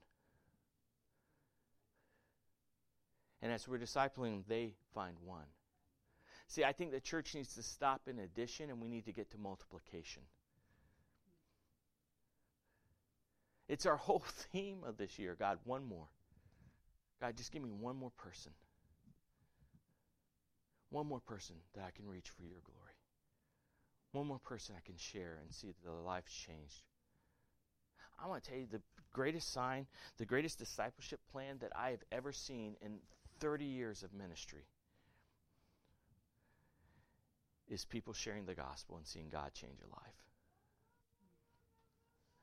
And 3.40 3.52
as 3.52 3.68
we're 3.68 3.78
discipling 3.78 4.42
they 4.48 4.72
find 4.94 5.16
one. 5.24 5.44
See, 6.54 6.62
I 6.62 6.72
think 6.72 6.92
the 6.92 7.00
church 7.00 7.34
needs 7.34 7.52
to 7.56 7.64
stop 7.64 8.02
in 8.06 8.20
addition 8.20 8.70
and 8.70 8.80
we 8.80 8.88
need 8.88 9.06
to 9.06 9.12
get 9.12 9.28
to 9.32 9.38
multiplication. 9.38 10.22
It's 13.68 13.86
our 13.86 13.96
whole 14.06 14.22
theme 14.52 14.84
of 14.86 14.96
this 14.96 15.18
year 15.18 15.34
God, 15.36 15.58
one 15.64 15.84
more. 15.84 16.06
God, 17.20 17.36
just 17.36 17.50
give 17.50 17.60
me 17.60 17.72
one 17.72 17.96
more 17.96 18.12
person. 18.16 18.52
One 20.90 21.08
more 21.08 21.18
person 21.18 21.56
that 21.74 21.82
I 21.84 21.90
can 21.90 22.06
reach 22.06 22.30
for 22.30 22.42
your 22.42 22.60
glory. 22.64 22.94
One 24.12 24.28
more 24.28 24.38
person 24.38 24.76
I 24.78 24.86
can 24.86 24.96
share 24.96 25.40
and 25.42 25.52
see 25.52 25.66
that 25.66 25.82
their 25.82 26.00
life's 26.06 26.32
changed. 26.32 26.82
I 28.22 28.28
want 28.28 28.44
to 28.44 28.50
tell 28.50 28.60
you 28.60 28.68
the 28.70 28.82
greatest 29.12 29.52
sign, 29.52 29.88
the 30.18 30.24
greatest 30.24 30.60
discipleship 30.60 31.18
plan 31.32 31.56
that 31.62 31.72
I 31.74 31.90
have 31.90 32.04
ever 32.12 32.30
seen 32.30 32.76
in 32.80 32.98
30 33.40 33.64
years 33.64 34.04
of 34.04 34.14
ministry 34.14 34.68
is 37.68 37.84
people 37.84 38.12
sharing 38.12 38.46
the 38.46 38.54
gospel 38.54 38.96
and 38.96 39.06
seeing 39.06 39.28
God 39.30 39.52
change 39.54 39.78
a 39.80 39.90
life. 39.90 40.14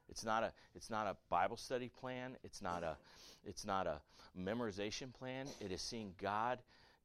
It's 0.10 0.26
not 0.26 0.44
a 0.44 0.52
it's 0.76 0.90
not 0.90 1.08
a 1.08 1.16
Bible 1.30 1.58
study 1.58 1.90
plan. 1.90 2.36
It's 2.44 2.62
not 2.62 2.84
a 2.84 2.98
it's 3.46 3.66
not 3.66 3.88
a 3.88 4.02
memorization 4.38 5.14
plan. 5.14 5.48
It 5.60 5.72
is 5.72 5.82
seeing 5.82 6.14
God 6.22 6.60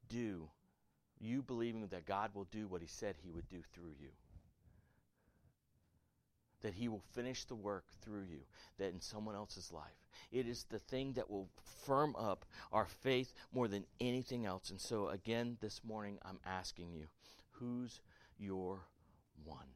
do 0.08 0.48
you 1.18 1.42
believing 1.42 1.86
that 1.88 2.04
God 2.04 2.30
will 2.34 2.46
do 2.50 2.66
what 2.66 2.82
he 2.82 2.86
said 2.86 3.14
he 3.16 3.30
would 3.30 3.48
do 3.48 3.62
through 3.72 3.94
you. 4.00 4.08
That 6.62 6.74
he 6.74 6.88
will 6.88 7.02
finish 7.14 7.44
the 7.44 7.54
work 7.54 7.84
through 8.02 8.22
you, 8.22 8.40
that 8.78 8.92
in 8.92 9.00
someone 9.00 9.34
else's 9.34 9.72
life. 9.72 9.84
It 10.32 10.48
is 10.48 10.64
the 10.64 10.78
thing 10.78 11.12
that 11.12 11.30
will 11.30 11.48
firm 11.84 12.16
up 12.16 12.44
our 12.72 12.86
faith 12.86 13.32
more 13.52 13.68
than 13.68 13.84
anything 14.00 14.46
else. 14.46 14.70
And 14.70 14.80
so, 14.80 15.08
again, 15.08 15.58
this 15.60 15.82
morning, 15.84 16.18
I'm 16.22 16.40
asking 16.44 16.92
you 16.92 17.06
who's 17.52 18.00
your 18.38 18.80
one? 19.44 19.66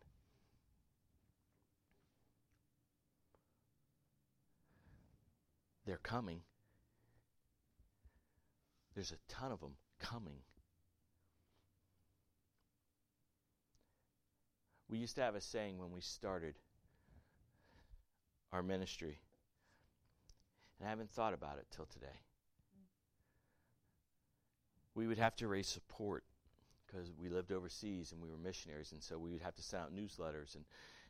They're 5.87 5.99
coming. 5.99 6.43
There's 8.95 9.13
a 9.13 9.33
ton 9.33 9.51
of 9.51 9.61
them 9.61 9.77
coming. 9.99 10.39
We 14.89 14.99
used 14.99 15.15
to 15.17 15.23
have 15.23 15.37
a 15.37 15.41
saying 15.41 15.79
when 15.79 15.93
we 15.93 16.01
started 16.01 16.57
our 18.53 18.63
ministry, 18.63 19.21
and 20.79 20.87
I 20.87 20.91
haven't 20.91 21.11
thought 21.11 21.33
about 21.33 21.59
it 21.59 21.67
till 21.71 21.87
today. 21.87 22.21
We 24.95 25.07
would 25.07 25.19
have 25.19 25.37
to 25.37 25.47
raise 25.47 25.69
support 25.69 26.25
because 26.91 27.13
we 27.21 27.29
lived 27.29 27.53
overseas 27.53 28.13
and 28.13 28.21
we 28.21 28.31
were 28.31 28.39
missionaries, 28.39 28.93
and 28.93 29.03
so 29.03 29.19
we 29.19 29.31
would 29.31 29.43
have 29.43 29.55
to 29.55 29.63
send 29.63 29.83
out 29.83 29.95
newsletters 29.95 30.55
and, 30.55 30.65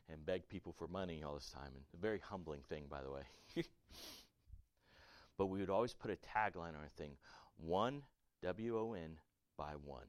and 0.09 0.25
beg 0.25 0.47
people 0.47 0.73
for 0.77 0.87
money 0.87 1.23
all 1.23 1.33
this 1.33 1.49
time. 1.49 1.71
And 1.73 1.83
a 1.93 2.01
very 2.01 2.19
humbling 2.19 2.61
thing, 2.69 2.85
by 2.89 3.01
the 3.01 3.11
way. 3.11 3.23
but 5.37 5.47
we 5.47 5.59
would 5.59 5.69
always 5.69 5.93
put 5.93 6.11
a 6.11 6.17
tagline 6.37 6.69
on 6.69 6.75
our 6.75 6.89
thing 6.97 7.11
one, 7.57 8.01
W 8.41 8.77
O 8.77 8.93
N, 8.93 9.17
by 9.57 9.73
one. 9.85 10.07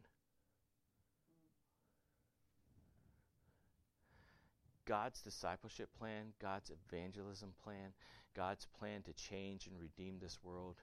God's 4.85 5.21
discipleship 5.21 5.91
plan, 5.99 6.33
God's 6.41 6.71
evangelism 6.71 7.51
plan, 7.63 7.93
God's 8.35 8.67
plan 8.79 9.03
to 9.03 9.13
change 9.13 9.67
and 9.67 9.79
redeem 9.79 10.19
this 10.19 10.39
world 10.43 10.77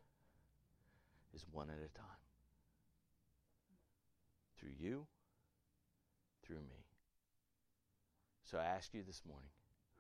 is 1.34 1.46
one 1.52 1.70
at 1.70 1.78
a 1.78 1.98
time. 1.98 2.19
Through 4.60 4.74
you, 4.78 5.06
through 6.46 6.58
me. 6.58 6.86
So 8.44 8.58
I 8.58 8.66
ask 8.66 8.94
you 8.94 9.04
this 9.06 9.22
morning 9.28 9.50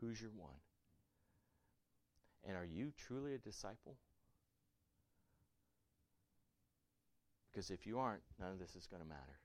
who's 0.01 0.21
your 0.21 0.31
one? 0.35 0.55
And 2.47 2.55
are 2.55 2.65
you 2.65 2.91
truly 2.97 3.33
a 3.33 3.37
disciple? 3.37 3.95
Because 7.51 7.69
if 7.69 7.85
you 7.85 7.99
aren't, 7.99 8.21
none 8.39 8.51
of 8.51 8.59
this 8.59 8.75
is 8.75 8.87
going 8.87 9.01
to 9.01 9.07
matter. 9.07 9.39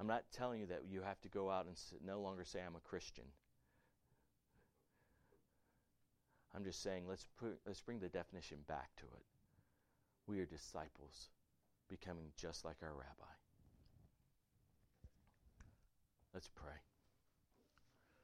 I'm 0.00 0.06
not 0.06 0.24
telling 0.32 0.60
you 0.60 0.66
that 0.66 0.82
you 0.90 1.02
have 1.02 1.20
to 1.20 1.28
go 1.28 1.50
out 1.50 1.66
and 1.66 1.76
no 2.04 2.20
longer 2.20 2.44
say, 2.44 2.60
I'm 2.66 2.74
a 2.74 2.88
Christian. 2.88 3.24
I'm 6.54 6.64
just 6.64 6.82
saying, 6.82 7.04
let's, 7.08 7.26
put, 7.38 7.58
let's 7.66 7.80
bring 7.80 8.00
the 8.00 8.08
definition 8.08 8.58
back 8.66 8.90
to 8.96 9.04
it. 9.04 9.24
We 10.26 10.40
are 10.40 10.46
disciples, 10.46 11.28
becoming 11.92 12.32
just 12.38 12.64
like 12.64 12.76
our 12.82 12.92
rabbi. 12.94 13.32
Let's 16.32 16.48
pray. 16.48 16.91